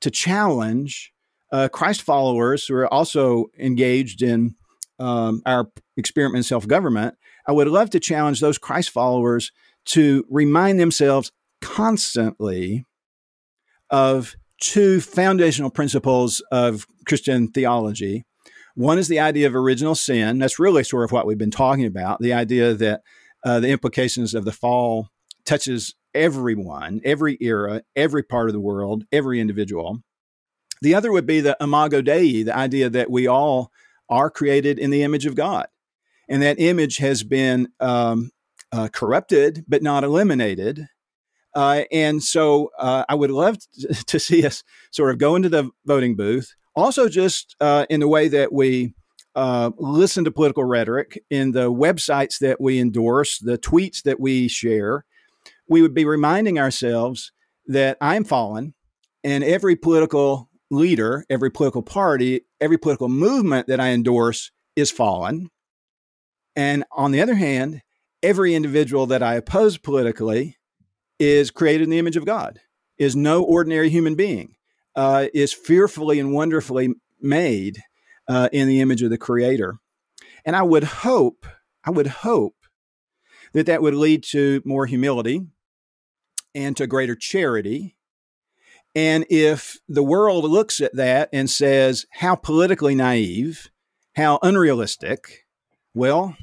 to 0.00 0.10
challenge 0.10 1.13
uh, 1.54 1.68
Christ 1.68 2.02
followers 2.02 2.66
who 2.66 2.74
are 2.74 2.92
also 2.92 3.46
engaged 3.56 4.22
in 4.22 4.56
um, 4.98 5.40
our 5.46 5.70
experiment 5.96 6.38
in 6.38 6.42
self 6.42 6.66
government. 6.66 7.14
I 7.46 7.52
would 7.52 7.68
love 7.68 7.90
to 7.90 8.00
challenge 8.00 8.40
those 8.40 8.58
Christ 8.58 8.90
followers 8.90 9.52
to 9.86 10.24
remind 10.28 10.80
themselves 10.80 11.30
constantly 11.60 12.86
of 13.88 14.34
two 14.60 15.00
foundational 15.00 15.70
principles 15.70 16.42
of 16.50 16.86
Christian 17.06 17.46
theology. 17.52 18.24
One 18.74 18.98
is 18.98 19.06
the 19.06 19.20
idea 19.20 19.46
of 19.46 19.54
original 19.54 19.94
sin. 19.94 20.40
That's 20.40 20.58
really 20.58 20.82
sort 20.82 21.04
of 21.04 21.12
what 21.12 21.24
we've 21.24 21.38
been 21.38 21.52
talking 21.52 21.86
about. 21.86 22.18
The 22.18 22.32
idea 22.32 22.74
that 22.74 23.02
uh, 23.44 23.60
the 23.60 23.68
implications 23.68 24.34
of 24.34 24.44
the 24.44 24.52
fall 24.52 25.08
touches 25.44 25.94
everyone, 26.14 27.00
every 27.04 27.38
era, 27.40 27.82
every 27.94 28.24
part 28.24 28.48
of 28.48 28.54
the 28.54 28.60
world, 28.60 29.04
every 29.12 29.38
individual. 29.38 30.02
The 30.84 30.94
other 30.94 31.12
would 31.12 31.24
be 31.24 31.40
the 31.40 31.56
imago 31.62 32.02
Dei, 32.02 32.42
the 32.42 32.54
idea 32.54 32.90
that 32.90 33.10
we 33.10 33.26
all 33.26 33.72
are 34.10 34.28
created 34.28 34.78
in 34.78 34.90
the 34.90 35.02
image 35.02 35.24
of 35.24 35.34
God. 35.34 35.66
And 36.28 36.42
that 36.42 36.60
image 36.60 36.98
has 36.98 37.22
been 37.22 37.68
um, 37.80 38.32
uh, 38.70 38.88
corrupted, 38.92 39.64
but 39.66 39.82
not 39.82 40.04
eliminated. 40.04 40.86
Uh, 41.54 41.84
and 41.90 42.22
so 42.22 42.70
uh, 42.78 43.02
I 43.08 43.14
would 43.14 43.30
love 43.30 43.56
to 44.06 44.20
see 44.20 44.44
us 44.44 44.62
sort 44.90 45.10
of 45.10 45.16
go 45.16 45.36
into 45.36 45.48
the 45.48 45.70
voting 45.86 46.16
booth. 46.16 46.54
Also, 46.76 47.08
just 47.08 47.56
uh, 47.62 47.86
in 47.88 48.00
the 48.00 48.08
way 48.08 48.28
that 48.28 48.52
we 48.52 48.92
uh, 49.34 49.70
listen 49.78 50.22
to 50.24 50.30
political 50.30 50.64
rhetoric, 50.64 51.18
in 51.30 51.52
the 51.52 51.72
websites 51.72 52.40
that 52.40 52.60
we 52.60 52.78
endorse, 52.78 53.38
the 53.38 53.56
tweets 53.56 54.02
that 54.02 54.20
we 54.20 54.48
share, 54.48 55.06
we 55.66 55.80
would 55.80 55.94
be 55.94 56.04
reminding 56.04 56.58
ourselves 56.58 57.32
that 57.68 57.96
I'm 58.02 58.24
fallen, 58.24 58.74
and 59.22 59.42
every 59.42 59.76
political 59.76 60.50
leader, 60.70 61.24
every 61.28 61.50
political 61.50 61.82
party, 61.82 62.42
every 62.60 62.78
political 62.78 63.08
movement 63.08 63.66
that 63.66 63.80
I 63.80 63.90
endorse 63.90 64.50
is 64.76 64.90
fallen. 64.90 65.50
And 66.56 66.84
on 66.92 67.12
the 67.12 67.20
other 67.20 67.34
hand, 67.34 67.82
every 68.22 68.54
individual 68.54 69.06
that 69.06 69.22
I 69.22 69.34
oppose 69.34 69.78
politically 69.78 70.56
is 71.18 71.50
created 71.50 71.84
in 71.84 71.90
the 71.90 71.98
image 71.98 72.16
of 72.16 72.26
God, 72.26 72.60
is 72.98 73.14
no 73.14 73.42
ordinary 73.42 73.90
human 73.90 74.14
being, 74.14 74.56
uh, 74.96 75.26
is 75.34 75.52
fearfully 75.52 76.18
and 76.18 76.32
wonderfully 76.32 76.94
made 77.20 77.82
uh, 78.28 78.48
in 78.52 78.68
the 78.68 78.80
image 78.80 79.02
of 79.02 79.10
the 79.10 79.18
Creator. 79.18 79.76
And 80.44 80.56
I 80.56 80.62
would 80.62 80.84
hope, 80.84 81.46
I 81.84 81.90
would 81.90 82.06
hope 82.06 82.56
that 83.52 83.66
that 83.66 83.82
would 83.82 83.94
lead 83.94 84.24
to 84.24 84.62
more 84.64 84.86
humility 84.86 85.46
and 86.54 86.76
to 86.76 86.86
greater 86.86 87.14
charity. 87.14 87.96
And 88.94 89.26
if 89.28 89.78
the 89.88 90.02
world 90.02 90.44
looks 90.44 90.80
at 90.80 90.94
that 90.94 91.28
and 91.32 91.50
says, 91.50 92.06
how 92.10 92.36
politically 92.36 92.94
naive, 92.94 93.70
how 94.14 94.38
unrealistic, 94.42 95.46
well, 95.94 96.36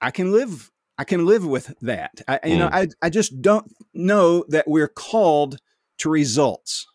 I 0.00 0.10
can 0.10 0.32
live. 0.32 0.70
I 0.98 1.04
can 1.04 1.24
live 1.24 1.46
with 1.46 1.74
that. 1.80 2.20
I, 2.26 2.38
mm. 2.38 2.50
You 2.50 2.58
know, 2.58 2.68
mm. 2.68 2.74
I, 2.74 3.06
I 3.06 3.10
just 3.10 3.40
don't 3.40 3.72
know 3.94 4.44
that 4.48 4.66
we're 4.66 4.88
called 4.88 5.58
to 5.98 6.10
results. 6.10 6.86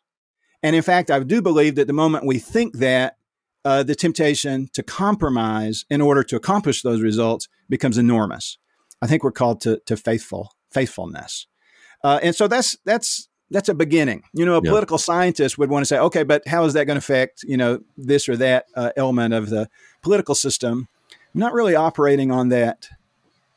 And 0.61 0.75
in 0.75 0.81
fact, 0.81 1.09
I 1.11 1.19
do 1.19 1.41
believe 1.41 1.75
that 1.75 1.87
the 1.87 1.93
moment 1.93 2.25
we 2.25 2.39
think 2.39 2.77
that, 2.77 3.17
uh, 3.65 3.83
the 3.83 3.95
temptation 3.95 4.69
to 4.73 4.81
compromise 4.81 5.83
in 5.89 5.99
order 5.99 6.23
to 6.23 6.37
accomplish 6.37 6.81
those 6.81 7.01
results 7.01 7.49
becomes 7.67 7.97
enormous. 7.97 8.57
I 9.01 9.07
think 9.07 9.23
we're 9.23 9.31
called 9.31 9.59
to, 9.61 9.81
to 9.87 9.97
faithful 9.97 10.53
faithfulness, 10.71 11.47
uh, 12.03 12.19
and 12.23 12.33
so 12.35 12.47
that's 12.47 12.77
that's 12.85 13.27
that's 13.51 13.69
a 13.69 13.73
beginning. 13.73 14.23
You 14.33 14.45
know, 14.45 14.57
a 14.57 14.61
yeah. 14.63 14.69
political 14.69 14.97
scientist 14.97 15.57
would 15.57 15.69
want 15.69 15.81
to 15.81 15.85
say, 15.85 15.97
okay, 15.99 16.23
but 16.23 16.47
how 16.47 16.63
is 16.65 16.73
that 16.73 16.85
going 16.85 16.95
to 16.95 16.99
affect 16.99 17.43
you 17.43 17.57
know 17.57 17.79
this 17.97 18.27
or 18.27 18.37
that 18.37 18.65
uh, 18.75 18.91
element 18.95 19.33
of 19.33 19.49
the 19.49 19.69
political 20.01 20.35
system? 20.35 20.87
I'm 21.33 21.39
not 21.39 21.53
really 21.53 21.75
operating 21.75 22.31
on 22.31 22.49
that 22.49 22.87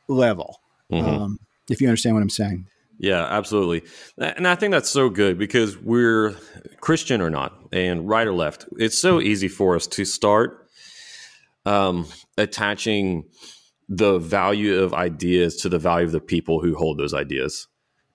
level. 0.08 0.60
Mm-hmm. 0.92 1.08
Um, 1.08 1.38
if 1.70 1.80
you 1.80 1.88
understand 1.88 2.16
what 2.16 2.22
I'm 2.22 2.30
saying. 2.30 2.66
Yeah, 2.98 3.24
absolutely. 3.24 3.82
And 4.18 4.46
I 4.46 4.56
think 4.56 4.72
that's 4.72 4.90
so 4.90 5.08
good 5.08 5.38
because 5.38 5.78
we're 5.78 6.36
Christian 6.82 7.22
or 7.22 7.30
not, 7.30 7.58
and 7.72 8.06
right 8.06 8.26
or 8.26 8.34
left, 8.34 8.66
it's 8.76 9.00
so 9.00 9.20
easy 9.20 9.48
for 9.48 9.74
us 9.74 9.86
to 9.86 10.04
start 10.04 10.68
um, 11.64 12.06
attaching 12.36 13.24
the 13.88 14.18
value 14.18 14.80
of 14.80 14.92
ideas 14.92 15.56
to 15.56 15.68
the 15.70 15.78
value 15.78 16.06
of 16.06 16.12
the 16.12 16.20
people 16.20 16.60
who 16.60 16.74
hold 16.76 16.98
those 16.98 17.14
ideas. 17.14 17.68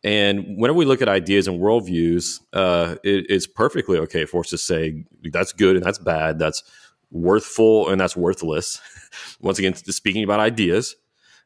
And 0.06 0.60
whenever 0.60 0.78
we 0.78 0.86
look 0.86 1.02
at 1.02 1.10
ideas 1.10 1.48
and 1.48 1.60
worldviews, 1.60 2.40
uh, 2.54 2.96
it, 3.04 3.26
it's 3.28 3.48
perfectly 3.48 3.98
okay 3.98 4.26
for 4.26 4.42
us 4.42 4.52
to 4.52 4.58
say 4.58 5.04
that's 5.24 5.52
good 5.52 5.76
and 5.76 5.84
that's 5.84 5.98
bad, 5.98 6.38
that's 6.38 6.64
worthful 7.10 7.90
and 7.90 8.00
that's 8.00 8.16
worthless. 8.16 8.80
Once 9.42 9.58
again, 9.58 9.74
speaking 9.74 10.24
about 10.24 10.40
ideas. 10.40 10.96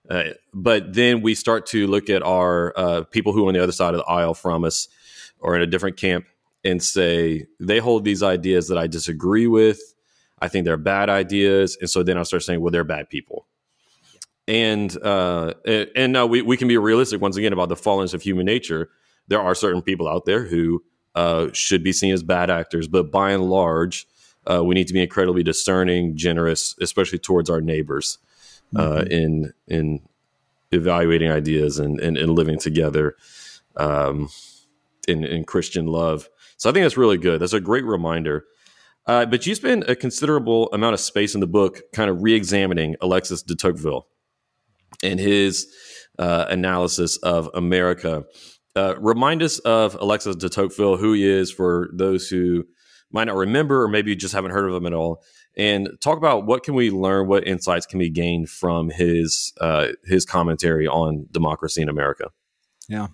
Uh, 0.10 0.32
but 0.53 0.93
then 0.93 1.22
we 1.22 1.36
start 1.36 1.68
to 1.68 1.88
look 1.88 2.10
at 2.10 2.22
our 2.22 2.74
uh, 2.76 3.03
people 3.05 3.32
who 3.32 3.45
are 3.45 3.47
on 3.47 3.53
the 3.53 3.64
other 3.64 3.72
side 3.72 3.93
of 3.93 3.99
the 3.99 4.05
aisle 4.05 4.34
from 4.34 4.66
us 4.66 4.89
or 5.39 5.55
in 5.55 5.62
a 5.62 5.68
different 5.68 5.95
camp 5.95 6.26
and 6.66 6.84
say 6.84 7.45
they 7.62 7.80
hold 7.80 8.03
these 8.03 8.22
ideas 8.22 8.68
that 8.68 8.78
I 8.78 8.88
disagree 8.88 9.47
with. 9.47 9.80
I 10.41 10.49
think 10.49 10.66
they're 10.66 10.76
bad 10.76 11.10
ideas. 11.10 11.78
And 11.80 11.89
so 11.89 12.03
then 12.03 12.18
I 12.18 12.24
start 12.24 12.43
saying, 12.43 12.60
well, 12.60 12.72
they're 12.72 12.84
bad 12.84 13.10
people. 13.10 13.45
And 14.49 14.97
uh, 15.03 15.53
and 15.95 16.11
now 16.11 16.25
we, 16.25 16.41
we 16.41 16.57
can 16.57 16.67
be 16.67 16.75
realistic 16.75 17.21
once 17.21 17.37
again 17.37 17.53
about 17.53 17.69
the 17.69 17.75
fallenness 17.75 18.15
of 18.15 18.23
human 18.23 18.47
nature. 18.47 18.89
There 19.27 19.39
are 19.39 19.53
certain 19.53 19.83
people 19.83 20.07
out 20.07 20.25
there 20.25 20.43
who 20.43 20.83
uh, 21.13 21.49
should 21.53 21.83
be 21.83 21.93
seen 21.93 22.11
as 22.11 22.23
bad 22.23 22.49
actors, 22.49 22.87
but 22.87 23.11
by 23.11 23.29
and 23.29 23.43
large, 23.43 24.07
uh, 24.49 24.63
we 24.63 24.73
need 24.73 24.87
to 24.87 24.93
be 24.93 25.03
incredibly 25.03 25.43
discerning, 25.43 26.17
generous, 26.17 26.75
especially 26.81 27.19
towards 27.19 27.47
our 27.47 27.61
neighbors 27.61 28.17
uh, 28.75 28.81
mm-hmm. 28.81 29.11
in 29.11 29.53
in 29.67 30.01
evaluating 30.71 31.29
ideas 31.31 31.77
and 31.77 31.99
and, 31.99 32.17
and 32.17 32.31
living 32.31 32.57
together 32.57 33.15
um, 33.77 34.29
in 35.07 35.23
in 35.23 35.43
Christian 35.43 35.85
love. 35.85 36.27
So 36.57 36.71
I 36.71 36.73
think 36.73 36.85
that's 36.85 36.97
really 36.97 37.19
good. 37.19 37.39
That's 37.39 37.53
a 37.53 37.61
great 37.61 37.85
reminder. 37.85 38.45
Uh, 39.05 39.27
but 39.27 39.45
you 39.45 39.53
spend 39.53 39.83
a 39.83 39.95
considerable 39.95 40.69
amount 40.73 40.95
of 40.95 40.99
space 40.99 41.35
in 41.35 41.39
the 41.39 41.47
book, 41.47 41.81
kind 41.93 42.09
of 42.09 42.23
re-examining 42.23 42.95
Alexis 42.99 43.43
de 43.43 43.55
Tocqueville 43.55 44.07
and 45.03 45.19
his 45.19 45.67
uh, 46.17 46.45
analysis 46.49 47.17
of 47.17 47.49
America. 47.53 48.25
Uh, 48.75 48.95
remind 48.99 49.41
us 49.41 49.59
of 49.59 49.95
Alexis 49.95 50.35
de 50.35 50.49
Tocqueville, 50.49 50.97
who 50.97 51.13
he 51.13 51.27
is, 51.27 51.51
for 51.51 51.89
those 51.93 52.29
who 52.29 52.65
might 53.11 53.25
not 53.25 53.35
remember 53.35 53.83
or 53.83 53.87
maybe 53.87 54.15
just 54.15 54.33
haven't 54.33 54.51
heard 54.51 54.69
of 54.69 54.75
him 54.75 54.85
at 54.85 54.93
all, 54.93 55.23
and 55.57 55.89
talk 56.01 56.17
about 56.17 56.45
what 56.45 56.63
can 56.63 56.75
we 56.75 56.91
learn, 56.91 57.27
what 57.27 57.47
insights 57.47 57.85
can 57.85 57.99
be 57.99 58.09
gained 58.09 58.49
from 58.49 58.89
his 58.89 59.53
uh, 59.59 59.87
his 60.05 60.25
commentary 60.25 60.87
on 60.87 61.27
democracy 61.31 61.81
in 61.81 61.89
America. 61.89 62.29
Yeah, 62.87 63.07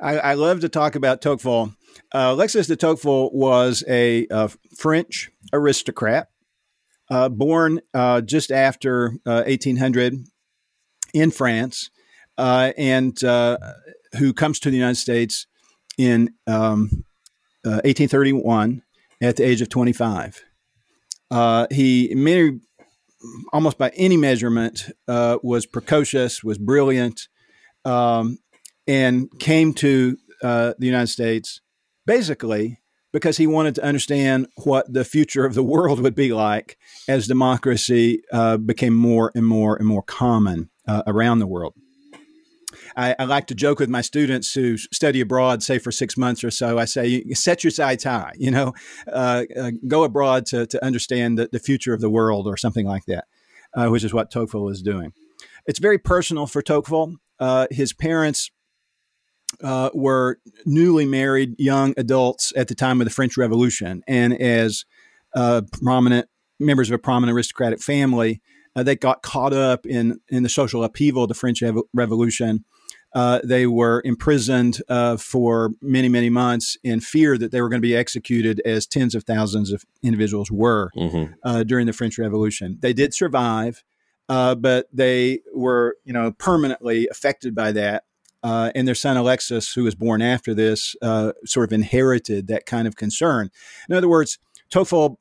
I, 0.00 0.18
I 0.18 0.34
love 0.34 0.60
to 0.60 0.68
talk 0.68 0.94
about 0.94 1.20
Tocqueville. 1.20 1.74
Uh, 2.12 2.32
Alexis 2.32 2.66
de 2.66 2.76
Tocqueville 2.76 3.30
was 3.32 3.84
a, 3.88 4.26
a 4.30 4.50
French 4.76 5.30
aristocrat, 5.52 6.28
uh, 7.10 7.28
born 7.28 7.80
uh, 7.94 8.20
just 8.20 8.50
after 8.50 9.14
1800 9.24 10.14
uh, 10.14 10.16
in 11.16 11.30
France, 11.30 11.90
uh, 12.38 12.72
and 12.76 13.18
who 14.18 14.32
comes 14.32 14.60
to 14.60 14.70
the 14.70 14.76
United 14.76 14.96
States 14.96 15.46
in 15.98 16.30
um, 16.46 17.04
1831 17.64 18.82
at 19.20 19.36
the 19.36 19.44
age 19.44 19.60
of 19.60 19.68
25. 19.68 20.44
Uh, 21.30 21.66
he, 21.70 22.12
many, 22.14 22.60
almost 23.52 23.78
by 23.78 23.90
any 23.96 24.16
measurement, 24.16 24.90
uh, 25.08 25.38
was 25.42 25.66
precocious, 25.66 26.44
was 26.44 26.58
brilliant, 26.58 27.28
um, 27.84 28.38
and 28.86 29.28
came 29.40 29.72
to 29.74 30.16
uh, 30.42 30.74
the 30.78 30.86
United 30.86 31.08
States 31.08 31.60
basically 32.04 32.78
because 33.12 33.38
he 33.38 33.46
wanted 33.46 33.74
to 33.74 33.82
understand 33.82 34.46
what 34.64 34.92
the 34.92 35.04
future 35.04 35.44
of 35.44 35.54
the 35.54 35.62
world 35.62 36.00
would 36.00 36.14
be 36.14 36.32
like 36.32 36.76
as 37.08 37.26
democracy 37.26 38.22
uh, 38.32 38.56
became 38.56 38.94
more 38.94 39.32
and 39.34 39.46
more 39.46 39.76
and 39.76 39.86
more 39.86 40.02
common 40.02 40.68
uh, 40.86 41.02
around 41.06 41.38
the 41.38 41.46
world. 41.46 41.74
I, 42.96 43.14
I, 43.18 43.24
like 43.24 43.46
to 43.48 43.54
joke 43.54 43.78
with 43.78 43.90
my 43.90 44.00
students 44.00 44.54
who 44.54 44.76
study 44.78 45.20
abroad, 45.20 45.62
say 45.62 45.78
for 45.78 45.92
six 45.92 46.16
months 46.16 46.42
or 46.42 46.50
so. 46.50 46.78
I 46.78 46.86
say, 46.86 47.24
set 47.32 47.62
your 47.62 47.70
sights 47.70 48.04
high, 48.04 48.32
you 48.36 48.50
know, 48.50 48.72
uh, 49.06 49.44
uh, 49.58 49.70
go 49.86 50.04
abroad 50.04 50.46
to, 50.46 50.66
to 50.66 50.84
understand 50.84 51.38
the, 51.38 51.48
the, 51.52 51.58
future 51.58 51.92
of 51.92 52.00
the 52.00 52.10
world 52.10 52.46
or 52.46 52.56
something 52.56 52.86
like 52.86 53.04
that, 53.06 53.26
uh, 53.74 53.88
which 53.88 54.04
is 54.04 54.14
what 54.14 54.30
Tocqueville 54.30 54.68
is 54.68 54.82
doing. 54.82 55.12
It's 55.66 55.78
very 55.78 55.98
personal 55.98 56.46
for 56.46 56.62
Tocqueville. 56.62 57.16
Uh, 57.38 57.66
his 57.70 57.92
parents 57.92 58.50
uh, 59.62 59.90
were 59.94 60.38
newly 60.64 61.06
married 61.06 61.54
young 61.58 61.94
adults 61.96 62.52
at 62.56 62.68
the 62.68 62.74
time 62.74 63.00
of 63.00 63.06
the 63.06 63.12
French 63.12 63.36
Revolution. 63.36 64.02
And 64.06 64.40
as 64.40 64.84
uh, 65.34 65.62
prominent 65.82 66.28
members 66.58 66.88
of 66.88 66.94
a 66.94 66.98
prominent 66.98 67.34
aristocratic 67.34 67.80
family, 67.80 68.40
they 68.82 68.96
got 68.96 69.22
caught 69.22 69.52
up 69.52 69.86
in, 69.86 70.20
in 70.28 70.42
the 70.42 70.48
social 70.48 70.84
upheaval 70.84 71.24
of 71.24 71.28
the 71.28 71.34
French 71.34 71.62
Revolution 71.94 72.64
uh, 73.16 73.40
they 73.42 73.66
were 73.66 74.02
imprisoned 74.04 74.82
uh, 74.90 75.16
for 75.16 75.70
many, 75.80 76.06
many 76.06 76.28
months 76.28 76.76
in 76.84 77.00
fear 77.00 77.38
that 77.38 77.50
they 77.50 77.62
were 77.62 77.70
going 77.70 77.80
to 77.80 77.86
be 77.86 77.96
executed, 77.96 78.60
as 78.66 78.86
tens 78.86 79.14
of 79.14 79.24
thousands 79.24 79.72
of 79.72 79.86
individuals 80.02 80.50
were 80.50 80.90
mm-hmm. 80.94 81.32
uh, 81.42 81.62
during 81.62 81.86
the 81.86 81.94
French 81.94 82.18
Revolution. 82.18 82.76
They 82.80 82.92
did 82.92 83.14
survive, 83.14 83.82
uh, 84.28 84.54
but 84.54 84.88
they 84.92 85.40
were, 85.54 85.96
you 86.04 86.12
know, 86.12 86.32
permanently 86.32 87.08
affected 87.10 87.54
by 87.54 87.72
that. 87.72 88.04
Uh, 88.42 88.70
and 88.74 88.86
their 88.86 88.94
son 88.94 89.16
Alexis, 89.16 89.72
who 89.72 89.84
was 89.84 89.94
born 89.94 90.20
after 90.20 90.52
this, 90.52 90.94
sort 91.46 91.64
of 91.64 91.72
inherited 91.72 92.48
that 92.48 92.66
kind 92.66 92.86
of 92.86 92.96
concern. 92.96 93.50
In 93.88 93.96
other 93.96 94.10
words, 94.10 94.38
Tocqueville 94.68 95.18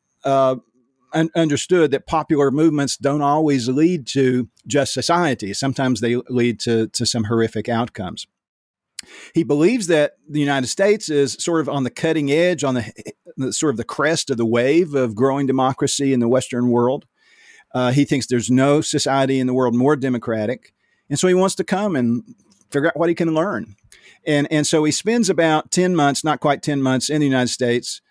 un- 1.15 1.31
understood 1.35 1.91
that 1.91 2.05
popular 2.05 2.51
movements 2.51 2.97
don't 2.97 3.21
always 3.21 3.67
lead 3.67 4.05
to 4.07 4.49
just 4.67 4.93
society. 4.93 5.53
Sometimes 5.53 6.01
they 6.01 6.17
lead 6.29 6.59
to, 6.61 6.87
to 6.89 7.05
some 7.05 7.25
horrific 7.25 7.67
outcomes. 7.67 8.27
He 9.33 9.43
believes 9.43 9.87
that 9.87 10.13
the 10.27 10.39
United 10.39 10.67
States 10.67 11.09
is 11.09 11.33
sort 11.33 11.61
of 11.61 11.69
on 11.69 11.83
the 11.83 11.89
cutting 11.89 12.31
edge, 12.31 12.63
on 12.63 12.75
the, 12.75 13.13
the 13.37 13.53
sort 13.53 13.71
of 13.71 13.77
the 13.77 13.83
crest 13.83 14.29
of 14.29 14.37
the 14.37 14.45
wave 14.45 14.93
of 14.93 15.15
growing 15.15 15.47
democracy 15.47 16.13
in 16.13 16.19
the 16.19 16.27
Western 16.27 16.69
world. 16.69 17.05
Uh, 17.73 17.91
he 17.91 18.05
thinks 18.05 18.27
there's 18.27 18.49
no 18.49 18.81
society 18.81 19.39
in 19.39 19.47
the 19.47 19.53
world 19.53 19.75
more 19.75 19.95
democratic. 19.95 20.73
And 21.09 21.19
so 21.19 21.27
he 21.27 21.33
wants 21.33 21.55
to 21.55 21.63
come 21.63 21.95
and 21.95 22.23
figure 22.71 22.87
out 22.87 22.97
what 22.97 23.09
he 23.09 23.15
can 23.15 23.33
learn. 23.33 23.75
And, 24.25 24.47
and 24.49 24.65
so 24.65 24.83
he 24.83 24.91
spends 24.91 25.29
about 25.29 25.71
10 25.71 25.95
months, 25.95 26.23
not 26.23 26.39
quite 26.39 26.63
10 26.63 26.81
months, 26.81 27.09
in 27.09 27.19
the 27.19 27.27
United 27.27 27.49
States. 27.49 28.01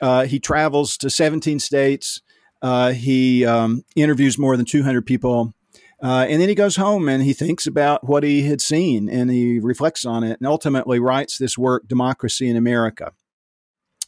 Uh, 0.00 0.24
he 0.24 0.38
travels 0.38 0.96
to 0.98 1.10
17 1.10 1.58
states. 1.58 2.22
Uh, 2.62 2.92
he 2.92 3.44
um, 3.46 3.84
interviews 3.96 4.38
more 4.38 4.56
than 4.56 4.66
200 4.66 5.06
people. 5.06 5.54
Uh, 6.02 6.26
and 6.28 6.40
then 6.40 6.48
he 6.48 6.54
goes 6.54 6.76
home 6.76 7.08
and 7.08 7.22
he 7.24 7.32
thinks 7.32 7.66
about 7.66 8.08
what 8.08 8.22
he 8.22 8.42
had 8.42 8.60
seen 8.60 9.08
and 9.08 9.30
he 9.30 9.58
reflects 9.58 10.04
on 10.06 10.22
it 10.22 10.38
and 10.38 10.46
ultimately 10.46 11.00
writes 11.00 11.38
this 11.38 11.58
work, 11.58 11.88
Democracy 11.88 12.48
in 12.48 12.56
America. 12.56 13.12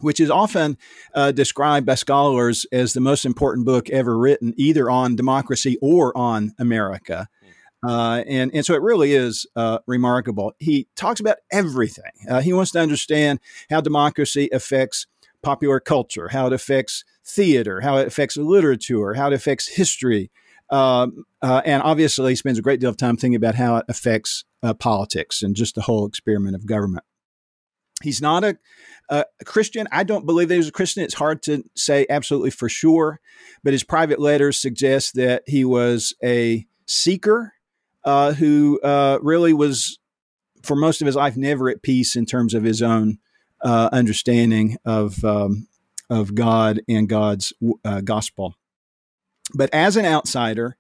which 0.01 0.19
is 0.21 0.31
often 0.31 0.79
uh, 1.15 1.31
described 1.33 1.85
by 1.85 1.95
scholars 1.95 2.67
as 2.73 2.93
the 2.93 3.01
most 3.01 3.27
important 3.27 3.67
book 3.67 3.91
ever 3.91 4.17
written, 4.17 4.55
either 4.57 4.89
on 4.89 5.15
democracy 5.15 5.77
or 5.83 6.17
on 6.17 6.53
America. 6.59 7.29
Uh, 7.87 8.23
and, 8.27 8.51
and 8.55 8.65
so 8.65 8.75
it 8.75 8.83
really 8.83 9.13
is 9.13 9.47
uh, 9.57 9.79
remarkable. 9.87 10.53
He 10.59 10.87
talks 10.97 11.21
about 11.21 11.39
everything. 11.51 12.13
Uh, 12.29 12.41
he 12.41 12.53
wants 12.53 12.73
to 12.73 12.81
understand 12.81 13.41
how 13.71 13.81
democracy 13.81 14.49
affects 14.53 15.07
popular 15.43 15.81
culture, 15.81 16.29
how 16.29 16.47
it 16.47 16.53
affects 16.53 17.05
theater, 17.35 17.81
how 17.81 17.97
it 17.97 18.07
affects 18.07 18.37
literature, 18.37 19.15
how 19.15 19.29
it 19.29 19.33
affects 19.33 19.69
history. 19.69 20.31
Um, 20.71 21.25
uh, 21.43 21.63
and 21.65 21.83
obviously, 21.83 22.35
spends 22.37 22.59
a 22.59 22.63
great 22.63 22.81
deal 22.81 22.91
of 22.91 22.97
time 22.97 23.17
thinking 23.17 23.37
about 23.37 23.57
how 23.57 23.77
it 23.77 23.85
affects 23.89 24.45
uh, 24.63 24.75
politics 24.75 25.43
and 25.43 25.57
just 25.57 25.75
the 25.75 25.83
whole 25.83 26.07
experiment 26.07 26.55
of 26.55 26.67
government. 26.67 27.05
He's 28.03 28.23
not 28.23 28.45
a, 28.45 28.59
a, 29.09 29.25
Christian. 29.45 29.87
I 29.93 30.05
don't 30.05 30.27
believe 30.27 30.49
that 30.49 30.55
he 30.55 30.59
was 30.59 30.69
a 30.69 30.73
Christian. 30.73 31.03
It's 31.03 31.15
hard 31.15 31.43
to 31.45 31.65
say 31.77 32.07
absolutely 32.09 32.51
for 32.51 32.69
sure, 32.69 33.21
but 33.63 33.73
his 33.73 33.85
private 33.85 34.19
letters 34.19 34.59
suggest 34.59 35.15
that 35.17 35.43
he 35.47 35.65
was 35.65 36.15
a 36.23 36.67
seeker 36.87 37.53
uh, 38.05 38.33
who 38.33 38.81
uh, 38.83 39.19
really 39.21 39.53
was, 39.53 39.99
for 40.63 40.77
most 40.77 41.03
of 41.03 41.07
his 41.07 41.17
life, 41.17 41.37
never 41.37 41.69
at 41.69 41.83
peace 41.83 42.17
in 42.17 42.25
terms 42.25 42.55
of 42.55 42.63
his 42.63 42.81
own 42.81 43.19
uh, 43.63 43.91
understanding 43.93 44.79
of 44.85 45.23
um, 45.25 45.67
of 46.11 46.35
God 46.35 46.81
and 46.89 47.09
God's 47.09 47.53
uh, 47.85 48.01
gospel. 48.03 48.57
But 49.55 49.71
as 49.73 49.97
an 49.97 50.05
outsider, 50.05 50.77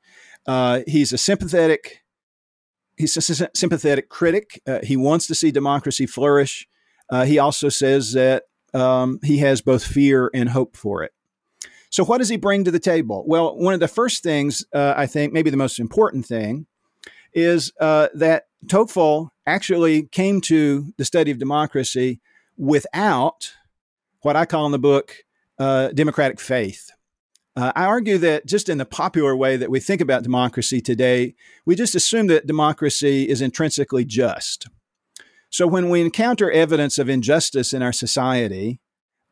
uh, 0.47 0.81
he's 0.87 1.12
a 1.12 1.18
sympathetic. 1.18 2.03
He's 2.97 3.16
a 3.16 3.49
sympathetic 3.55 4.09
critic. 4.09 4.61
Uh, 4.66 4.81
he 4.83 4.97
wants 4.97 5.26
to 5.28 5.35
see 5.35 5.51
democracy 5.51 6.07
flourish. 6.07 6.68
he 7.24 7.39
also 7.39 7.68
says 7.70 8.12
that 8.12 8.45
um, 8.74 9.18
he 9.22 9.39
has 9.39 9.62
both 9.62 9.85
fear 9.85 10.31
and 10.35 10.49
hope 10.49 10.76
for 10.76 11.03
it. 11.03 11.12
So, 11.91 12.05
what 12.05 12.18
does 12.18 12.28
he 12.28 12.37
bring 12.37 12.64
to 12.64 12.70
the 12.70 12.78
table? 12.78 13.24
Well, 13.26 13.57
one 13.57 13.74
of 13.74 13.81
the 13.81 13.89
first 13.89 14.22
things, 14.22 14.64
uh, 14.72 14.95
I 14.97 15.07
think, 15.07 15.33
maybe 15.33 15.51
the 15.51 15.57
most 15.57 15.81
important 15.81 16.24
thing, 16.24 16.66
is 17.35 17.72
uh, 17.81 18.09
that 18.14 18.45
Tocqueville 18.68 19.33
actually 19.47 20.05
came 20.05 20.41
to 20.43 20.93
the 20.97 21.05
study 21.05 21.33
of 21.33 21.39
democracy 21.39 22.20
without 22.57 23.53
what 24.23 24.37
I 24.37 24.45
call 24.47 24.66
in 24.66 24.73
the 24.73 24.79
book 24.79 25.16
uh, 25.59 25.89
democratic 25.89 26.41
faith. 26.41 26.91
Uh, 27.57 27.73
I 27.75 27.85
argue 27.85 28.16
that 28.18 28.47
just 28.47 28.68
in 28.68 28.79
the 28.79 28.87
popular 28.87 29.37
way 29.37 29.57
that 29.57 29.71
we 29.71 29.81
think 29.81 30.01
about 30.01 30.23
democracy 30.23 30.81
today, 30.81 31.35
we 31.66 31.75
just 31.75 31.95
assume 31.95 32.29
that 32.29 32.47
democracy 32.47 33.29
is 33.29 33.43
intrinsically 33.43 34.05
just. 34.05 34.68
So 35.51 35.66
when 35.66 35.91
we 35.91 36.01
encounter 36.01 36.51
evidence 36.51 36.99
of 36.99 37.09
injustice 37.09 37.73
in 37.73 37.83
our 37.83 37.93
society, 37.93 38.81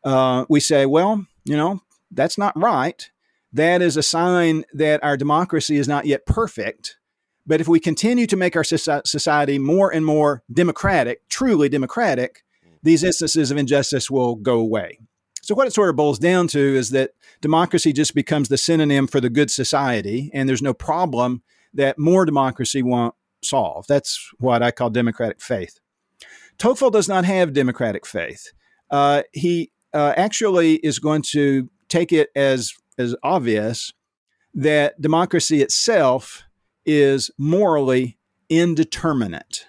uh, 0.05 0.45
we 0.49 0.61
say, 0.61 0.84
well, 0.84 1.26
you 1.45 1.57
know, 1.57 1.80
that's 2.11 2.36
not 2.36 2.59
right. 2.59 3.09
That 3.53 3.80
is 3.80 3.97
a 3.97 4.03
sign 4.03 4.64
that 4.74 5.03
our 5.03 5.16
democracy 5.16 5.76
is 5.76 5.89
not 5.89 6.07
yet 6.07 6.26
perfect. 6.26 6.97
But 7.47 7.61
if 7.61 7.68
we 7.68 7.80
continue 7.80 8.26
to 8.26 8.36
make 8.36 8.57
our 8.57 8.64
society 8.64 9.59
more 9.59 9.91
and 9.91 10.05
more 10.05 10.43
democratic, 10.53 11.26
truly 11.28 11.68
democratic, 11.68 12.45
these 12.82 13.04
instances 13.04 13.50
of 13.50 13.56
injustice 13.56 14.10
will 14.10 14.34
go 14.36 14.58
away. 14.58 14.98
So, 15.42 15.54
what 15.54 15.66
it 15.66 15.72
sort 15.72 15.88
of 15.88 15.96
boils 15.96 16.18
down 16.18 16.48
to 16.48 16.58
is 16.58 16.90
that 16.90 17.12
democracy 17.40 17.92
just 17.92 18.14
becomes 18.14 18.48
the 18.48 18.58
synonym 18.58 19.06
for 19.06 19.20
the 19.20 19.30
good 19.30 19.50
society, 19.50 20.30
and 20.34 20.48
there's 20.48 20.62
no 20.62 20.74
problem 20.74 21.42
that 21.74 21.98
more 21.98 22.24
democracy 22.24 22.82
won't 22.82 23.14
solve. 23.42 23.86
That's 23.88 24.30
what 24.38 24.62
I 24.62 24.70
call 24.70 24.90
democratic 24.90 25.40
faith. 25.40 25.78
Tocqueville 26.58 26.90
does 26.90 27.08
not 27.08 27.24
have 27.24 27.52
democratic 27.52 28.04
faith. 28.04 28.52
Uh, 28.90 29.22
he 29.32 29.70
uh, 29.94 30.12
actually 30.16 30.74
is 30.76 30.98
going 30.98 31.22
to 31.22 31.70
take 31.88 32.12
it 32.12 32.30
as, 32.34 32.74
as 32.98 33.14
obvious 33.22 33.92
that 34.54 35.00
democracy 35.00 35.62
itself 35.62 36.42
is 36.84 37.30
morally 37.38 38.18
indeterminate. 38.48 39.66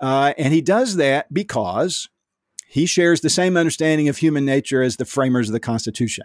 Uh, 0.00 0.34
and 0.38 0.52
he 0.52 0.60
does 0.60 0.96
that 0.96 1.32
because 1.32 2.08
he 2.74 2.86
shares 2.86 3.20
the 3.20 3.30
same 3.30 3.56
understanding 3.56 4.08
of 4.08 4.16
human 4.16 4.44
nature 4.44 4.82
as 4.82 4.96
the 4.96 5.04
framers 5.04 5.48
of 5.48 5.52
the 5.52 5.60
Constitution. 5.60 6.24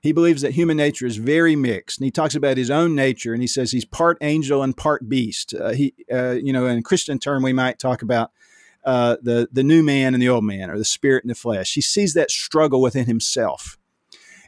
He 0.00 0.10
believes 0.10 0.42
that 0.42 0.54
human 0.54 0.76
nature 0.76 1.06
is 1.06 1.18
very 1.18 1.54
mixed, 1.54 2.00
and 2.00 2.04
he 2.04 2.10
talks 2.10 2.34
about 2.34 2.56
his 2.56 2.68
own 2.68 2.96
nature, 2.96 3.32
and 3.32 3.40
he 3.40 3.46
says 3.46 3.70
he's 3.70 3.84
part 3.84 4.18
angel 4.20 4.60
and 4.60 4.76
part 4.76 5.08
beast. 5.08 5.54
Uh, 5.54 5.70
he, 5.70 5.94
uh, 6.12 6.32
you 6.32 6.52
know, 6.52 6.66
in 6.66 6.82
Christian 6.82 7.20
term, 7.20 7.44
we 7.44 7.52
might 7.52 7.78
talk 7.78 8.02
about 8.02 8.32
uh, 8.84 9.18
the 9.22 9.48
the 9.52 9.62
new 9.62 9.84
man 9.84 10.14
and 10.14 10.20
the 10.20 10.28
old 10.28 10.42
man, 10.42 10.68
or 10.68 10.76
the 10.76 10.84
spirit 10.84 11.22
and 11.22 11.30
the 11.30 11.36
flesh. 11.36 11.74
He 11.74 11.80
sees 11.80 12.14
that 12.14 12.28
struggle 12.28 12.82
within 12.82 13.06
himself, 13.06 13.78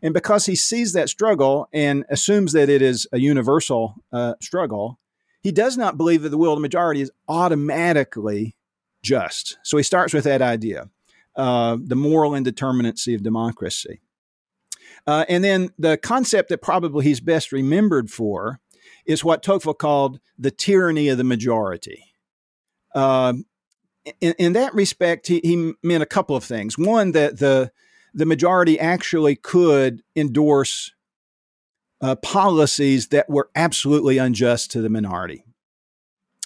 and 0.03 0.13
because 0.13 0.47
he 0.47 0.57
sees 0.57 0.95
that 0.95 1.09
struggle 1.09 1.69
and 1.73 2.05
assumes 2.11 2.55
that 2.55 2.69
it 2.69 2.83
is 2.83 3.07
a 3.13 3.21
universal 3.21 3.95
uh, 4.13 4.35
struggle, 4.41 4.99
he 5.43 5.53
does 5.53 5.77
not 5.77 5.97
believe 5.97 6.23
that 6.23 6.31
the 6.31 6.39
will 6.39 6.55
of 6.55 6.59
the 6.59 6.63
majority 6.63 7.03
is 7.03 7.13
automatically 7.29 8.57
just. 9.01 9.59
So 9.63 9.77
he 9.77 9.85
starts 9.85 10.13
with 10.13 10.25
that 10.25 10.43
idea, 10.43 10.91
uh, 11.37 11.77
the 11.81 11.97
moral 11.97 12.33
indeterminacy 12.33 13.15
of 13.15 13.23
democracy. 13.23 14.01
Uh, 15.07 15.25
and 15.29 15.45
then 15.45 15.71
the 15.79 15.97
concept 15.97 16.49
that 16.49 16.63
probably 16.63 17.05
he's 17.05 17.21
best 17.21 17.53
remembered 17.53 18.11
for 18.11 18.61
is 19.05 19.25
what 19.25 19.43
Tocqueville 19.43 19.75
called 19.75 20.21
the 20.39 20.51
tyranny 20.51 21.09
of 21.09 21.19
the 21.19 21.25
majority. 21.25 22.05
Uh, 22.95 23.35
in, 24.21 24.35
in, 24.39 24.53
that 24.55 24.75
respect, 24.75 25.27
he, 25.27 25.41
he, 25.45 25.73
meant 25.83 26.03
a 26.03 26.07
couple 26.07 26.37
of 26.37 26.45
things. 26.45 26.79
One, 26.79 27.13
that 27.13 27.39
the 27.39 27.71
the 28.15 28.27
majority 28.27 28.81
actually 28.81 29.37
could 29.37 30.03
endorse 30.17 30.93
uh, 32.01 32.15
policies 32.17 33.09
that 33.09 33.29
were 33.29 33.51
absolutely 33.55 34.17
unjust 34.17 34.71
to 34.71 34.81
the 34.81 34.89
minority. 34.89 35.45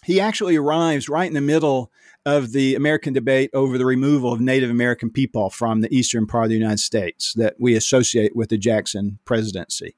He 0.05 0.21
actually 0.21 0.57
arrives 0.57 1.09
right 1.09 1.29
in 1.29 1.35
the 1.35 1.41
middle 1.41 1.93
of 2.27 2.53
the 2.53 2.75
American 2.75 3.13
debate 3.13 3.51
over 3.55 3.79
the 3.79 3.87
removal 3.87 4.33
of 4.33 4.41
Native 4.41 4.71
American 4.71 5.11
people 5.11 5.51
from 5.51 5.81
the 5.81 5.95
eastern 5.95 6.27
part 6.27 6.45
of 6.45 6.51
the 6.51 6.57
United 6.57 6.81
States 6.81 7.33
that 7.35 7.55
we 7.59 7.75
associate 7.75 8.37
with 8.37 8.51
the 8.51 8.59
Jackson 8.59 9.19
presidency. 9.25 9.97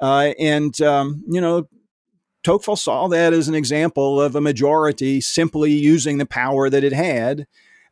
Uh, 0.00 0.32
and, 0.38 0.80
um, 0.80 1.24
you 1.28 1.40
know, 1.40 1.68
Tocqueville 2.44 2.76
saw 2.76 3.08
that 3.08 3.32
as 3.32 3.48
an 3.48 3.54
example 3.54 4.20
of 4.20 4.36
a 4.36 4.40
majority 4.40 5.20
simply 5.20 5.72
using 5.72 6.18
the 6.18 6.26
power 6.26 6.70
that 6.70 6.84
it 6.84 6.92
had 6.92 7.46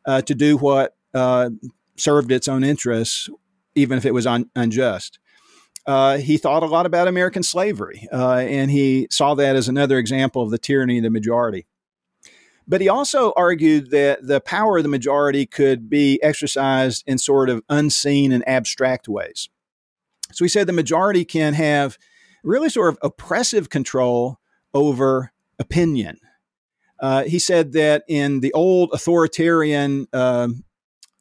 uh, 0.06 0.22
to 0.22 0.34
do 0.34 0.56
what 0.56 0.94
uh, 1.12 1.50
served 1.96 2.30
its 2.30 2.46
own 2.46 2.62
interests, 2.62 3.28
even 3.74 3.98
if 3.98 4.04
it 4.04 4.14
was 4.14 4.26
un- 4.26 4.50
unjust 4.54 5.18
uh, 5.86 6.16
he 6.18 6.36
thought 6.36 6.62
a 6.62 6.66
lot 6.66 6.86
about 6.86 7.08
American 7.08 7.42
slavery, 7.42 8.08
uh, 8.12 8.36
and 8.36 8.70
he 8.70 9.06
saw 9.10 9.34
that 9.34 9.56
as 9.56 9.68
another 9.68 9.98
example 9.98 10.42
of 10.42 10.50
the 10.50 10.58
tyranny 10.58 10.98
of 10.98 11.04
the 11.04 11.10
majority. 11.10 11.66
But 12.66 12.80
he 12.80 12.88
also 12.88 13.32
argued 13.36 13.90
that 13.90 14.26
the 14.26 14.40
power 14.40 14.78
of 14.78 14.82
the 14.82 14.88
majority 14.88 15.44
could 15.44 15.90
be 15.90 16.22
exercised 16.22 17.04
in 17.06 17.18
sort 17.18 17.50
of 17.50 17.62
unseen 17.68 18.32
and 18.32 18.46
abstract 18.48 19.06
ways. 19.06 19.48
So 20.32 20.44
he 20.44 20.48
said 20.48 20.66
the 20.66 20.72
majority 20.72 21.24
can 21.24 21.54
have 21.54 21.98
really 22.42 22.68
sort 22.68 22.88
of 22.88 22.98
oppressive 23.02 23.68
control 23.68 24.38
over 24.72 25.32
opinion. 25.58 26.18
Uh, 27.00 27.24
he 27.24 27.38
said 27.38 27.72
that 27.72 28.04
in 28.08 28.40
the 28.40 28.52
old 28.52 28.90
authoritarian 28.92 30.06
um, 30.12 30.64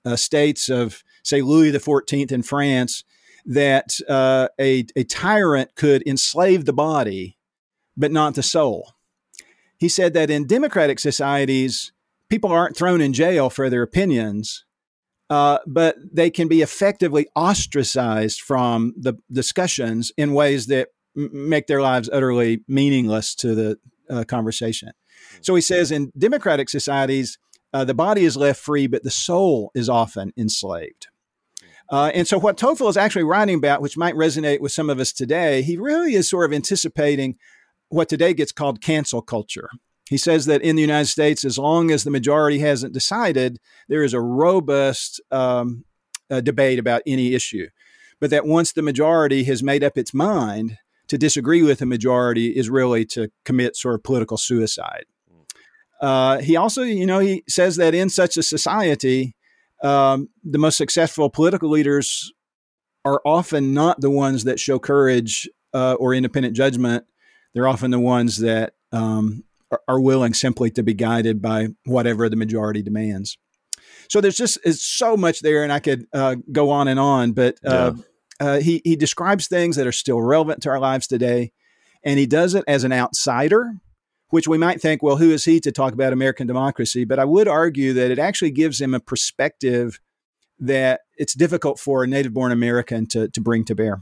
uh, 0.06 0.16
states 0.16 0.70
of, 0.70 1.04
say, 1.24 1.42
Louis 1.42 1.72
XIV 1.72 2.32
in 2.32 2.44
France, 2.44 3.04
that 3.46 3.98
uh, 4.08 4.48
a, 4.60 4.86
a 4.96 5.04
tyrant 5.04 5.76
could 5.76 6.06
enslave 6.08 6.66
the 6.66 6.74
body, 6.74 7.38
but 7.98 8.12
not 8.12 8.36
the 8.36 8.44
soul. 8.44 8.94
He 9.84 9.90
said 9.90 10.14
that 10.14 10.30
in 10.30 10.48
democratic 10.48 10.98
societies, 10.98 11.92
people 12.30 12.50
aren't 12.50 12.78
thrown 12.78 13.02
in 13.02 13.12
jail 13.12 13.50
for 13.50 13.70
their 13.70 13.82
opinions, 13.82 14.64
uh, 15.30 15.58
but 15.68 15.98
they 16.10 16.30
can 16.30 16.48
be 16.48 16.62
effectively 16.62 17.28
ostracized 17.36 18.40
from 18.40 18.94
the 18.96 19.16
discussions 19.30 20.14
in 20.16 20.34
ways 20.34 20.68
that 20.68 20.88
m- 21.18 21.50
make 21.50 21.68
their 21.68 21.82
lives 21.82 22.10
utterly 22.14 22.64
meaningless 22.66 23.36
to 23.36 23.54
the 23.54 23.78
uh, 24.10 24.24
conversation. 24.24 24.94
So 25.42 25.54
he 25.54 25.60
says 25.60 25.92
in 25.92 26.14
democratic 26.18 26.70
societies, 26.70 27.38
uh, 27.74 27.84
the 27.84 27.94
body 27.94 28.24
is 28.24 28.38
left 28.38 28.62
free, 28.62 28.88
but 28.88 29.04
the 29.04 29.12
soul 29.12 29.70
is 29.76 29.90
often 29.90 30.32
enslaved. 30.38 31.08
Uh, 31.90 32.10
and 32.16 32.26
so, 32.26 32.40
what 32.40 32.56
Tocqueville 32.56 32.88
is 32.88 32.96
actually 32.96 33.24
writing 33.26 33.58
about, 33.58 33.82
which 33.82 33.98
might 33.98 34.16
resonate 34.16 34.62
with 34.62 34.72
some 34.72 34.90
of 34.90 35.02
us 35.02 35.12
today, 35.12 35.62
he 35.62 35.76
really 35.76 36.14
is 36.14 36.30
sort 36.30 36.46
of 36.46 36.54
anticipating 36.54 37.36
what 37.94 38.10
today 38.10 38.34
gets 38.34 38.52
called 38.52 38.82
cancel 38.82 39.22
culture. 39.22 39.70
He 40.10 40.18
says 40.18 40.46
that 40.48 40.62
in 40.62 40.76
the 40.76 40.82
United 40.82 41.08
States, 41.08 41.46
as 41.46 41.58
long 41.58 41.92
as 41.92 42.04
the 42.04 42.12
majority 42.12 42.60
hasn't 42.60 42.94
decided, 42.94 43.60
there 43.88 44.04
is 44.04 44.14
a 44.14 44.20
robust 44.20 45.22
um, 45.32 45.86
uh, 46.30 46.42
debate 46.42 46.80
about 46.80 47.04
any 47.08 47.34
issue. 47.34 47.68
But 48.20 48.30
that 48.32 48.46
once 48.46 48.74
the 48.74 48.82
majority 48.82 49.44
has 49.46 49.64
made 49.64 49.84
up 49.84 49.98
its 49.98 50.14
mind, 50.14 50.78
to 51.08 51.18
disagree 51.18 51.62
with 51.62 51.80
the 51.80 51.86
majority 51.86 52.48
is 52.48 52.70
really 52.70 53.06
to 53.06 53.30
commit 53.46 53.76
sort 53.76 53.96
of 53.96 54.04
political 54.04 54.38
suicide. 54.38 55.06
Uh, 56.02 56.40
he 56.40 56.56
also, 56.56 56.82
you 56.82 57.06
know, 57.06 57.20
he 57.20 57.44
says 57.48 57.76
that 57.76 57.94
in 57.94 58.10
such 58.10 58.36
a 58.36 58.44
society, 58.44 59.36
um, 59.84 60.30
the 60.44 60.58
most 60.58 60.78
successful 60.78 61.30
political 61.30 61.70
leaders 61.70 62.34
are 63.06 63.22
often 63.26 63.74
not 63.74 64.02
the 64.02 64.10
ones 64.10 64.46
that 64.46 64.60
show 64.60 64.80
courage 64.80 65.48
uh, 65.74 65.94
or 65.94 66.14
independent 66.14 66.56
judgment. 66.56 67.06
They're 67.54 67.68
often 67.68 67.92
the 67.92 68.00
ones 68.00 68.38
that 68.38 68.74
um, 68.92 69.44
are, 69.72 69.82
are, 69.88 70.00
willing 70.00 70.34
simply 70.34 70.70
to 70.72 70.84
be 70.84 70.94
guided 70.94 71.42
by 71.42 71.70
whatever 71.86 72.30
the 72.30 72.36
majority 72.36 72.82
demands. 72.82 73.38
So 74.10 74.22
there's 74.22 74.38
just 74.38 74.58
it's 74.64 74.84
so 74.84 75.18
much 75.18 75.42
there, 75.42 75.64
and 75.64 75.72
I 75.72 75.80
could 75.80 76.06
uh, 76.14 76.36
go 76.52 76.70
on 76.70 76.88
and 76.88 77.00
on. 77.00 77.32
But 77.34 77.58
uh, 77.66 77.94
yeah. 77.96 78.04
Uh, 78.40 78.60
he 78.60 78.82
he 78.84 78.96
describes 78.96 79.48
things 79.48 79.76
that 79.76 79.88
are 79.88 79.92
still 79.92 80.20
relevant 80.20 80.64
to 80.64 80.70
our 80.70 80.80
lives 80.80 81.08
today, 81.08 81.52
and 82.04 82.20
he 82.20 82.26
does 82.26 82.56
it 82.56 82.64
as 82.68 82.84
an 82.84 82.92
outsider 82.92 83.76
which 84.34 84.48
we 84.48 84.58
might 84.58 84.82
think, 84.82 85.04
well, 85.04 85.18
who 85.18 85.30
is 85.30 85.46
he 85.46 85.60
to 85.60 85.72
talk 85.72 85.94
about 85.94 86.12
American 86.12 86.48
democracy? 86.48 87.06
But 87.06 87.20
I 87.20 87.24
would 87.24 87.48
argue 87.48 87.94
that 87.94 88.10
it 88.10 88.18
actually 88.18 88.50
gives 88.50 88.82
him 88.82 88.96
a 88.96 89.00
perspective 89.00 90.00
that 90.58 91.02
it's 91.18 91.36
difficult 91.36 91.78
for 91.78 92.04
a 92.04 92.08
native 92.08 92.34
born 92.34 92.52
American 92.52 93.06
to, 93.10 93.28
to 93.28 93.42
bring 93.42 93.64
to 93.66 93.76
bear. 93.76 94.02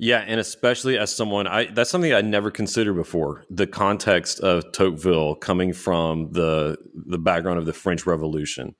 Yeah, 0.00 0.24
and 0.24 0.38
especially 0.38 0.96
as 0.96 1.14
someone, 1.14 1.48
I 1.48 1.66
that's 1.66 1.90
something 1.90 2.14
I 2.14 2.20
never 2.20 2.52
considered 2.52 2.94
before. 2.94 3.44
The 3.50 3.66
context 3.66 4.38
of 4.40 4.70
Tocqueville 4.72 5.34
coming 5.34 5.72
from 5.72 6.30
the 6.32 6.78
the 6.94 7.18
background 7.18 7.58
of 7.58 7.66
the 7.66 7.72
French 7.72 8.06
Revolution. 8.06 8.76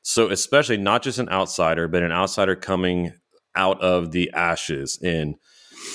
So, 0.00 0.30
especially 0.30 0.78
not 0.78 1.02
just 1.02 1.18
an 1.18 1.28
outsider, 1.28 1.88
but 1.88 2.02
an 2.02 2.12
outsider 2.12 2.56
coming 2.56 3.12
out 3.54 3.80
of 3.82 4.12
the 4.12 4.30
ashes 4.32 4.98
in 5.02 5.36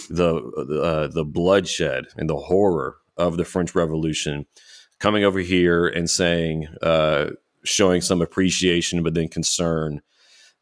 the 0.09 0.35
uh, 0.83 1.07
the 1.07 1.25
bloodshed 1.25 2.05
and 2.15 2.29
the 2.29 2.37
horror 2.37 2.97
of 3.17 3.37
the 3.37 3.45
French 3.45 3.73
Revolution, 3.73 4.45
coming 4.99 5.23
over 5.23 5.39
here 5.39 5.87
and 5.87 6.07
saying, 6.07 6.67
uh, 6.83 7.31
showing 7.63 8.01
some 8.01 8.21
appreciation, 8.21 9.01
but 9.01 9.15
then 9.15 9.27
concern. 9.27 10.01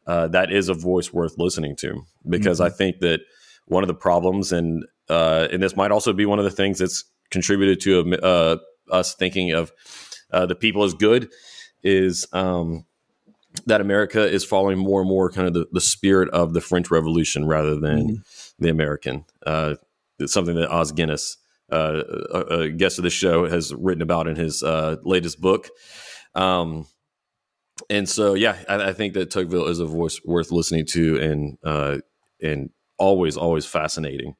Uh, 0.06 0.26
that 0.26 0.50
is 0.50 0.68
a 0.68 0.74
voice 0.74 1.12
worth 1.12 1.36
listening 1.36 1.76
to 1.76 2.02
because 2.28 2.58
mm-hmm. 2.58 2.72
I 2.72 2.76
think 2.76 2.98
that 3.00 3.20
one 3.66 3.82
of 3.82 3.88
the 3.88 3.94
problems, 3.94 4.52
and 4.52 4.84
uh, 5.08 5.48
and 5.50 5.62
this 5.62 5.76
might 5.76 5.90
also 5.90 6.12
be 6.12 6.26
one 6.26 6.38
of 6.38 6.44
the 6.44 6.50
things 6.50 6.78
that's 6.78 7.04
contributed 7.30 7.80
to 7.80 8.18
uh, 8.22 8.56
us 8.90 9.14
thinking 9.14 9.52
of 9.52 9.72
uh, 10.32 10.46
the 10.46 10.54
people 10.54 10.84
as 10.84 10.94
good, 10.94 11.30
is 11.82 12.26
um, 12.32 12.84
that 13.66 13.80
America 13.80 14.26
is 14.26 14.44
following 14.44 14.78
more 14.78 15.00
and 15.00 15.08
more 15.08 15.30
kind 15.30 15.46
of 15.46 15.54
the, 15.54 15.66
the 15.72 15.80
spirit 15.80 16.28
of 16.30 16.52
the 16.52 16.60
French 16.60 16.90
Revolution 16.90 17.46
rather 17.46 17.78
than 17.78 18.08
mm-hmm. 18.08 18.62
the 18.64 18.70
American. 18.70 19.24
Uh, 19.44 19.74
it's 20.18 20.32
something 20.32 20.54
that 20.56 20.70
Os 20.70 20.92
Guinness 20.92 21.38
uh, 21.72 22.02
a, 22.32 22.40
a, 22.40 22.70
guest 22.70 22.98
of 22.98 23.04
the 23.04 23.10
show 23.10 23.48
has 23.48 23.72
written 23.74 24.02
about 24.02 24.26
in 24.26 24.36
his 24.36 24.62
uh, 24.62 24.96
latest 25.04 25.40
book. 25.40 25.68
Um, 26.34 26.86
and 27.88 28.08
so, 28.08 28.34
yeah, 28.34 28.56
I, 28.68 28.88
I, 28.88 28.92
think 28.92 29.14
that 29.14 29.30
Tocqueville 29.30 29.68
is 29.68 29.78
a 29.78 29.86
voice 29.86 30.20
worth 30.24 30.50
listening 30.50 30.86
to 30.86 31.20
and 31.20 31.58
uh, 31.64 31.98
and 32.42 32.70
always, 33.00 33.36
always 33.36 33.66
fascinating. 33.66 34.36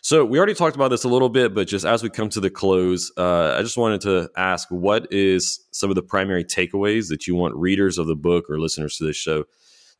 So 0.00 0.24
we 0.24 0.38
already 0.38 0.54
talked 0.54 0.74
about 0.74 0.88
this 0.88 1.04
a 1.04 1.08
little 1.08 1.28
bit, 1.28 1.54
but 1.54 1.68
just 1.68 1.84
as 1.84 2.02
we 2.02 2.10
come 2.10 2.28
to 2.30 2.40
the 2.40 2.50
close, 2.50 3.12
uh, 3.16 3.54
I 3.56 3.62
just 3.62 3.76
wanted 3.76 4.00
to 4.00 4.30
ask, 4.36 4.66
what 4.70 5.06
is 5.12 5.64
some 5.70 5.90
of 5.90 5.94
the 5.94 6.02
primary 6.02 6.44
takeaways 6.44 7.08
that 7.10 7.28
you 7.28 7.36
want 7.36 7.54
readers 7.54 7.98
of 7.98 8.08
the 8.08 8.16
book 8.16 8.50
or 8.50 8.58
listeners 8.58 8.96
to 8.96 9.04
this 9.04 9.16
show 9.16 9.44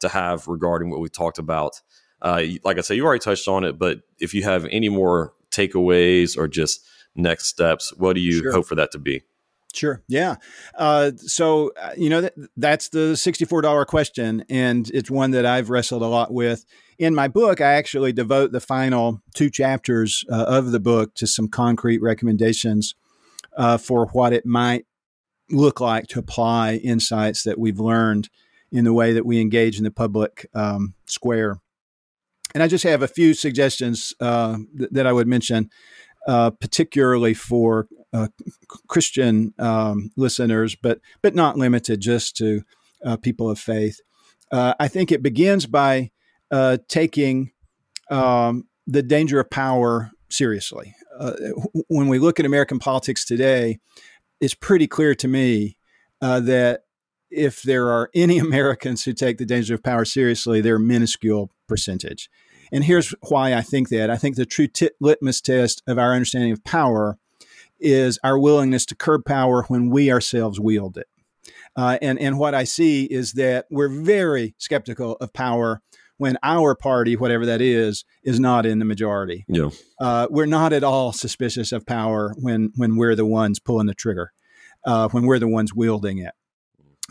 to 0.01 0.09
have 0.09 0.49
regarding 0.49 0.91
what 0.91 0.99
we 0.99 1.09
talked 1.09 1.39
about? 1.39 1.81
Uh, 2.21 2.43
like 2.65 2.79
I 2.79 2.81
said, 2.81 2.97
you 2.97 3.05
already 3.05 3.21
touched 3.21 3.47
on 3.47 3.63
it, 3.63 3.79
but 3.79 4.01
if 4.19 4.35
you 4.35 4.43
have 4.43 4.67
any 4.73 4.89
more 4.89 5.35
takeaways 5.53 6.37
or 6.37 6.49
just 6.49 6.85
next 7.15 7.47
steps? 7.47 7.93
What 7.97 8.15
do 8.15 8.21
you 8.21 8.41
sure. 8.43 8.53
hope 8.53 8.67
for 8.67 8.75
that 8.75 8.91
to 8.93 8.99
be? 8.99 9.23
Sure. 9.75 10.03
Yeah. 10.07 10.37
Uh, 10.75 11.13
so, 11.17 11.73
uh, 11.81 11.93
you 11.97 12.11
know, 12.11 12.21
that, 12.21 12.35
that's 12.57 12.91
the 12.91 13.15
$64 13.15 13.87
question. 13.87 14.45
And 14.51 14.91
it's 14.91 15.11
one 15.11 15.31
that 15.31 15.47
I've 15.47 15.71
wrestled 15.71 16.03
a 16.03 16.07
lot 16.07 16.33
with. 16.33 16.67
In 17.03 17.17
my 17.17 17.27
book, 17.27 17.61
I 17.61 17.73
actually 17.73 18.13
devote 18.13 18.53
the 18.53 18.61
final 18.61 19.23
two 19.35 19.51
chapters 19.51 20.25
uh, 20.31 20.45
of 20.45 20.71
the 20.71 20.79
book 20.79 21.17
to 21.17 21.27
some 21.27 21.49
concrete 21.49 22.01
recommendations 22.01 22.95
uh, 23.57 23.77
for 23.77 24.07
what 24.13 24.33
it 24.33 24.47
might 24.47 24.87
look 25.51 25.81
like 25.81 26.07
to 26.07 26.21
apply 26.21 26.77
insights 26.77 27.43
that 27.43 27.59
we've 27.59 27.81
learned 27.81 28.31
in 28.71 28.85
the 28.85 28.93
way 28.93 29.13
that 29.15 29.27
we 29.27 29.41
engage 29.41 29.79
in 29.79 29.83
the 29.83 29.91
public 29.91 30.47
um, 30.55 30.95
square. 31.07 31.59
And 32.55 32.63
I 32.63 32.69
just 32.69 32.85
have 32.85 33.03
a 33.03 33.09
few 33.09 33.35
suggestions 33.35 34.15
uh, 34.21 34.59
th- 34.79 34.91
that 34.93 35.05
I 35.05 35.13
would 35.13 35.27
mention, 35.27 35.71
uh, 36.29 36.51
particularly 36.51 37.35
for 37.35 37.89
uh, 38.13 38.29
Christian 38.87 39.55
um, 39.59 40.13
listeners, 40.17 40.77
but 40.77 41.01
but 41.21 41.35
not 41.35 41.59
limited 41.59 41.99
just 41.99 42.37
to 42.37 42.63
uh, 43.05 43.17
people 43.17 43.51
of 43.51 43.59
faith. 43.59 43.99
I 44.53 44.87
think 44.87 45.11
it 45.11 45.21
begins 45.21 45.67
by 45.67 46.13
uh, 46.53 46.79
taking 46.89 47.51
um, 48.11 48.69
the 48.87 49.03
danger 49.03 49.41
of 49.41 49.51
power 49.51 50.11
seriously. 50.31 50.95
when 51.89 52.09
we 52.09 52.19
look 52.19 52.39
at 52.39 52.47
American 52.47 52.79
politics 52.79 53.25
today, 53.25 53.79
it's 54.41 54.55
pretty 54.55 54.87
clear 54.87 55.15
to 55.15 55.29
me 55.29 55.77
that 56.21 56.83
if 57.33 57.63
there 57.63 57.89
are 57.89 58.11
any 58.15 58.39
Americans 58.49 59.05
who 59.05 59.13
take 59.13 59.39
the 59.39 59.47
danger 59.47 59.75
of 59.75 59.83
power 59.83 60.05
seriously, 60.05 60.61
they're 60.61 60.77
a 60.77 60.81
minuscule 60.81 61.51
percentage. 61.67 62.29
And 62.71 62.85
here's 62.85 63.15
why 63.29 63.55
I 63.55 63.61
think 63.61 63.89
that. 63.91 64.11
I 64.11 64.17
think 64.17 64.37
the 64.37 64.47
true 64.47 64.69
litmus 65.01 65.41
test 65.41 65.83
of 65.87 65.99
our 65.99 66.15
understanding 66.15 66.53
of 66.53 66.65
power 66.65 67.19
is 67.79 68.19
our 68.23 68.39
willingness 68.39 68.87
to 68.87 68.95
curb 68.95 69.25
power 69.25 69.65
when 69.65 69.91
we 69.91 70.11
ourselves 70.11 70.61
wield 70.61 70.97
it. 70.97 71.09
Uh, 71.75 71.99
and, 72.01 72.19
and 72.19 72.39
what 72.39 72.55
I 72.55 72.65
see 72.65 73.05
is 73.05 73.33
that 73.33 73.67
we're 73.71 73.89
very 73.89 74.55
skeptical 74.59 75.17
of 75.17 75.33
power 75.33 75.83
when 76.19 76.37
our 76.43 76.75
party, 76.75 77.17
whatever 77.17 77.47
that 77.47 77.61
is, 77.61 78.05
is 78.23 78.39
not 78.39 78.67
in 78.67 78.79
the 78.79 78.85
majority. 78.85 79.45
Yeah. 79.49 79.71
Uh, 80.01 80.29
we're 80.31 80.47
not 80.47 80.73
at 80.73 80.85
all 80.85 81.13
suspicious 81.13 81.73
of 81.73 81.87
power 81.87 82.35
when, 82.39 82.73
when 82.77 82.97
we're 82.97 83.17
the 83.17 83.27
ones 83.27 83.59
pulling 83.59 83.87
the 83.87 83.95
trigger, 83.95 84.33
uh, 84.87 85.09
when 85.09 85.27
we're 85.27 85.39
the 85.39 85.49
ones 85.49 85.75
wielding 85.75 86.19
it. 86.19 86.35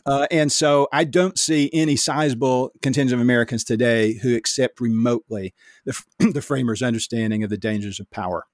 Uh, 0.06 0.28
and 0.32 0.52
so 0.52 0.88
I 0.92 1.04
don't 1.04 1.38
see 1.38 1.70
any 1.74 1.96
sizable 1.96 2.72
contingent 2.82 3.14
of 3.14 3.22
Americans 3.22 3.64
today 3.64 4.14
who 4.14 4.36
accept 4.36 4.82
remotely 4.82 5.54
the, 5.86 6.02
the 6.34 6.42
framers' 6.42 6.82
understanding 6.82 7.44
of 7.44 7.50
the 7.50 7.58
dangers 7.58 8.00
of 8.00 8.10
power. 8.10 8.46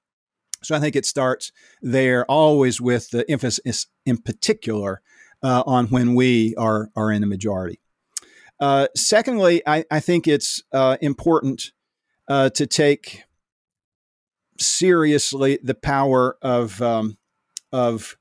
So 0.62 0.74
I 0.74 0.80
think 0.80 0.96
it 0.96 1.06
starts 1.06 1.52
there, 1.80 2.24
always 2.26 2.80
with 2.80 3.10
the 3.10 3.28
emphasis 3.30 3.86
in 4.04 4.18
particular 4.18 5.00
uh, 5.42 5.62
on 5.66 5.86
when 5.86 6.14
we 6.14 6.54
are, 6.56 6.90
are 6.96 7.12
in 7.12 7.20
the 7.20 7.26
majority. 7.26 7.80
Uh, 8.60 8.88
secondly, 8.96 9.62
I, 9.66 9.84
I, 9.90 10.00
think 10.00 10.26
it's 10.26 10.62
uh, 10.72 10.96
important 11.00 11.70
uh, 12.26 12.50
to 12.50 12.66
take 12.66 13.22
seriously 14.58 15.58
the 15.62 15.74
power 15.74 16.36
of 16.42 16.82
um, 16.82 17.18
of 17.72 18.16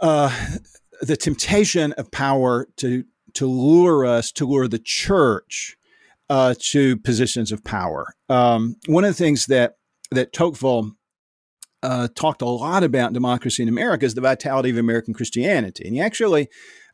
uh, 0.00 0.48
the 1.00 1.16
temptation 1.16 1.92
of 1.94 2.10
power 2.10 2.68
to 2.76 3.04
to 3.34 3.46
lure 3.46 4.04
us, 4.04 4.32
to 4.32 4.46
lure 4.46 4.68
the 4.68 4.78
church 4.78 5.76
uh, 6.28 6.54
to 6.58 6.96
positions 6.98 7.52
of 7.52 7.64
power. 7.64 8.14
Um, 8.28 8.76
one 8.86 9.04
of 9.04 9.10
the 9.10 9.24
things 9.24 9.46
that 9.46 9.76
that 10.10 10.32
Tocqueville 10.32 10.92
uh, 11.82 12.08
talked 12.14 12.42
a 12.42 12.46
lot 12.46 12.82
about 12.82 13.12
democracy 13.12 13.62
in 13.62 13.68
America 13.68 14.04
is 14.04 14.14
the 14.14 14.20
vitality 14.20 14.70
of 14.70 14.76
American 14.76 15.14
Christianity, 15.14 15.84
and 15.86 15.94
he 15.94 16.00
actually 16.00 16.48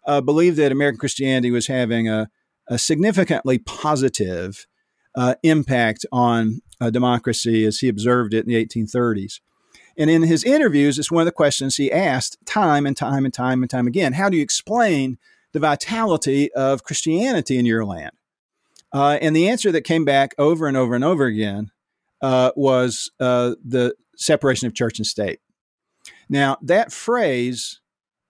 uh, 0.06 0.20
believed 0.20 0.56
that 0.56 0.72
American 0.72 0.98
Christianity 0.98 1.50
was 1.50 1.66
having 1.66 2.08
a, 2.08 2.30
a 2.68 2.78
significantly 2.78 3.58
positive 3.58 4.66
uh, 5.14 5.34
impact 5.42 6.06
on 6.10 6.60
uh, 6.80 6.90
democracy 6.90 7.64
as 7.64 7.78
he 7.78 7.88
observed 7.88 8.34
it 8.34 8.46
in 8.46 8.48
the 8.52 8.64
1830s. 8.64 9.40
And 9.96 10.08
in 10.08 10.22
his 10.22 10.42
interviews, 10.44 10.98
it's 10.98 11.10
one 11.10 11.22
of 11.22 11.26
the 11.26 11.32
questions 11.32 11.76
he 11.76 11.92
asked 11.92 12.38
time 12.46 12.86
and 12.86 12.96
time 12.96 13.24
and 13.24 13.34
time 13.34 13.62
and 13.62 13.70
time 13.70 13.86
again. 13.86 14.14
How 14.14 14.28
do 14.28 14.36
you 14.36 14.42
explain 14.42 15.18
the 15.52 15.60
vitality 15.60 16.52
of 16.54 16.82
Christianity 16.82 17.58
in 17.58 17.66
your 17.66 17.84
land? 17.84 18.12
Uh, 18.92 19.18
and 19.20 19.34
the 19.36 19.48
answer 19.48 19.70
that 19.72 19.82
came 19.82 20.04
back 20.04 20.34
over 20.38 20.66
and 20.66 20.76
over 20.76 20.94
and 20.94 21.04
over 21.04 21.26
again 21.26 21.70
uh, 22.22 22.52
was 22.56 23.10
uh, 23.20 23.54
the 23.64 23.94
separation 24.16 24.66
of 24.66 24.74
church 24.74 24.98
and 24.98 25.06
state. 25.06 25.40
Now, 26.28 26.56
that 26.62 26.92
phrase 26.92 27.80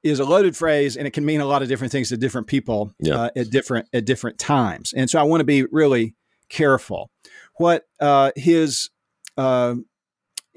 is 0.03 0.21
a 0.21 0.25
loaded 0.25 0.57
phrase, 0.57 0.97
and 0.97 1.07
it 1.07 1.13
can 1.13 1.25
mean 1.25 1.41
a 1.41 1.47
lot 1.47 1.63
of 1.63 1.69
different 1.69 1.93
things 1.93 2.09
to 2.09 2.17
different 2.17 2.47
people 2.47 2.93
yeah. 2.99 3.15
Uh, 3.15 3.31
at 3.37 3.51
different 3.51 3.89
at 3.93 4.05
different 4.05 4.39
times. 4.39 4.93
And 4.95 5.09
so, 5.09 5.19
I 5.19 5.23
want 5.23 5.41
to 5.41 5.45
be 5.45 5.65
really 5.71 6.15
careful. 6.49 7.11
What 7.57 7.87
uh, 8.01 8.33
his 8.37 8.91
uh, 9.37 9.77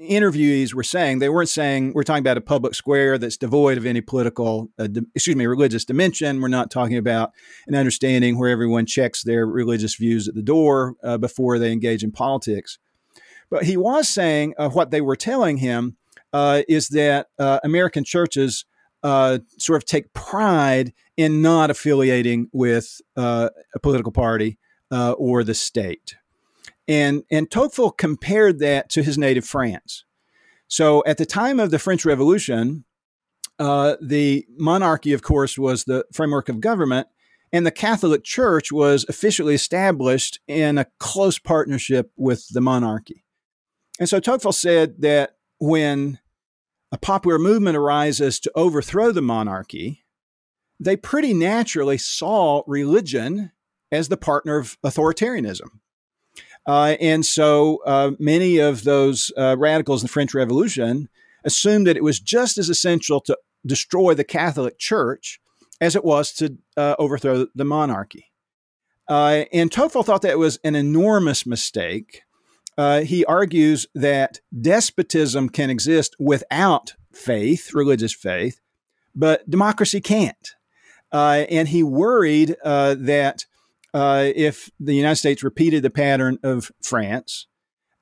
interviewees 0.00 0.74
were 0.74 0.82
saying 0.82 1.18
they 1.18 1.28
weren't 1.28 1.48
saying 1.48 1.92
we're 1.94 2.02
talking 2.02 2.22
about 2.22 2.36
a 2.36 2.42
public 2.42 2.74
square 2.74 3.16
that's 3.16 3.38
devoid 3.38 3.78
of 3.78 3.86
any 3.86 4.02
political 4.02 4.70
uh, 4.78 4.86
di- 4.86 5.00
excuse 5.14 5.34
me 5.34 5.46
religious 5.46 5.86
dimension 5.86 6.42
we're 6.42 6.48
not 6.48 6.70
talking 6.70 6.98
about 6.98 7.32
an 7.66 7.74
understanding 7.74 8.38
where 8.38 8.50
everyone 8.50 8.84
checks 8.84 9.22
their 9.22 9.46
religious 9.46 9.94
views 9.94 10.28
at 10.28 10.34
the 10.34 10.42
door 10.42 10.96
uh, 11.02 11.16
before 11.16 11.58
they 11.58 11.72
engage 11.72 12.04
in 12.04 12.12
politics 12.12 12.78
but 13.48 13.64
he 13.64 13.74
was 13.74 14.06
saying 14.06 14.52
uh, 14.58 14.68
what 14.68 14.90
they 14.90 15.00
were 15.00 15.16
telling 15.16 15.56
him 15.56 15.96
uh, 16.34 16.60
is 16.68 16.88
that 16.88 17.28
uh, 17.38 17.58
american 17.64 18.04
churches 18.04 18.66
uh, 19.06 19.38
sort 19.56 19.80
of 19.80 19.84
take 19.84 20.12
pride 20.14 20.92
in 21.16 21.40
not 21.40 21.70
affiliating 21.70 22.50
with 22.52 23.00
uh, 23.16 23.48
a 23.72 23.78
political 23.78 24.10
party 24.10 24.58
uh, 24.90 25.12
or 25.12 25.44
the 25.44 25.54
state. 25.54 26.16
And, 26.88 27.22
and 27.30 27.48
Tocqueville 27.48 27.92
compared 27.92 28.58
that 28.58 28.90
to 28.90 29.04
his 29.04 29.16
native 29.16 29.44
France. 29.44 30.04
So 30.66 31.04
at 31.06 31.18
the 31.18 31.26
time 31.26 31.60
of 31.60 31.70
the 31.70 31.78
French 31.78 32.04
Revolution, 32.04 32.84
uh, 33.60 33.94
the 34.02 34.44
monarchy, 34.58 35.12
of 35.12 35.22
course, 35.22 35.56
was 35.56 35.84
the 35.84 36.04
framework 36.12 36.48
of 36.48 36.60
government, 36.60 37.06
and 37.52 37.64
the 37.64 37.70
Catholic 37.70 38.24
Church 38.24 38.72
was 38.72 39.06
officially 39.08 39.54
established 39.54 40.40
in 40.48 40.78
a 40.78 40.86
close 40.98 41.38
partnership 41.38 42.10
with 42.16 42.48
the 42.48 42.60
monarchy. 42.60 43.24
And 44.00 44.08
so 44.08 44.18
Tocqueville 44.18 44.50
said 44.50 45.00
that 45.02 45.36
when 45.60 46.18
a 46.92 46.98
popular 46.98 47.38
movement 47.38 47.76
arises 47.76 48.38
to 48.40 48.52
overthrow 48.54 49.12
the 49.12 49.22
monarchy, 49.22 50.04
they 50.78 50.96
pretty 50.96 51.34
naturally 51.34 51.98
saw 51.98 52.62
religion 52.66 53.52
as 53.90 54.08
the 54.08 54.16
partner 54.16 54.58
of 54.58 54.78
authoritarianism. 54.84 55.68
Uh, 56.66 56.96
and 57.00 57.24
so 57.24 57.80
uh, 57.86 58.10
many 58.18 58.58
of 58.58 58.84
those 58.84 59.32
uh, 59.36 59.56
radicals 59.58 60.02
in 60.02 60.06
the 60.06 60.12
French 60.12 60.34
Revolution 60.34 61.08
assumed 61.44 61.86
that 61.86 61.96
it 61.96 62.02
was 62.02 62.18
just 62.18 62.58
as 62.58 62.68
essential 62.68 63.20
to 63.20 63.38
destroy 63.64 64.14
the 64.14 64.24
Catholic 64.24 64.78
Church 64.78 65.40
as 65.80 65.94
it 65.94 66.04
was 66.04 66.32
to 66.32 66.56
uh, 66.76 66.96
overthrow 66.98 67.46
the 67.54 67.64
monarchy. 67.64 68.32
Uh, 69.08 69.44
and 69.52 69.70
Tocqueville 69.70 70.02
thought 70.02 70.22
that 70.22 70.38
was 70.38 70.58
an 70.64 70.74
enormous 70.74 71.46
mistake. 71.46 72.22
Uh, 72.78 73.00
he 73.00 73.24
argues 73.24 73.86
that 73.94 74.40
despotism 74.58 75.48
can 75.48 75.70
exist 75.70 76.14
without 76.18 76.94
faith, 77.12 77.72
religious 77.72 78.12
faith, 78.12 78.60
but 79.14 79.48
democracy 79.48 80.00
can't. 80.00 80.54
and 81.12 81.68
he 81.68 81.82
worried 81.82 82.56
that 82.62 83.46
uh, 83.96 84.30
if 84.36 84.70
the 84.78 84.94
United 84.94 85.16
States 85.16 85.42
repeated 85.42 85.82
the 85.82 85.88
pattern 85.88 86.38
of 86.42 86.70
France, 86.82 87.46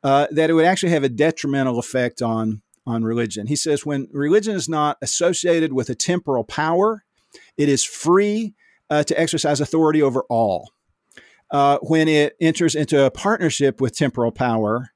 uh, 0.02 0.26
that 0.32 0.50
it 0.50 0.52
would 0.54 0.64
actually 0.64 0.90
have 0.90 1.04
a 1.04 1.08
detrimental 1.08 1.78
effect 1.78 2.20
on 2.20 2.62
on 2.86 3.04
religion. 3.04 3.46
He 3.46 3.56
says 3.56 3.86
when 3.86 4.08
religion 4.12 4.56
is 4.56 4.68
not 4.68 4.98
associated 5.00 5.72
with 5.72 5.88
a 5.88 5.94
temporal 5.94 6.42
power, 6.44 7.04
it 7.56 7.68
is 7.68 7.84
free 7.84 8.54
uh, 8.90 9.04
to 9.04 9.18
exercise 9.18 9.60
authority 9.60 10.02
over 10.02 10.24
all. 10.28 10.72
Uh, 11.50 11.78
when 11.82 12.08
it 12.08 12.36
enters 12.40 12.74
into 12.74 13.04
a 13.04 13.10
partnership 13.10 13.80
with 13.80 13.96
temporal 13.96 14.32
power, 14.32 14.90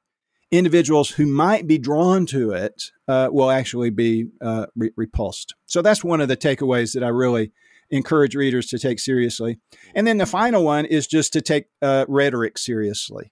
individuals 0.50 1.10
who 1.10 1.26
might 1.26 1.66
be 1.66 1.78
drawn 1.78 2.26
to 2.26 2.52
it 2.52 2.84
uh, 3.06 3.28
will 3.30 3.50
actually 3.50 3.90
be 3.90 4.28
uh, 4.40 4.66
re- 4.74 4.90
repulsed. 4.96 5.54
So 5.66 5.82
that's 5.82 6.02
one 6.02 6.20
of 6.20 6.28
the 6.28 6.36
takeaways 6.36 6.94
that 6.94 7.04
I 7.04 7.08
really 7.08 7.52
encourage 7.90 8.34
readers 8.34 8.66
to 8.66 8.78
take 8.78 8.98
seriously. 8.98 9.58
And 9.94 10.06
then 10.06 10.18
the 10.18 10.26
final 10.26 10.64
one 10.64 10.84
is 10.84 11.06
just 11.06 11.32
to 11.34 11.40
take 11.40 11.66
uh, 11.80 12.06
rhetoric 12.08 12.58
seriously. 12.58 13.30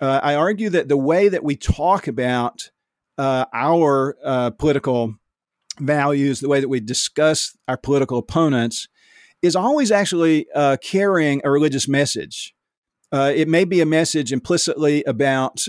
Uh, 0.00 0.20
I 0.22 0.34
argue 0.34 0.70
that 0.70 0.88
the 0.88 0.96
way 0.96 1.28
that 1.28 1.44
we 1.44 1.56
talk 1.56 2.06
about 2.06 2.70
uh, 3.18 3.46
our 3.52 4.16
political 4.58 5.14
values, 5.80 6.40
the 6.40 6.48
way 6.48 6.60
that 6.60 6.68
we 6.68 6.80
discuss 6.80 7.56
our 7.66 7.76
political 7.76 8.18
opponents, 8.18 8.88
is 9.42 9.56
always 9.56 9.90
actually 9.90 10.46
uh, 10.54 10.76
carrying 10.82 11.40
a 11.44 11.50
religious 11.50 11.88
message. 11.88 12.54
Uh, 13.12 13.32
it 13.34 13.48
may 13.48 13.64
be 13.64 13.80
a 13.80 13.86
message 13.86 14.32
implicitly 14.32 15.02
about 15.04 15.66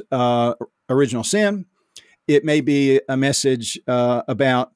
original 0.90 1.24
sin. 1.24 1.66
It 2.28 2.44
may 2.44 2.62
be 2.62 3.00
a 3.08 3.16
message 3.16 3.80
about 3.88 4.72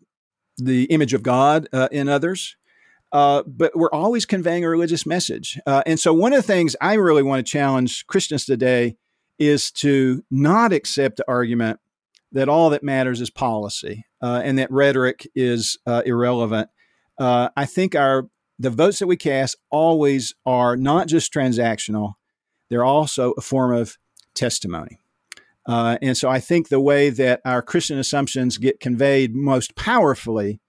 the 0.58 0.86
image 0.86 1.14
of 1.14 1.24
God 1.24 1.68
in 1.91 2.08
others. 2.08 2.56
Uh, 3.14 3.44
but 3.46 3.76
we're 3.76 3.91
always 3.91 4.26
conveying 4.26 4.66
a 4.66 4.70
religious 4.70 5.06
message. 5.06 5.60
Uh, 5.68 5.84
and 5.86 6.00
so, 6.00 6.12
one 6.12 6.34
of 6.34 6.38
the 6.38 6.48
things 6.48 6.76
I 6.82 6.94
really 6.94 7.22
want 7.22 7.46
to 7.46 7.50
challenge 7.50 8.08
Christians 8.08 8.44
today 8.44 8.98
is 9.38 9.72
to 9.72 10.24
not 10.32 10.74
accept 10.74 11.18
the 11.18 11.26
argument 11.28 11.80
that 12.32 12.50
all 12.50 12.72
that 12.72 12.84
matters 12.84 13.22
is 13.22 13.30
policy 13.30 14.06
uh, 14.22 14.41
and 14.44 14.58
that 14.58 14.72
rhetoric 14.72 15.28
is 15.36 15.78
uh, 15.86 16.02
irrelevant. 16.08 16.70
Uh, 17.20 17.50
I 17.56 17.66
think 17.68 17.94
our 17.96 18.28
the 18.64 18.70
votes 18.70 18.99
that 18.99 19.07
we 19.07 19.18
cast 19.18 19.57
always 19.70 20.34
are 20.45 20.76
not 20.76 21.07
just 21.07 21.34
transactional; 21.34 22.14
they're 22.70 22.86
also 22.86 23.34
a 23.34 23.41
form 23.41 23.74
of 23.74 23.97
testimony. 24.34 24.97
and 25.68 26.18
so, 26.18 26.30
I 26.30 26.39
think 26.39 26.70
the 26.70 26.80
way 26.80 27.09
that 27.09 27.41
our 27.45 27.61
Christian 27.61 27.99
assumptions 27.99 28.57
get 28.57 28.80
conveyed 28.80 29.36
most 29.36 29.76
powerfully 29.76 30.59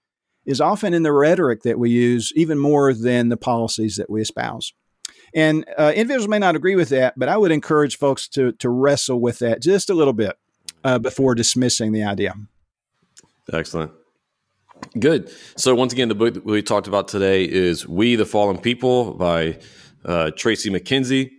is 0.45 0.61
often 0.61 0.93
in 0.93 1.03
the 1.03 1.11
rhetoric 1.11 1.63
that 1.63 1.79
we 1.79 1.89
use, 1.89 2.31
even 2.35 2.59
more 2.59 2.93
than 2.93 3.29
the 3.29 3.37
policies 3.37 3.95
that 3.95 4.09
we 4.09 4.21
espouse. 4.21 4.73
And 5.33 5.65
uh, 5.77 5.91
individuals 5.95 6.29
may 6.29 6.39
not 6.39 6.55
agree 6.55 6.75
with 6.75 6.89
that, 6.89 7.15
but 7.17 7.29
I 7.29 7.37
would 7.37 7.51
encourage 7.51 7.97
folks 7.97 8.27
to, 8.29 8.51
to 8.53 8.69
wrestle 8.69 9.19
with 9.19 9.39
that 9.39 9.61
just 9.61 9.89
a 9.89 9.93
little 9.93 10.13
bit 10.13 10.37
uh, 10.83 10.99
before 10.99 11.35
dismissing 11.35 11.91
the 11.91 12.03
idea. 12.03 12.33
Excellent. 13.51 13.91
Good. 14.99 15.29
So, 15.57 15.75
once 15.75 15.91
again, 15.91 16.07
the 16.07 16.15
book 16.15 16.35
that 16.35 16.45
we 16.45 16.61
talked 16.61 16.87
about 16.87 17.09
today 17.09 17.43
is 17.43 17.85
We 17.87 18.15
the 18.15 18.25
Fallen 18.25 18.57
People 18.57 19.13
by 19.13 19.59
uh, 20.05 20.31
Tracy 20.37 20.69
McKenzie. 20.69 21.31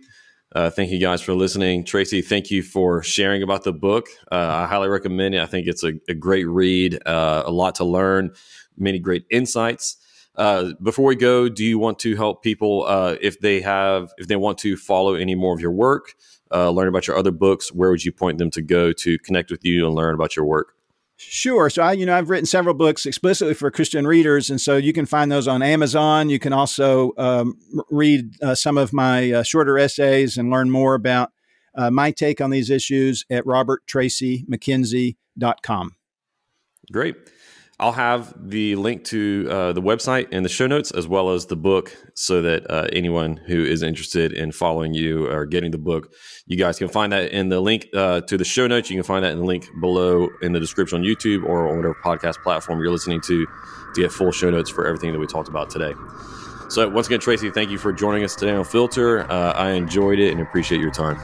Uh, 0.53 0.69
thank 0.69 0.91
you 0.91 0.99
guys 0.99 1.21
for 1.21 1.33
listening. 1.33 1.83
Tracy, 1.83 2.21
thank 2.21 2.51
you 2.51 2.63
for 2.63 3.03
sharing 3.03 3.43
about 3.43 3.63
the 3.63 3.73
book. 3.73 4.07
Uh, 4.31 4.35
I 4.35 4.67
highly 4.67 4.89
recommend 4.89 5.35
it. 5.35 5.41
I 5.41 5.45
think 5.45 5.67
it's 5.67 5.83
a, 5.83 5.93
a 6.07 6.13
great 6.13 6.45
read, 6.45 6.99
uh, 7.05 7.43
a 7.45 7.51
lot 7.51 7.75
to 7.75 7.83
learn 7.83 8.31
many 8.77 8.99
great 8.99 9.25
insights. 9.29 9.97
Uh, 10.35 10.73
before 10.81 11.05
we 11.05 11.15
go, 11.15 11.49
do 11.49 11.65
you 11.65 11.79
want 11.79 11.97
to 11.99 12.15
help 12.15 12.43
people 12.43 12.85
uh, 12.87 13.15
if 13.21 13.39
they 13.39 13.59
have 13.61 14.11
if 14.19 14.27
they 14.27 14.35
want 14.35 14.59
to 14.59 14.77
follow 14.77 15.15
any 15.15 15.33
more 15.33 15.53
of 15.53 15.59
your 15.59 15.71
work, 15.71 16.13
learn 16.51 16.87
about 16.87 17.07
your 17.07 17.17
other 17.17 17.31
books? 17.31 17.73
Where 17.73 17.89
would 17.89 18.05
you 18.05 18.11
point 18.11 18.37
them 18.37 18.51
to 18.51 18.61
go 18.61 18.93
to 18.93 19.17
connect 19.19 19.49
with 19.49 19.65
you 19.65 19.85
and 19.87 19.95
learn 19.95 20.13
about 20.13 20.35
your 20.35 20.45
work? 20.45 20.76
Sure. 21.19 21.67
So 21.69 21.81
I, 21.81 21.93
you 21.93 22.05
know, 22.05 22.15
I've 22.15 22.29
written 22.29 22.45
several 22.45 22.75
books 22.75 23.07
explicitly 23.07 23.55
for 23.55 23.71
Christian 23.71 24.05
readers, 24.05 24.51
and 24.51 24.61
so 24.61 24.77
you 24.77 24.93
can 24.93 25.07
find 25.07 25.31
those 25.31 25.47
on 25.47 25.63
Amazon. 25.63 26.29
You 26.29 26.37
can 26.37 26.53
also 26.53 27.13
um, 27.17 27.57
read 27.89 28.35
uh, 28.41 28.53
some 28.53 28.77
of 28.77 28.93
my 28.93 29.31
uh, 29.31 29.41
shorter 29.43 29.79
essays 29.79 30.37
and 30.37 30.51
learn 30.51 30.69
more 30.69 30.93
about 30.93 31.31
uh, 31.75 31.89
my 31.89 32.11
take 32.11 32.39
on 32.39 32.51
these 32.51 32.69
issues 32.69 33.25
at 33.31 33.43
roberttracymckenzie.com. 33.45 35.95
Great. 36.91 37.15
I'll 37.79 37.91
have 37.91 38.33
the 38.35 38.75
link 38.75 39.03
to 39.05 39.47
uh, 39.51 39.73
the 39.73 39.83
website 39.83 40.31
in 40.31 40.41
the 40.41 40.49
show 40.49 40.65
notes 40.65 40.89
as 40.89 41.07
well 41.07 41.29
as 41.29 41.45
the 41.45 41.55
book 41.55 41.95
so 42.15 42.41
that 42.41 42.69
uh, 42.71 42.87
anyone 42.91 43.37
who 43.37 43.63
is 43.63 43.83
interested 43.83 44.33
in 44.33 44.51
following 44.51 44.95
you 44.95 45.27
or 45.27 45.45
getting 45.45 45.69
the 45.69 45.77
book, 45.77 46.11
you 46.47 46.57
guys 46.57 46.79
can 46.79 46.87
find 46.87 47.13
that 47.13 47.31
in 47.31 47.49
the 47.49 47.61
link 47.61 47.87
uh, 47.93 48.21
to 48.21 48.35
the 48.35 48.43
show 48.43 48.65
notes. 48.65 48.89
You 48.89 48.95
can 48.95 49.03
find 49.03 49.23
that 49.23 49.31
in 49.31 49.37
the 49.37 49.45
link 49.45 49.67
below 49.79 50.27
in 50.41 50.53
the 50.53 50.59
description 50.59 50.99
on 50.99 51.03
YouTube 51.03 51.43
or 51.43 51.69
on 51.69 51.77
whatever 51.77 51.95
podcast 52.03 52.41
platform 52.41 52.79
you're 52.79 52.91
listening 52.91 53.21
to 53.21 53.45
to 53.45 54.01
get 54.01 54.11
full 54.11 54.31
show 54.31 54.49
notes 54.49 54.71
for 54.71 54.87
everything 54.87 55.11
that 55.11 55.19
we 55.19 55.27
talked 55.27 55.49
about 55.49 55.69
today. 55.69 55.93
So, 56.69 56.89
once 56.89 57.07
again, 57.07 57.19
Tracy, 57.19 57.51
thank 57.51 57.69
you 57.69 57.77
for 57.77 57.93
joining 57.93 58.23
us 58.23 58.35
today 58.35 58.53
on 58.53 58.65
Filter. 58.65 59.21
Uh, 59.31 59.53
I 59.53 59.71
enjoyed 59.71 60.19
it 60.19 60.31
and 60.31 60.41
appreciate 60.41 60.81
your 60.81 60.91
time. 60.91 61.17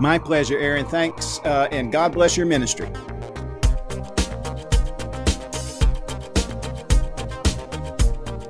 My 0.00 0.18
pleasure, 0.18 0.58
Aaron. 0.58 0.86
Thanks, 0.86 1.40
uh, 1.40 1.68
and 1.72 1.90
God 1.90 2.12
bless 2.12 2.36
your 2.36 2.46
ministry. 2.46 2.88